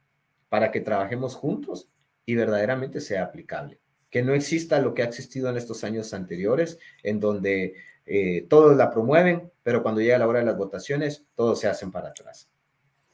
para 0.49 0.71
que 0.71 0.81
trabajemos 0.81 1.35
juntos 1.35 1.89
y 2.25 2.35
verdaderamente 2.35 2.99
sea 2.99 3.23
aplicable. 3.23 3.79
Que 4.09 4.21
no 4.21 4.33
exista 4.33 4.79
lo 4.79 4.93
que 4.93 5.01
ha 5.01 5.05
existido 5.05 5.49
en 5.49 5.55
estos 5.57 5.85
años 5.85 6.13
anteriores, 6.13 6.77
en 7.03 7.21
donde 7.21 7.75
eh, 8.05 8.45
todos 8.49 8.75
la 8.75 8.91
promueven, 8.91 9.49
pero 9.63 9.81
cuando 9.81 10.01
llega 10.01 10.17
la 10.17 10.27
hora 10.27 10.39
de 10.39 10.45
las 10.45 10.57
votaciones, 10.57 11.25
todos 11.35 11.59
se 11.59 11.69
hacen 11.69 11.91
para 11.91 12.09
atrás. 12.09 12.50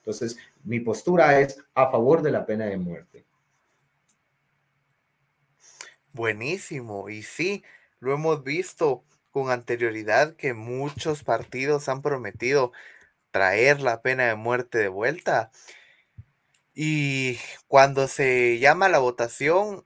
Entonces, 0.07 0.37
mi 0.63 0.79
postura 0.79 1.41
es 1.41 1.61
a 1.73 1.91
favor 1.91 2.21
de 2.21 2.31
la 2.31 2.45
pena 2.45 2.63
de 2.63 2.77
muerte. 2.77 3.25
Buenísimo. 6.13 7.09
Y 7.09 7.23
sí, 7.23 7.65
lo 7.99 8.13
hemos 8.13 8.41
visto 8.41 9.03
con 9.31 9.51
anterioridad 9.51 10.37
que 10.37 10.53
muchos 10.53 11.23
partidos 11.23 11.89
han 11.89 12.01
prometido 12.01 12.71
traer 13.31 13.81
la 13.81 14.01
pena 14.01 14.27
de 14.27 14.35
muerte 14.35 14.77
de 14.77 14.87
vuelta. 14.87 15.51
Y 16.73 17.37
cuando 17.67 18.07
se 18.07 18.59
llama 18.59 18.87
la 18.87 18.99
votación, 18.99 19.85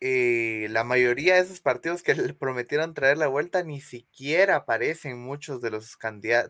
eh, 0.00 0.66
la 0.68 0.84
mayoría 0.84 1.36
de 1.36 1.40
esos 1.40 1.60
partidos 1.60 2.02
que 2.02 2.14
le 2.14 2.34
prometieron 2.34 2.92
traer 2.92 3.16
la 3.16 3.28
vuelta 3.28 3.62
ni 3.62 3.80
siquiera 3.80 4.56
aparecen 4.56 5.18
muchos 5.18 5.62
de 5.62 5.70
los 5.70 5.96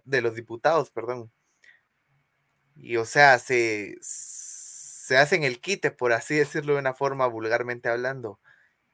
de 0.05 0.23
los 0.23 0.35
diputados, 0.35 0.91
perdón. 0.91 1.31
Y 2.83 2.97
o 2.97 3.05
sea, 3.05 3.39
se, 3.39 3.97
se 4.01 5.17
hacen 5.17 5.45
el 5.45 5.61
quite, 5.61 5.93
por 5.93 6.13
así 6.13 6.35
decirlo 6.37 6.75
de 6.75 6.81
una 6.81 6.95
forma 6.95 7.27
vulgarmente 7.29 7.89
hablando, 7.89 8.41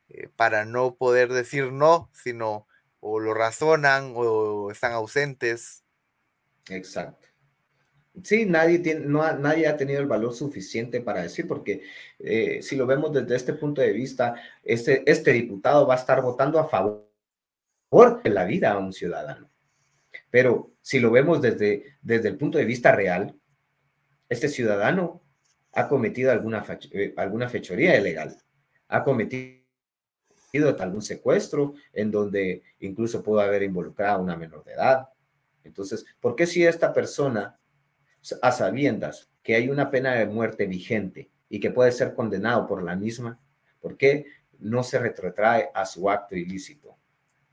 eh, 0.09 0.29
para 0.37 0.67
no 0.67 0.95
poder 0.95 1.33
decir 1.33 1.73
no, 1.73 2.11
sino 2.13 2.67
o 3.01 3.19
lo 3.19 3.33
razonan 3.33 4.13
o 4.15 4.71
están 4.71 4.93
ausentes. 4.93 5.85
Exacto. 6.69 7.29
Sí, 8.25 8.45
nadie, 8.45 8.81
tiene, 8.81 9.07
no, 9.07 9.33
nadie 9.39 9.69
ha 9.69 9.77
tenido 9.77 10.01
el 10.01 10.07
valor 10.07 10.35
suficiente 10.35 11.01
para 11.01 11.23
decir, 11.23 11.47
porque 11.47 11.83
eh, 12.19 12.61
si 12.63 12.77
lo 12.77 12.85
vemos 12.85 13.13
desde 13.13 13.37
este 13.37 13.53
punto 13.55 13.81
de 13.81 13.93
vista, 13.93 14.35
este, 14.65 15.09
este 15.11 15.33
diputado 15.33 15.87
va 15.87 15.95
a 15.95 15.99
estar 15.99 16.21
votando 16.21 16.59
a 16.59 16.69
favor 16.69 17.07
de 18.23 18.31
la 18.31 18.45
vida 18.45 18.73
a 18.73 18.79
un 18.79 18.93
ciudadano. 18.93 19.49
Pero 20.31 20.73
si 20.83 20.99
lo 20.99 21.11
vemos 21.13 21.41
desde, 21.41 21.97
desde 22.03 22.29
el 22.29 22.37
punto 22.37 22.59
de 22.59 22.65
vista 22.65 22.93
real, 22.93 23.39
este 24.29 24.49
ciudadano 24.49 25.23
ha 25.73 25.89
cometido 25.89 26.33
alguna, 26.33 26.65
eh, 26.93 27.15
alguna 27.17 27.49
fechoría 27.49 27.99
ilegal, 27.99 28.37
ha 28.89 29.05
cometido 29.05 29.59
algún 30.79 31.03
secuestro 31.03 31.75
en 31.93 32.11
donde 32.11 32.63
incluso 32.81 33.23
pudo 33.23 33.41
haber 33.41 33.63
involucrado 33.63 34.19
a 34.19 34.23
una 34.23 34.37
menor 34.37 34.65
de 34.65 34.73
edad. 34.73 35.09
Entonces, 35.63 36.05
¿por 36.21 36.35
qué 36.35 36.47
si 36.47 36.65
esta 36.65 36.93
persona, 36.93 37.59
a 38.43 38.53
sabiendas 38.53 39.31
que 39.43 39.55
hay 39.55 39.69
una 39.69 39.91
pena 39.91 40.15
de 40.15 40.27
muerte 40.27 40.67
vigente 40.67 41.31
y 41.49 41.61
que 41.61 41.71
puede 41.71 41.93
ser 41.93 42.15
condenado 42.15 42.67
por 42.67 42.83
la 42.83 42.97
misma, 42.97 43.41
¿por 43.81 43.97
qué 43.97 44.27
no 44.59 44.83
se 44.83 44.99
retrotrae 44.99 45.71
a 45.75 45.85
su 45.87 46.11
acto 46.11 46.35
ilícito? 46.35 46.97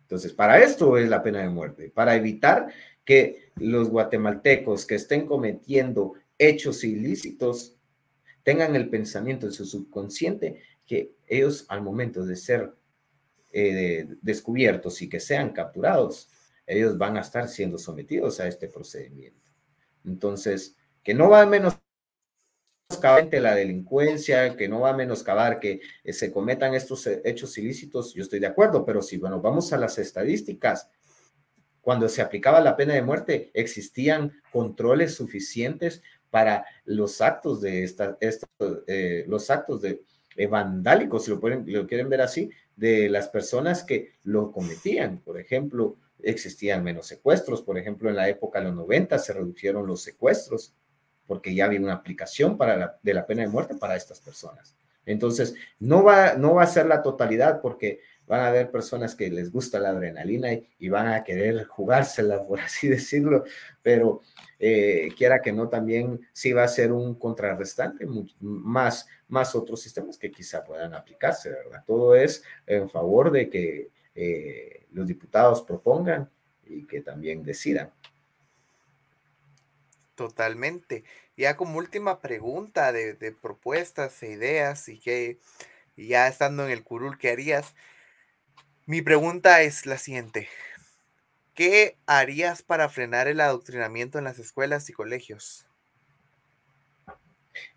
Entonces, 0.02 0.34
para 0.34 0.60
esto 0.60 0.98
es 0.98 1.10
la 1.10 1.24
pena 1.24 1.40
de 1.42 1.50
muerte, 1.50 1.92
para 1.94 2.16
evitar 2.16 2.68
que 3.04 3.52
los 3.56 3.90
guatemaltecos 3.90 4.86
que 4.86 4.96
estén 4.96 5.26
cometiendo 5.26 6.14
hechos 6.38 6.84
ilícitos 6.84 7.76
tengan 8.44 8.76
el 8.76 8.90
pensamiento 8.90 9.48
en 9.48 9.54
su 9.54 9.66
subconsciente 9.66 10.62
que 10.86 11.16
ellos 11.28 11.66
al 11.68 11.82
momento 11.82 12.26
de 12.26 12.36
ser 12.36 12.74
eh, 13.52 14.08
descubiertos 14.22 15.02
y 15.02 15.10
que 15.10 15.20
sean 15.20 15.52
capturados, 15.52 16.30
ellos 16.68 16.98
van 16.98 17.18
a 17.18 17.22
estar 17.22 17.48
siendo 17.48 17.78
sometidos 17.78 18.40
a 18.40 18.48
este 18.48 18.68
procedimiento. 18.68 19.52
Entonces, 20.04 20.76
que 21.04 21.14
no 21.14 21.30
va 21.30 21.42
a 21.42 21.46
menoscabar 21.46 21.82
la 23.32 23.56
delincuencia, 23.56 24.56
que 24.56 24.68
no 24.68 24.82
va 24.82 24.92
a 24.92 24.98
menoscabar 24.98 25.60
que 25.60 25.82
eh, 26.04 26.14
se 26.14 26.32
cometan 26.32 26.74
estos 26.74 27.08
eh, 27.08 27.22
hechos 27.26 27.58
ilícitos, 27.58 28.14
yo 28.14 28.24
estoy 28.24 28.40
de 28.40 28.48
acuerdo, 28.48 28.86
pero 28.86 29.02
si, 29.02 29.18
bueno, 29.18 29.42
vamos 29.42 29.74
a 29.74 29.78
las 29.78 29.98
estadísticas, 29.98 30.90
cuando 31.82 32.10
se 32.10 32.22
aplicaba 32.22 32.62
la 32.62 32.76
pena 32.76 32.96
de 32.96 33.04
muerte, 33.04 33.52
existían 33.54 34.42
controles 34.52 35.14
suficientes 35.14 36.02
para 36.36 36.66
los 36.84 37.22
actos 37.22 37.62
de 37.62 37.86
esta, 37.86 38.18
eh, 38.20 39.24
los 39.26 39.50
actos 39.50 39.82
de 39.82 40.02
eh, 40.36 40.48
vandálicos, 40.48 41.24
si 41.24 41.32
lo, 41.32 41.40
pueden, 41.40 41.64
lo 41.66 41.88
quieren 41.88 42.10
ver 42.10 42.20
así, 42.20 42.50
de 42.76 43.08
las 43.08 43.30
personas 43.30 43.86
que 43.86 44.16
lo 44.24 44.52
cometían. 44.52 45.20
Por 45.20 45.40
ejemplo, 45.40 45.96
existían 46.22 46.84
menos 46.84 47.08
secuestros. 47.08 47.62
Por 47.62 47.78
ejemplo, 47.78 48.10
en 48.10 48.18
la 48.18 48.28
época 48.28 48.60
de 48.60 48.66
los 48.66 48.76
90 48.76 49.18
se 49.18 49.32
redujeron 49.32 49.88
los 49.88 50.02
secuestros 50.02 50.74
porque 51.26 51.56
ya 51.56 51.68
había 51.68 51.80
una 51.80 51.94
aplicación 51.94 52.58
para 52.58 53.00
de 53.02 53.14
la 53.14 53.26
pena 53.26 53.44
de 53.44 53.48
muerte 53.48 53.76
para 53.76 53.96
estas 53.96 54.20
personas. 54.20 54.76
Entonces, 55.06 55.56
no 55.80 56.04
va, 56.04 56.34
no 56.34 56.56
va 56.56 56.64
a 56.64 56.68
ser 56.68 56.86
la 56.86 57.02
totalidad 57.02 57.62
porque 57.62 58.02
van 58.28 58.42
a 58.42 58.48
haber 58.48 58.72
personas 58.72 59.16
que 59.16 59.30
les 59.30 59.52
gusta 59.52 59.80
la 59.80 59.90
adrenalina 59.90 60.50
y, 60.80 60.90
van 60.90 61.08
a 61.08 61.24
querer 61.24 61.66
jugársela, 61.66 62.44
por 62.48 62.60
así 62.60 62.88
decirlo, 62.88 63.44
pero 63.82 64.22
eh, 64.60 65.10
quiera 65.18 65.42
que 65.42 65.52
no, 65.52 65.70
también 65.70 66.28
sí 66.34 66.54
va 66.54 66.64
a 66.64 66.68
ser 66.68 66.92
un 66.92 67.16
contrarrestante, 67.16 68.06
más, 68.40 69.08
más 69.28 69.56
otros 69.56 69.82
sistemas 69.82 70.18
que 70.18 70.32
quizá 70.32 70.64
puedan 70.64 70.94
aplicarse, 70.94 71.50
¿verdad? 71.50 71.84
Todo 71.86 72.16
es 72.16 72.44
en 72.66 72.90
favor 72.90 73.32
de 73.32 73.50
que 73.50 73.90
eh, 74.16 74.86
los 74.92 75.08
diputados 75.08 75.62
propongan 75.62 76.30
y 76.66 76.86
que 76.86 77.02
también 77.02 77.44
decidan. 77.44 77.92
Totalmente. 80.16 81.04
Ya 81.36 81.58
como 81.58 81.78
última 81.78 82.22
pregunta 82.22 82.94
de, 82.94 83.14
de 83.14 83.34
propuestas 83.34 84.24
e 84.24 84.32
ideas 84.32 84.88
y 84.88 85.00
que 85.00 85.40
y 85.98 86.08
ya 86.08 86.28
estando 86.28 86.66
en 86.66 86.72
el 86.72 86.84
curul, 86.84 87.18
¿qué 87.18 87.30
harías? 87.30 87.74
Mi 88.88 89.02
pregunta 89.02 89.64
es 89.64 89.88
la 89.88 89.98
siguiente. 89.98 90.48
¿Qué 91.56 91.98
harías 92.06 92.62
para 92.62 92.88
frenar 92.88 93.28
el 93.28 93.42
adoctrinamiento 93.42 94.20
en 94.20 94.26
las 94.26 94.38
escuelas 94.38 94.90
y 94.90 94.94
colegios? 94.94 95.66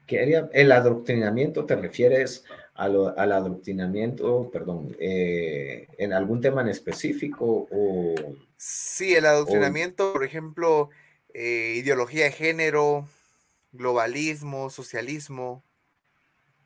¿Qué 0.07 0.21
haría? 0.21 0.51
¿El 0.53 0.71
adoctrinamiento 0.73 1.65
te 1.65 1.77
refieres 1.77 2.45
al 2.75 3.33
adoctrinamiento, 3.33 4.51
perdón, 4.53 4.97
eh, 5.01 5.89
en 5.99 6.13
algún 6.13 6.41
tema 6.41 6.61
en 6.61 6.69
específico 6.69 7.67
o... 7.71 8.15
Sí, 8.57 9.15
el 9.15 9.27
adoctrinamiento, 9.27 10.13
por 10.13 10.25
ejemplo, 10.25 10.91
eh, 11.33 11.75
ideología 11.77 12.25
de 12.25 12.33
género, 12.33 13.09
globalismo, 13.73 14.71
socialismo, 14.71 15.63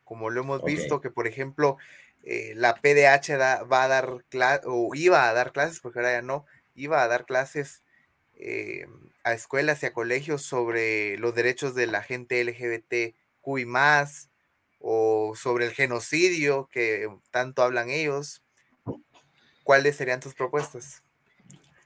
como 0.05 0.31
lo 0.31 0.41
hemos 0.41 0.65
visto, 0.65 1.01
que 1.01 1.11
por 1.11 1.27
ejemplo, 1.27 1.79
eh, 2.23 2.53
la 2.57 2.75
PDH 2.75 3.37
va 3.71 3.85
a 3.85 3.89
dar 3.89 4.25
clases, 4.29 4.67
o 4.67 4.95
iba 4.95 5.29
a 5.29 5.33
dar 5.33 5.53
clases, 5.53 5.81
porque 5.81 5.99
ahora 5.99 6.13
ya 6.13 6.23
no, 6.23 6.45
iba 6.75 7.03
a 7.03 7.09
dar 7.09 7.27
clases 7.27 7.83
a 9.23 9.35
escuelas 9.35 9.83
y 9.83 9.87
a 9.87 9.93
colegios 9.93 10.43
sobre 10.43 11.17
los 11.19 11.33
derechos 11.33 11.77
de 11.77 11.87
la 11.87 12.03
gente 12.03 12.43
LGBTQI 12.43 13.67
más, 13.67 14.31
o 14.83 15.35
sobre 15.37 15.67
el 15.67 15.73
genocidio 15.73 16.69
que 16.71 17.09
tanto 17.31 17.63
hablan 17.63 17.89
ellos. 17.89 18.43
¿Cuáles 19.63 19.97
serían 19.97 20.21
tus 20.21 20.35
propuestas 20.35 21.03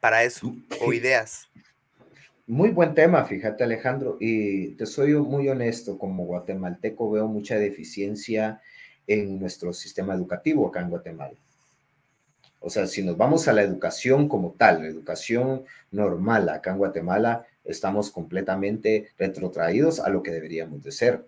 para 0.01 0.24
eso 0.24 0.53
o 0.80 0.93
ideas? 0.95 1.49
Muy 2.47 2.70
buen 2.70 2.95
tema, 2.95 3.24
fíjate 3.24 3.64
Alejandro, 3.64 4.16
y 4.18 4.68
te 4.76 4.87
soy 4.87 5.12
muy 5.14 5.49
honesto, 5.49 5.99
como 5.99 6.24
guatemalteco 6.24 7.11
veo 7.11 7.26
mucha 7.26 7.59
deficiencia 7.59 8.62
en 9.07 9.39
nuestro 9.39 9.73
sistema 9.73 10.15
educativo 10.15 10.67
acá 10.67 10.81
en 10.81 10.91
Guatemala. 10.91 11.37
O 12.61 12.71
sea, 12.71 12.87
si 12.87 13.03
nos 13.03 13.17
vamos 13.17 13.47
a 13.47 13.53
la 13.53 13.63
educación 13.63 14.29
como 14.29 14.53
tal, 14.59 14.83
la 14.83 14.89
educación 14.89 15.65
normal 15.91 16.49
acá 16.49 16.73
en 16.73 16.79
Guatemala, 16.79 17.47
estamos 17.65 18.11
completamente 18.11 19.11
retrotraídos 19.19 20.01
a 20.01 20.09
lo 20.09 20.23
que 20.23 20.33
deberíamos 20.33 20.83
de 20.83 20.93
ser. 20.93 21.25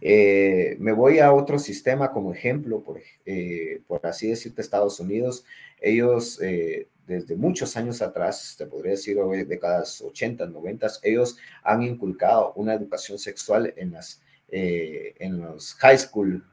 Eh, 0.00 0.76
me 0.80 0.92
voy 0.92 1.18
a 1.18 1.32
otro 1.32 1.58
sistema 1.58 2.12
como 2.12 2.32
ejemplo, 2.32 2.82
por, 2.82 3.00
eh, 3.26 3.82
así 4.02 4.28
decirte, 4.28 4.62
Estados 4.62 4.98
Unidos. 5.00 5.44
Ellos, 5.80 6.40
eh, 6.42 6.88
desde 7.06 7.36
muchos 7.36 7.76
años 7.76 8.02
atrás, 8.02 8.54
te 8.56 8.66
podría 8.66 8.92
decir, 8.92 9.18
décadas 9.46 10.00
80, 10.00 10.46
90, 10.46 10.86
ellos 11.02 11.36
han 11.62 11.82
inculcado 11.82 12.52
una 12.54 12.74
educación 12.74 13.18
sexual 13.18 13.74
en 13.76 13.92
las 13.92 14.22
en 14.54 15.40
los 15.40 15.74
high 15.74 15.98
school 15.98 16.44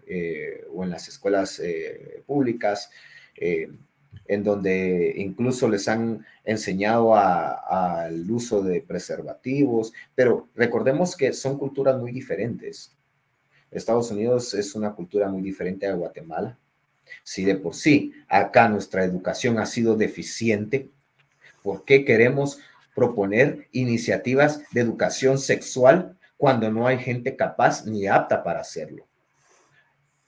o 0.73 0.83
en 0.83 0.89
las 0.89 1.07
escuelas 1.09 1.61
públicas, 2.25 2.89
en 3.35 4.43
donde 4.43 5.13
incluso 5.17 5.67
les 5.67 5.87
han 5.87 6.25
enseñado 6.43 7.15
al 7.15 8.29
uso 8.31 8.63
de 8.63 8.81
preservativos, 8.81 9.91
pero 10.15 10.47
recordemos 10.55 11.15
que 11.15 11.33
son 11.33 11.57
culturas 11.57 11.99
muy 11.99 12.11
diferentes. 12.11 12.95
Estados 13.71 14.11
Unidos 14.11 14.53
es 14.53 14.75
una 14.75 14.93
cultura 14.93 15.29
muy 15.29 15.41
diferente 15.41 15.87
a 15.87 15.93
Guatemala. 15.93 16.57
Si 17.23 17.43
de 17.43 17.55
por 17.55 17.75
sí 17.75 18.13
acá 18.27 18.69
nuestra 18.69 19.03
educación 19.03 19.59
ha 19.59 19.65
sido 19.65 19.95
deficiente, 19.95 20.89
¿por 21.63 21.83
qué 21.83 22.05
queremos 22.05 22.59
proponer 22.95 23.67
iniciativas 23.71 24.63
de 24.71 24.81
educación 24.81 25.37
sexual 25.37 26.18
cuando 26.39 26.71
no 26.71 26.87
hay 26.87 26.97
gente 26.97 27.35
capaz 27.35 27.85
ni 27.85 28.07
apta 28.07 28.41
para 28.41 28.61
hacerlo? 28.61 29.09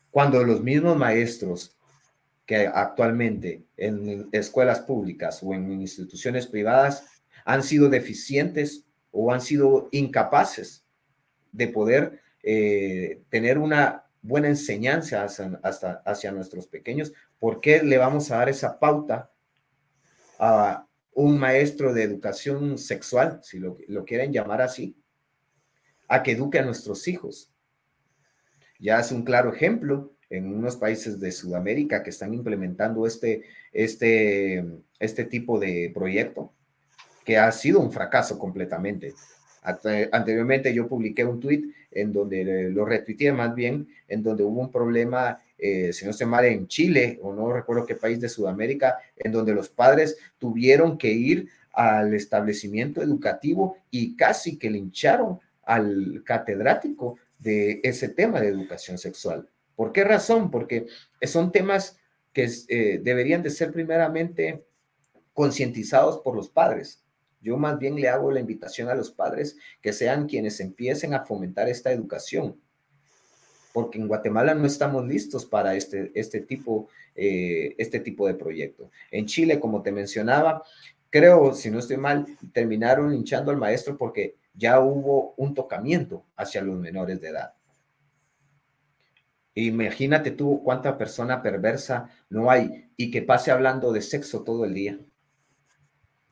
Cuando 0.10 0.44
los 0.44 0.62
mismos 0.62 0.98
maestros 0.98 1.78
que 2.46 2.68
actualmente 2.68 3.64
en 3.78 4.28
escuelas 4.34 4.82
públicas 4.82 5.40
o 5.42 5.54
en 5.54 5.72
instituciones 5.72 6.48
privadas 6.48 7.06
han 7.46 7.64
sido 7.64 7.88
deficientes 7.88 8.86
o 9.10 9.32
han 9.32 9.40
sido 9.40 9.88
incapaces 9.94 10.86
de 11.54 11.70
poder 11.70 12.20
eh, 12.44 13.22
tener 13.30 13.58
una 13.58 14.04
buena 14.22 14.50
enseñanza 14.50 15.24
hacia, 15.24 15.62
hasta, 15.64 16.04
hacia 16.06 16.34
nuestros 16.34 16.68
pequeños, 16.68 17.14
¿por 17.40 17.62
qué 17.62 17.84
le 17.84 17.98
vamos 17.98 18.30
a 18.32 18.36
dar 18.36 18.50
esa 18.50 18.78
pauta 18.80 19.32
a 20.40 20.86
un 21.14 21.40
maestro 21.40 21.94
de 21.94 22.04
educación 22.04 22.78
sexual, 22.78 23.40
si 23.44 23.60
lo, 23.60 23.78
lo 23.88 24.04
quieren 24.04 24.34
llamar 24.34 24.62
así, 24.62 25.01
a 26.12 26.24
que 26.24 26.32
eduque 26.32 26.60
a 26.60 26.66
nuestros 26.66 27.08
hijos? 27.08 27.50
Ya 28.80 29.00
es 29.00 29.14
un 29.14 29.24
claro 29.24 29.54
ejemplo 29.54 30.12
en 30.30 30.54
unos 30.54 30.76
países 30.76 31.22
de 31.22 31.32
Sudamérica 31.32 32.04
que 32.04 32.10
están 32.10 32.34
implementando 32.34 33.08
este, 33.08 33.44
este, 33.72 34.66
este 35.00 35.24
tipo 35.24 35.58
de 35.58 35.90
proyecto, 35.94 36.52
que 37.24 37.38
ha 37.38 37.50
sido 37.54 37.80
un 37.80 37.94
fracaso 37.94 38.38
completamente. 38.38 39.14
Anteriormente 39.64 40.74
yo 40.74 40.90
publiqué 40.90 41.24
un 41.24 41.40
tweet 41.40 41.64
en 41.92 42.12
donde 42.12 42.70
lo 42.72 42.84
retuiteé 42.84 43.32
más 43.32 43.56
bien, 43.56 43.88
en 44.10 44.22
donde 44.22 44.44
hubo 44.44 44.60
un 44.60 44.72
problema, 44.72 45.38
eh, 45.58 45.94
si 45.94 46.06
no 46.06 46.12
se 46.12 46.26
mal, 46.26 46.44
en 46.44 46.68
Chile, 46.68 47.20
o 47.22 47.34
no 47.34 47.54
recuerdo 47.54 47.86
qué 47.86 47.96
país 47.96 48.20
de 48.20 48.28
Sudamérica, 48.28 48.98
en 49.16 49.32
donde 49.32 49.54
los 49.54 49.70
padres 49.70 50.18
tuvieron 50.38 50.98
que 50.98 51.12
ir 51.14 51.48
al 51.72 52.14
establecimiento 52.14 53.02
educativo 53.02 53.78
y 53.92 54.18
casi 54.18 54.58
que 54.58 54.70
lincharon 54.70 55.40
al 55.64 56.24
catedrático 56.26 57.18
de 57.40 57.80
ese 57.84 58.10
tema 58.10 58.40
de 58.40 58.50
educación 58.50 58.98
sexual. 58.98 59.50
¿Por 59.76 59.92
qué 59.92 60.04
razón? 60.04 60.52
Porque 60.52 60.88
son 61.24 61.52
temas 61.52 61.98
que 62.34 62.50
eh, 62.68 63.00
deberían 63.04 63.44
de 63.44 63.50
ser 63.50 63.72
primeramente 63.72 64.64
concientizados 65.34 66.20
por 66.20 66.36
los 66.36 66.50
padres. 66.50 67.04
Yo 67.42 67.58
más 67.58 67.80
bien 67.80 67.96
le 67.96 68.08
hago 68.08 68.32
la 68.32 68.40
invitación 68.40 68.90
a 68.90 68.96
los 68.96 69.12
padres 69.12 69.58
que 69.82 69.94
sean 69.94 70.28
quienes 70.28 70.60
empiecen 70.60 71.14
a 71.14 71.26
fomentar 71.26 71.68
esta 71.68 71.92
educación, 71.92 72.60
porque 73.74 73.98
en 73.98 74.08
Guatemala 74.08 74.54
no 74.54 74.68
estamos 74.68 75.08
listos 75.08 75.46
para 75.46 75.76
este, 75.76 76.12
este, 76.14 76.42
tipo, 76.42 76.90
eh, 77.16 77.74
este 77.78 78.00
tipo 78.00 78.28
de 78.28 78.36
proyecto. 78.36 78.92
En 79.10 79.26
Chile, 79.26 79.60
como 79.60 79.82
te 79.82 79.92
mencionaba, 79.92 80.64
creo, 81.10 81.54
si 81.54 81.72
no 81.72 81.80
estoy 81.80 81.98
mal, 81.98 82.28
terminaron 82.54 83.14
hinchando 83.14 83.50
al 83.50 83.58
maestro 83.58 83.98
porque 83.98 84.36
ya 84.54 84.80
hubo 84.80 85.34
un 85.38 85.54
tocamiento 85.54 86.26
hacia 86.36 86.62
los 86.62 86.78
menores 86.78 87.20
de 87.22 87.30
edad. 87.30 87.54
Imagínate 89.54 90.32
tú 90.32 90.62
cuánta 90.64 90.98
persona 90.98 91.42
perversa 91.42 92.10
no 92.30 92.50
hay 92.50 92.90
y 92.96 93.12
que 93.12 93.22
pase 93.22 93.52
hablando 93.52 93.92
de 93.92 94.02
sexo 94.02 94.44
todo 94.44 94.64
el 94.64 94.74
día 94.74 95.00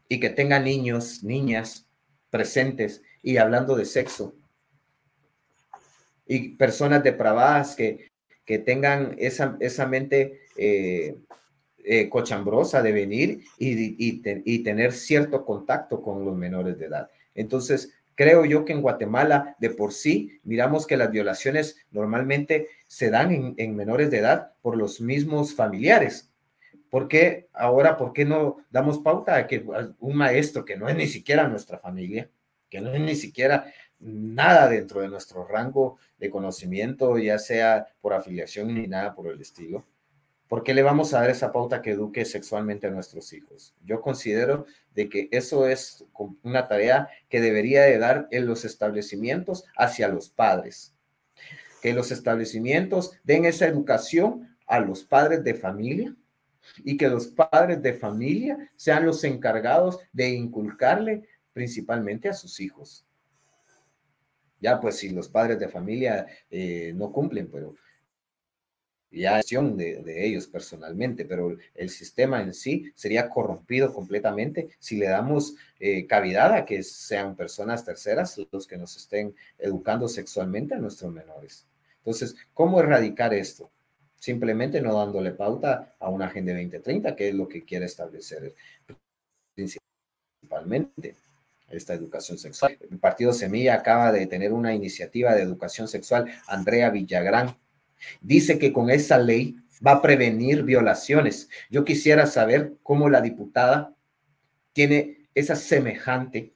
y 0.07 0.19
que 0.19 0.29
tenga 0.29 0.59
niños, 0.59 1.23
niñas 1.23 1.87
presentes 2.29 3.03
y 3.21 3.37
hablando 3.37 3.75
de 3.75 3.85
sexo. 3.85 4.35
Y 6.25 6.55
personas 6.55 7.03
depravadas 7.03 7.75
que, 7.75 8.09
que 8.45 8.59
tengan 8.59 9.15
esa, 9.17 9.57
esa 9.59 9.85
mente 9.85 10.41
eh, 10.55 11.17
eh, 11.83 12.09
cochambrosa 12.09 12.81
de 12.81 12.91
venir 12.91 13.43
y, 13.57 13.95
y 13.99 14.63
tener 14.63 14.93
cierto 14.93 15.43
contacto 15.43 16.01
con 16.01 16.23
los 16.23 16.37
menores 16.37 16.77
de 16.77 16.85
edad. 16.85 17.09
Entonces, 17.35 17.93
creo 18.19 18.43
yo 18.43 18.65
que 18.65 18.73
en 18.73 18.81
Guatemala 18.81 19.55
de 19.59 19.69
por 19.69 19.93
sí 19.93 20.41
miramos 20.43 20.85
que 20.85 20.97
las 20.97 21.09
violaciones 21.09 21.77
normalmente 21.89 22.67
se 22.85 23.09
dan 23.09 23.31
en, 23.31 23.53
en, 23.55 23.77
menores 23.77 24.11
de 24.11 24.17
edad 24.17 24.51
por 24.61 24.75
los 24.75 24.99
mismos 24.99 25.55
familiares. 25.55 26.29
¿Por 26.89 27.07
qué 27.07 27.47
ahora, 27.53 27.95
por 27.95 28.11
qué 28.11 28.25
no 28.25 28.57
damos 28.71 28.97
pauta 28.97 29.37
a 29.37 29.47
que 29.47 29.65
un 29.99 30.17
maestro 30.17 30.65
que 30.65 30.75
no 30.75 30.89
es 30.89 30.97
ni 30.97 31.07
siquiera 31.07 31.47
nuestra 31.47 31.79
familia, 31.79 32.29
que 32.69 32.81
no 32.81 32.91
es 32.91 32.99
ni 32.99 33.15
siquiera 33.15 33.71
nada 33.99 34.67
dentro 34.67 34.99
de 34.99 35.07
nuestro 35.07 35.47
rango 35.47 35.97
de 36.17 36.29
conocimiento, 36.29 37.17
ya 37.19 37.39
sea 37.39 37.87
por 38.01 38.11
afiliación 38.11 38.73
ni 38.75 38.85
nada 38.85 39.15
por 39.15 39.27
el 39.27 39.39
estilo, 39.39 39.85
¿por 40.49 40.63
qué 40.63 40.73
le 40.73 40.81
vamos 40.81 41.13
a 41.13 41.21
dar 41.21 41.29
esa 41.29 41.53
pauta 41.53 41.81
que 41.81 41.91
eduque 41.91 42.25
sexualmente 42.25 42.87
a 42.87 42.89
nuestros 42.91 43.31
hijos? 43.31 43.75
Yo 43.85 44.01
considero 44.01 44.65
de 44.93 45.07
que 45.07 45.29
eso 45.31 45.67
es 45.67 46.03
una 46.41 46.67
tarea 46.67 47.07
que 47.29 47.39
debería 47.39 47.83
de 47.83 47.99
dar 47.99 48.27
en 48.31 48.47
los 48.47 48.65
establecimientos 48.65 49.63
hacia 49.77 50.09
los 50.09 50.29
padres. 50.29 50.93
Que 51.81 51.93
los 51.93 52.11
establecimientos 52.11 53.13
den 53.23 53.45
esa 53.45 53.67
educación 53.67 54.57
a 54.65 54.79
los 54.79 55.03
padres 55.03 55.43
de 55.43 55.53
familia 55.53 56.15
y 56.83 56.97
que 56.97 57.07
los 57.07 57.27
padres 57.27 57.81
de 57.81 57.93
familia 57.93 58.71
sean 58.75 59.05
los 59.05 59.23
encargados 59.23 59.99
de 60.11 60.29
inculcarle 60.29 61.23
principalmente 61.53 62.27
a 62.27 62.33
sus 62.33 62.59
hijos. 62.59 63.05
Ya, 64.59 64.81
pues 64.81 64.97
si 64.97 65.09
los 65.09 65.29
padres 65.29 65.59
de 65.59 65.69
familia 65.69 66.25
eh, 66.49 66.91
no 66.95 67.11
cumplen, 67.11 67.49
pero 67.49 67.75
ya 69.11 69.37
acción 69.37 69.75
de, 69.75 70.25
ellos 70.25 70.47
personalmente, 70.47 71.25
pero 71.25 71.57
el 71.75 71.89
sistema 71.89 72.41
en 72.41 72.53
sí 72.53 72.91
sería 72.95 73.29
corrompido 73.29 73.93
completamente 73.93 74.69
si 74.79 74.97
le 74.97 75.07
damos 75.07 75.55
eh, 75.79 76.05
cavidad 76.05 76.53
a 76.53 76.65
que 76.65 76.83
sean 76.83 77.35
personas 77.35 77.83
terceras 77.83 78.39
los 78.51 78.67
que 78.67 78.77
nos 78.77 78.95
estén 78.95 79.35
educando 79.57 80.07
sexualmente 80.07 80.75
a 80.75 80.77
nuestros 80.77 81.11
menores. 81.11 81.65
Entonces, 81.97 82.35
¿cómo 82.53 82.79
erradicar 82.79 83.33
esto? 83.33 83.71
Simplemente 84.15 84.81
no 84.81 84.93
dándole 84.93 85.31
pauta 85.31 85.95
a 85.99 86.09
una 86.09 86.25
Agenda 86.25 86.53
2030, 86.53 87.15
que 87.15 87.29
es 87.29 87.35
lo 87.35 87.47
que 87.47 87.63
quiere 87.63 87.85
establecer 87.85 88.53
principalmente 89.55 91.15
esta 91.69 91.93
educación 91.93 92.37
sexual. 92.37 92.77
El 92.89 92.99
Partido 92.99 93.33
Semilla 93.33 93.75
acaba 93.75 94.11
de 94.11 94.27
tener 94.27 94.53
una 94.53 94.73
iniciativa 94.73 95.35
de 95.35 95.43
educación 95.43 95.87
sexual, 95.87 96.25
Andrea 96.47 96.89
Villagrán, 96.89 97.55
Dice 98.21 98.59
que 98.59 98.73
con 98.73 98.89
esa 98.89 99.17
ley 99.17 99.57
va 99.85 99.93
a 99.93 100.01
prevenir 100.01 100.63
violaciones. 100.63 101.49
Yo 101.69 101.85
quisiera 101.85 102.25
saber 102.25 102.75
cómo 102.83 103.09
la 103.09 103.21
diputada 103.21 103.95
tiene 104.73 105.29
esa 105.33 105.55
semejante 105.55 106.53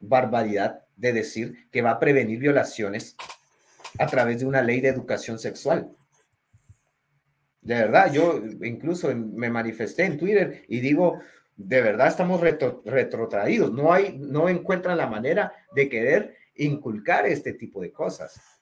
barbaridad 0.00 0.84
de 0.96 1.12
decir 1.12 1.68
que 1.70 1.82
va 1.82 1.92
a 1.92 1.98
prevenir 1.98 2.38
violaciones 2.38 3.16
a 3.98 4.06
través 4.06 4.40
de 4.40 4.46
una 4.46 4.62
ley 4.62 4.80
de 4.80 4.88
educación 4.88 5.38
sexual. 5.38 5.90
De 7.60 7.74
verdad, 7.74 8.12
yo 8.12 8.42
incluso 8.62 9.14
me 9.14 9.48
manifesté 9.48 10.04
en 10.04 10.18
Twitter 10.18 10.64
y 10.68 10.80
digo, 10.80 11.20
de 11.56 11.80
verdad 11.80 12.08
estamos 12.08 12.40
retrotraídos. 12.40 13.72
No 13.72 13.92
hay, 13.92 14.18
no 14.18 14.48
encuentran 14.48 14.98
la 14.98 15.06
manera 15.06 15.52
de 15.74 15.88
querer 15.88 16.36
inculcar 16.56 17.26
este 17.26 17.52
tipo 17.52 17.80
de 17.80 17.92
cosas 17.92 18.61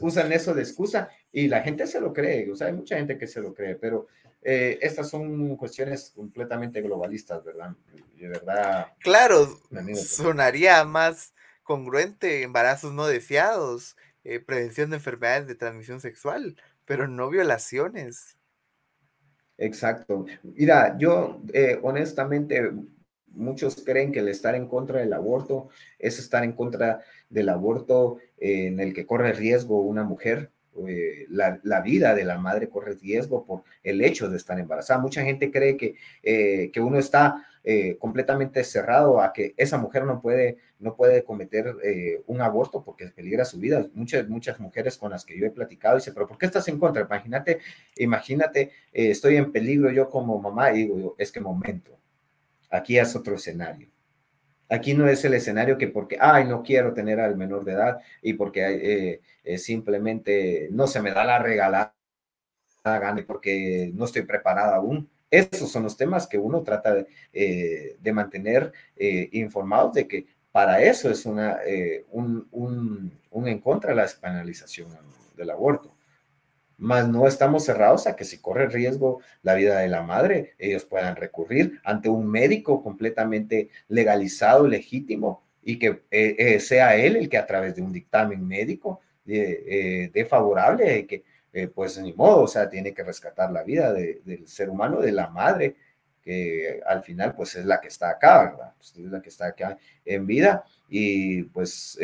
usan 0.00 0.32
eso 0.32 0.54
de 0.54 0.62
excusa 0.62 1.10
y 1.32 1.48
la 1.48 1.62
gente 1.62 1.86
se 1.86 2.00
lo 2.00 2.12
cree, 2.12 2.50
o 2.50 2.56
sea, 2.56 2.68
hay 2.68 2.72
mucha 2.74 2.96
gente 2.96 3.18
que 3.18 3.26
se 3.26 3.40
lo 3.40 3.54
cree, 3.54 3.76
pero 3.76 4.06
eh, 4.42 4.78
estas 4.82 5.08
son 5.08 5.56
cuestiones 5.56 6.12
completamente 6.14 6.80
globalistas, 6.80 7.44
¿verdad? 7.44 7.74
De 8.16 8.28
verdad. 8.28 8.88
Claro, 9.00 9.48
sonaría 9.94 10.84
más 10.84 11.32
congruente 11.62 12.42
embarazos 12.42 12.92
no 12.92 13.06
deseados, 13.06 13.96
eh, 14.24 14.40
prevención 14.40 14.90
de 14.90 14.96
enfermedades 14.96 15.46
de 15.46 15.54
transmisión 15.54 16.00
sexual, 16.00 16.56
pero 16.84 17.06
no 17.06 17.28
violaciones. 17.30 18.36
Exacto. 19.58 20.26
Mira, 20.42 20.96
yo 20.98 21.40
eh, 21.52 21.78
honestamente, 21.82 22.72
muchos 23.34 23.82
creen 23.84 24.12
que 24.12 24.20
el 24.20 24.28
estar 24.28 24.54
en 24.54 24.66
contra 24.66 25.00
del 25.00 25.12
aborto 25.12 25.68
es 25.98 26.18
estar 26.18 26.44
en 26.44 26.52
contra 26.52 27.00
del 27.30 27.48
aborto 27.48 28.18
en 28.38 28.80
el 28.80 28.92
que 28.94 29.06
corre 29.06 29.32
riesgo 29.32 29.80
una 29.80 30.04
mujer, 30.04 30.50
eh, 30.88 31.26
la, 31.28 31.80
vida 31.82 32.14
de 32.14 32.24
la 32.24 32.38
madre 32.38 32.70
corre 32.70 32.94
riesgo 32.94 33.44
por 33.44 33.62
el 33.82 34.00
hecho 34.02 34.28
de 34.28 34.36
estar 34.36 34.58
embarazada. 34.58 35.00
Mucha 35.00 35.22
gente 35.22 35.50
cree 35.50 35.76
que, 35.76 35.96
eh, 36.22 36.70
que 36.72 36.80
uno 36.80 36.98
está 36.98 37.46
eh, 37.64 37.96
completamente 37.98 38.64
cerrado 38.64 39.20
a 39.20 39.32
que 39.32 39.54
esa 39.56 39.76
mujer 39.76 40.04
no 40.04 40.20
puede, 40.20 40.58
no 40.78 40.96
puede 40.96 41.24
cometer 41.24 41.76
un 42.26 42.40
aborto 42.40 42.82
porque 42.82 43.08
peligra 43.08 43.44
su 43.44 43.58
vida. 43.58 43.86
Muchas, 43.94 44.28
muchas 44.28 44.58
mujeres 44.60 44.96
con 44.96 45.10
las 45.10 45.24
que 45.24 45.38
yo 45.38 45.46
he 45.46 45.50
platicado 45.50 45.96
dicen, 45.96 46.14
pero 46.14 46.26
¿por 46.26 46.38
qué 46.38 46.46
estás 46.46 46.66
en 46.68 46.78
contra? 46.78 47.02
Imagínate, 47.02 47.58
imagínate, 47.96 48.72
estoy 48.92 49.36
en 49.36 49.52
peligro 49.52 49.90
yo 49.90 50.08
como 50.08 50.40
mamá 50.40 50.72
y 50.72 50.86
digo, 50.86 51.14
es 51.18 51.30
que 51.30 51.40
momento, 51.40 51.98
aquí 52.72 52.98
es 52.98 53.14
otro 53.14 53.36
escenario 53.36 53.92
Aquí 54.72 54.94
no 54.94 55.06
es 55.06 55.22
el 55.26 55.34
escenario 55.34 55.76
que 55.76 55.88
porque, 55.88 56.16
ay, 56.18 56.46
no 56.46 56.62
quiero 56.62 56.94
tener 56.94 57.20
al 57.20 57.36
menor 57.36 57.62
de 57.62 57.72
edad 57.72 58.00
y 58.22 58.32
porque 58.32 58.62
eh, 58.62 59.20
eh, 59.44 59.58
simplemente 59.58 60.68
no 60.70 60.86
se 60.86 61.02
me 61.02 61.12
da 61.12 61.24
la 61.26 61.38
regalada 61.38 61.94
gana 62.82 63.22
porque 63.26 63.90
no 63.92 64.06
estoy 64.06 64.22
preparada 64.22 64.76
aún. 64.76 65.10
Esos 65.30 65.70
son 65.70 65.82
los 65.82 65.98
temas 65.98 66.26
que 66.26 66.38
uno 66.38 66.62
trata 66.62 66.94
de, 66.94 67.06
eh, 67.34 68.12
mantener 68.14 68.72
informados 69.32 69.92
de 69.92 70.08
que 70.08 70.26
para 70.50 70.82
eso 70.82 71.10
es 71.10 71.26
una, 71.26 71.58
un, 72.10 72.48
un, 72.50 73.12
un, 73.30 73.48
en 73.48 73.58
contra 73.58 73.90
de 73.90 73.96
la 73.96 74.02
despenalización 74.02 74.88
del 75.36 75.50
aborto 75.50 75.94
mas 76.82 77.08
no 77.08 77.28
estamos 77.28 77.64
cerrados 77.64 78.08
a 78.08 78.16
que 78.16 78.24
si 78.24 78.38
corre 78.38 78.66
riesgo 78.66 79.20
la 79.42 79.54
vida 79.54 79.78
de 79.78 79.86
la 79.86 80.02
madre, 80.02 80.54
ellos 80.58 80.84
puedan 80.84 81.14
recurrir 81.14 81.80
ante 81.84 82.08
un 82.08 82.26
médico 82.26 82.82
completamente 82.82 83.70
legalizado, 83.86 84.66
legítimo, 84.66 85.44
y 85.62 85.78
que 85.78 86.02
eh, 86.10 86.34
eh, 86.38 86.58
sea 86.58 86.96
él 86.96 87.14
el 87.14 87.28
que 87.28 87.38
a 87.38 87.46
través 87.46 87.76
de 87.76 87.82
un 87.82 87.92
dictamen 87.92 88.44
médico 88.44 89.00
eh, 89.24 90.10
dé 90.12 90.24
favorable, 90.24 91.06
que 91.06 91.22
pues 91.72 91.98
ni 91.98 92.12
modo, 92.14 92.42
o 92.42 92.48
sea, 92.48 92.68
tiene 92.68 92.92
que 92.92 93.04
rescatar 93.04 93.52
la 93.52 93.62
vida 93.62 93.92
del 93.92 94.48
ser 94.48 94.68
humano, 94.68 95.00
de 95.00 95.12
la 95.12 95.28
madre, 95.28 95.76
que 96.20 96.80
al 96.84 97.04
final 97.04 97.36
pues 97.36 97.54
es 97.54 97.64
la 97.64 97.80
que 97.80 97.88
está 97.88 98.10
acá, 98.10 98.44
¿verdad? 98.50 98.72
Pues, 98.76 98.96
es 98.96 99.12
la 99.12 99.22
que 99.22 99.28
está 99.28 99.46
acá 99.46 99.78
en 100.04 100.26
vida 100.26 100.64
y 100.88 101.44
pues 101.44 101.96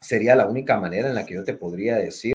sería 0.00 0.36
la 0.36 0.48
única 0.48 0.78
manera 0.78 1.08
en 1.08 1.14
la 1.14 1.24
que 1.24 1.34
yo 1.34 1.44
te 1.44 1.54
podría 1.54 1.96
decir 1.96 2.34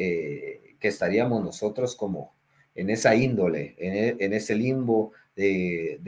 eh, 0.00 0.76
que 0.78 0.86
estaríamos 0.86 1.42
nosotros 1.42 1.96
como 1.96 2.32
en 2.76 2.88
esa 2.88 3.16
índole, 3.16 3.74
en, 3.78 4.32
e, 4.32 4.36
ese 4.36 4.54
limbo 4.54 5.12
de, 5.34 5.98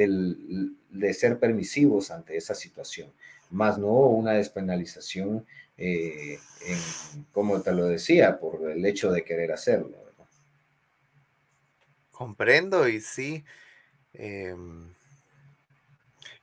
ser 1.12 1.40
permisivos 1.40 2.12
ante 2.12 2.36
esa 2.36 2.54
situación, 2.54 3.12
más 3.50 3.78
no 3.78 3.88
una 3.88 4.34
despenalización, 4.34 5.44
eh, 5.76 6.38
como 7.32 7.62
te 7.62 7.72
lo 7.72 7.86
decía, 7.86 8.38
por 8.38 8.70
el 8.70 8.86
hecho 8.86 9.10
de 9.10 9.24
querer 9.24 9.50
hacerlo. 9.50 9.96
Comprendo 12.12 12.86
y 12.86 13.00
sí. 13.00 13.44
Em, 14.12 14.94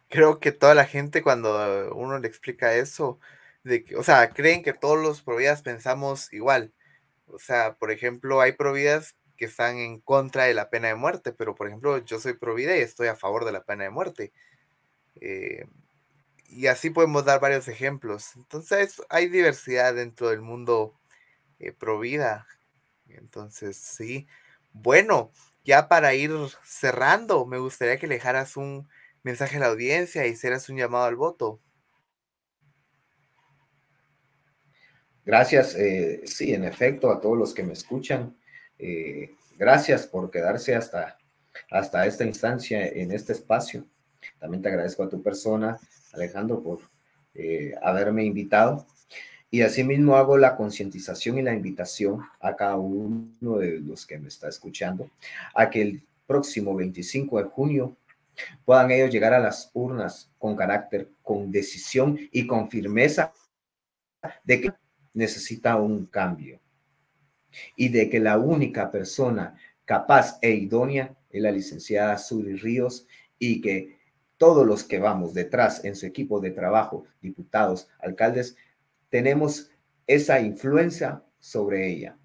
creo 0.09 0.39
que 0.41 0.51
toda 0.51 0.75
la 0.75 0.85
gente 0.85 1.21
cuando 1.21 1.93
uno 1.95 2.19
le 2.19 2.27
explica 2.27 2.75
eso, 2.75 3.19
de 3.63 3.85
que, 3.85 3.95
o 3.95 4.03
sea, 4.03 4.31
creen 4.31 4.63
que 4.63 4.73
todos 4.73 5.01
los 5.01 5.21
providas 5.21 5.61
pensamos 5.61 6.33
igual. 6.33 6.73
O 7.27 7.39
sea, 7.39 7.75
por 7.75 7.91
ejemplo, 7.91 8.41
hay 8.41 8.53
providas 8.53 9.15
que 9.37 9.45
están 9.45 9.77
en 9.77 9.99
contra 9.99 10.45
de 10.45 10.53
la 10.53 10.69
pena 10.69 10.87
de 10.89 10.95
muerte, 10.95 11.31
pero 11.33 11.55
por 11.55 11.67
ejemplo, 11.67 11.97
yo 11.99 12.19
soy 12.19 12.33
provida 12.33 12.75
y 12.77 12.81
estoy 12.81 13.07
a 13.07 13.15
favor 13.15 13.45
de 13.45 13.51
la 13.51 13.63
pena 13.63 13.83
de 13.85 13.89
muerte. 13.91 14.33
Eh, 15.15 15.65
y 16.49 16.67
así 16.67 16.89
podemos 16.89 17.25
dar 17.25 17.39
varios 17.39 17.67
ejemplos. 17.67 18.35
Entonces, 18.35 19.01
hay 19.09 19.27
diversidad 19.29 19.93
dentro 19.95 20.29
del 20.29 20.41
mundo 20.41 20.99
eh, 21.59 21.73
provida. 21.73 22.47
Entonces, 23.09 23.77
sí. 23.77 24.27
Bueno, 24.73 25.31
ya 25.65 25.87
para 25.89 26.13
ir 26.15 26.31
cerrando, 26.65 27.45
me 27.45 27.59
gustaría 27.59 27.97
que 27.99 28.07
le 28.07 28.15
dejaras 28.15 28.57
un 28.57 28.89
mensaje 29.23 29.57
a 29.57 29.61
la 29.61 29.67
audiencia 29.67 30.25
y 30.27 30.31
hicieras 30.31 30.69
un 30.69 30.77
llamado 30.77 31.05
al 31.05 31.15
voto. 31.17 31.59
Gracias, 35.27 35.75
eh, 35.75 36.21
sí, 36.23 36.53
en 36.53 36.63
efecto, 36.63 37.11
a 37.11 37.19
todos 37.19 37.37
los 37.37 37.53
que 37.53 37.61
me 37.61 37.73
escuchan. 37.73 38.37
Eh, 38.79 39.35
gracias 39.57 40.07
por 40.07 40.31
quedarse 40.31 40.73
hasta, 40.73 41.17
hasta 41.69 42.05
esta 42.05 42.23
instancia 42.23 42.87
en 42.87 43.11
este 43.11 43.33
espacio. 43.33 43.85
También 44.39 44.61
te 44.61 44.69
agradezco 44.69 45.03
a 45.03 45.09
tu 45.09 45.21
persona, 45.21 45.77
Alejandro, 46.13 46.63
por 46.63 46.79
eh, 47.33 47.75
haberme 47.81 48.23
invitado. 48.23 48.87
Y 49.51 49.63
asimismo 49.63 50.15
hago 50.15 50.37
la 50.37 50.55
concientización 50.55 51.37
y 51.39 51.41
la 51.41 51.53
invitación 51.53 52.21
a 52.39 52.55
cada 52.55 52.77
uno 52.77 53.57
de 53.57 53.81
los 53.81 54.05
que 54.05 54.17
me 54.19 54.29
está 54.29 54.47
escuchando 54.47 55.11
a 55.53 55.69
que 55.69 55.81
el 55.81 56.03
próximo 56.25 56.73
25 56.73 57.43
de 57.43 57.49
junio 57.49 57.97
puedan 58.63 58.91
ellos 58.91 59.11
llegar 59.11 59.33
a 59.33 59.39
las 59.39 59.71
urnas 59.73 60.31
con 60.37 60.55
carácter, 60.55 61.09
con 61.21 61.51
decisión 61.51 62.17
y 62.31 62.47
con 62.47 62.69
firmeza 62.69 63.33
de 64.45 64.61
que 64.61 64.71
necesita 65.17 65.77
un 65.77 66.05
cambio 66.05 66.59
y 67.75 67.89
de 67.89 68.07
que 68.07 68.19
la 68.19 68.37
única 68.37 68.91
persona 68.91 69.55
capaz 69.83 70.37
e 70.43 70.51
idónea 70.51 71.17
es 71.31 71.41
la 71.41 71.51
licenciada 71.51 72.19
Suri 72.19 72.55
Ríos 72.55 73.07
y 73.39 73.61
que 73.61 73.97
todos 74.37 74.67
los 74.67 74.83
que 74.83 74.99
vamos 74.99 75.33
detrás 75.33 75.83
en 75.83 75.95
su 75.95 76.05
equipo 76.05 76.39
de 76.39 76.51
trabajo, 76.51 77.05
diputados, 77.19 77.89
alcaldes, 77.99 78.55
tenemos 79.09 79.71
esa 80.05 80.39
influencia 80.39 81.23
sobre 81.39 81.89
ella. 81.89 82.19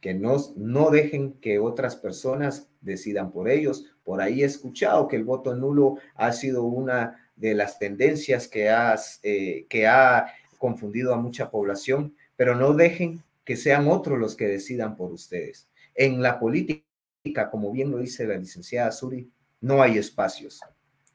Que 0.00 0.14
nos, 0.14 0.56
no 0.56 0.90
dejen 0.90 1.34
que 1.34 1.58
otras 1.58 1.94
personas 1.96 2.70
decidan 2.80 3.32
por 3.32 3.50
ellos. 3.50 3.84
Por 4.02 4.22
ahí 4.22 4.42
he 4.42 4.46
escuchado 4.46 5.08
que 5.08 5.16
el 5.16 5.24
voto 5.24 5.54
nulo 5.54 5.98
ha 6.14 6.32
sido 6.32 6.64
una 6.64 7.30
de 7.36 7.54
las 7.54 7.78
tendencias 7.78 8.48
que, 8.48 8.70
has, 8.70 9.20
eh, 9.22 9.66
que 9.68 9.86
ha 9.86 10.26
confundido 10.62 11.12
a 11.12 11.16
mucha 11.16 11.50
población, 11.50 12.14
pero 12.36 12.54
no 12.54 12.72
dejen 12.72 13.20
que 13.44 13.56
sean 13.56 13.88
otros 13.88 14.16
los 14.20 14.36
que 14.36 14.46
decidan 14.46 14.96
por 14.96 15.10
ustedes. 15.10 15.68
En 15.96 16.22
la 16.22 16.38
política, 16.38 17.50
como 17.50 17.72
bien 17.72 17.90
lo 17.90 17.98
dice 17.98 18.28
la 18.28 18.36
licenciada 18.36 18.92
Suri, 18.92 19.28
no 19.60 19.82
hay 19.82 19.98
espacios. 19.98 20.60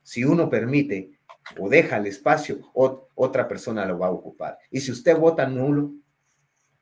Si 0.04 0.26
uno 0.26 0.50
permite 0.50 1.12
o 1.58 1.70
deja 1.70 1.96
el 1.96 2.08
espacio, 2.08 2.60
otra 2.74 3.48
persona 3.48 3.86
lo 3.86 3.98
va 3.98 4.08
a 4.08 4.12
ocupar. 4.12 4.58
Y 4.70 4.82
si 4.82 4.92
usted 4.92 5.18
vota 5.18 5.48
nulo 5.48 5.94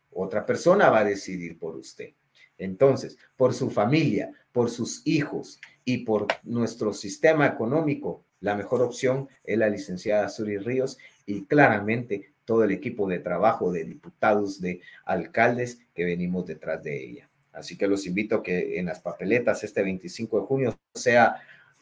Otra 0.09 0.43
persona 0.43 0.89
va 0.89 1.01
a 1.01 1.05
decidir 1.05 1.59
por 1.59 1.75
usted. 1.75 2.13
Entonces, 2.57 3.17
por 3.35 3.53
su 3.53 3.69
familia, 3.69 4.31
por 4.51 4.71
sus 4.71 5.05
hijos 5.05 5.59
y 5.83 5.97
por 5.99 6.25
nuestro 6.43 6.93
sistema 6.93 7.45
económico, 7.45 8.23
la 8.39 8.55
mejor 8.55 8.81
opción 8.81 9.27
es 9.43 9.57
la 9.57 9.69
licenciada 9.69 10.29
Suri 10.29 10.57
Ríos 10.57 10.97
y 11.25 11.45
claramente 11.45 12.34
todo 12.45 12.63
el 12.63 12.71
equipo 12.71 13.07
de 13.07 13.19
trabajo 13.19 13.71
de 13.71 13.83
diputados, 13.83 14.61
de 14.61 14.81
alcaldes 15.03 15.79
que 15.93 16.05
venimos 16.05 16.45
detrás 16.45 16.83
de 16.83 17.03
ella. 17.03 17.29
Así 17.51 17.77
que 17.77 17.87
los 17.87 18.05
invito 18.05 18.37
a 18.37 18.43
que 18.43 18.79
en 18.79 18.85
las 18.85 18.99
papeletas 18.99 19.63
este 19.63 19.81
25 19.81 20.41
de 20.41 20.45
junio 20.45 20.79
sea 20.93 21.41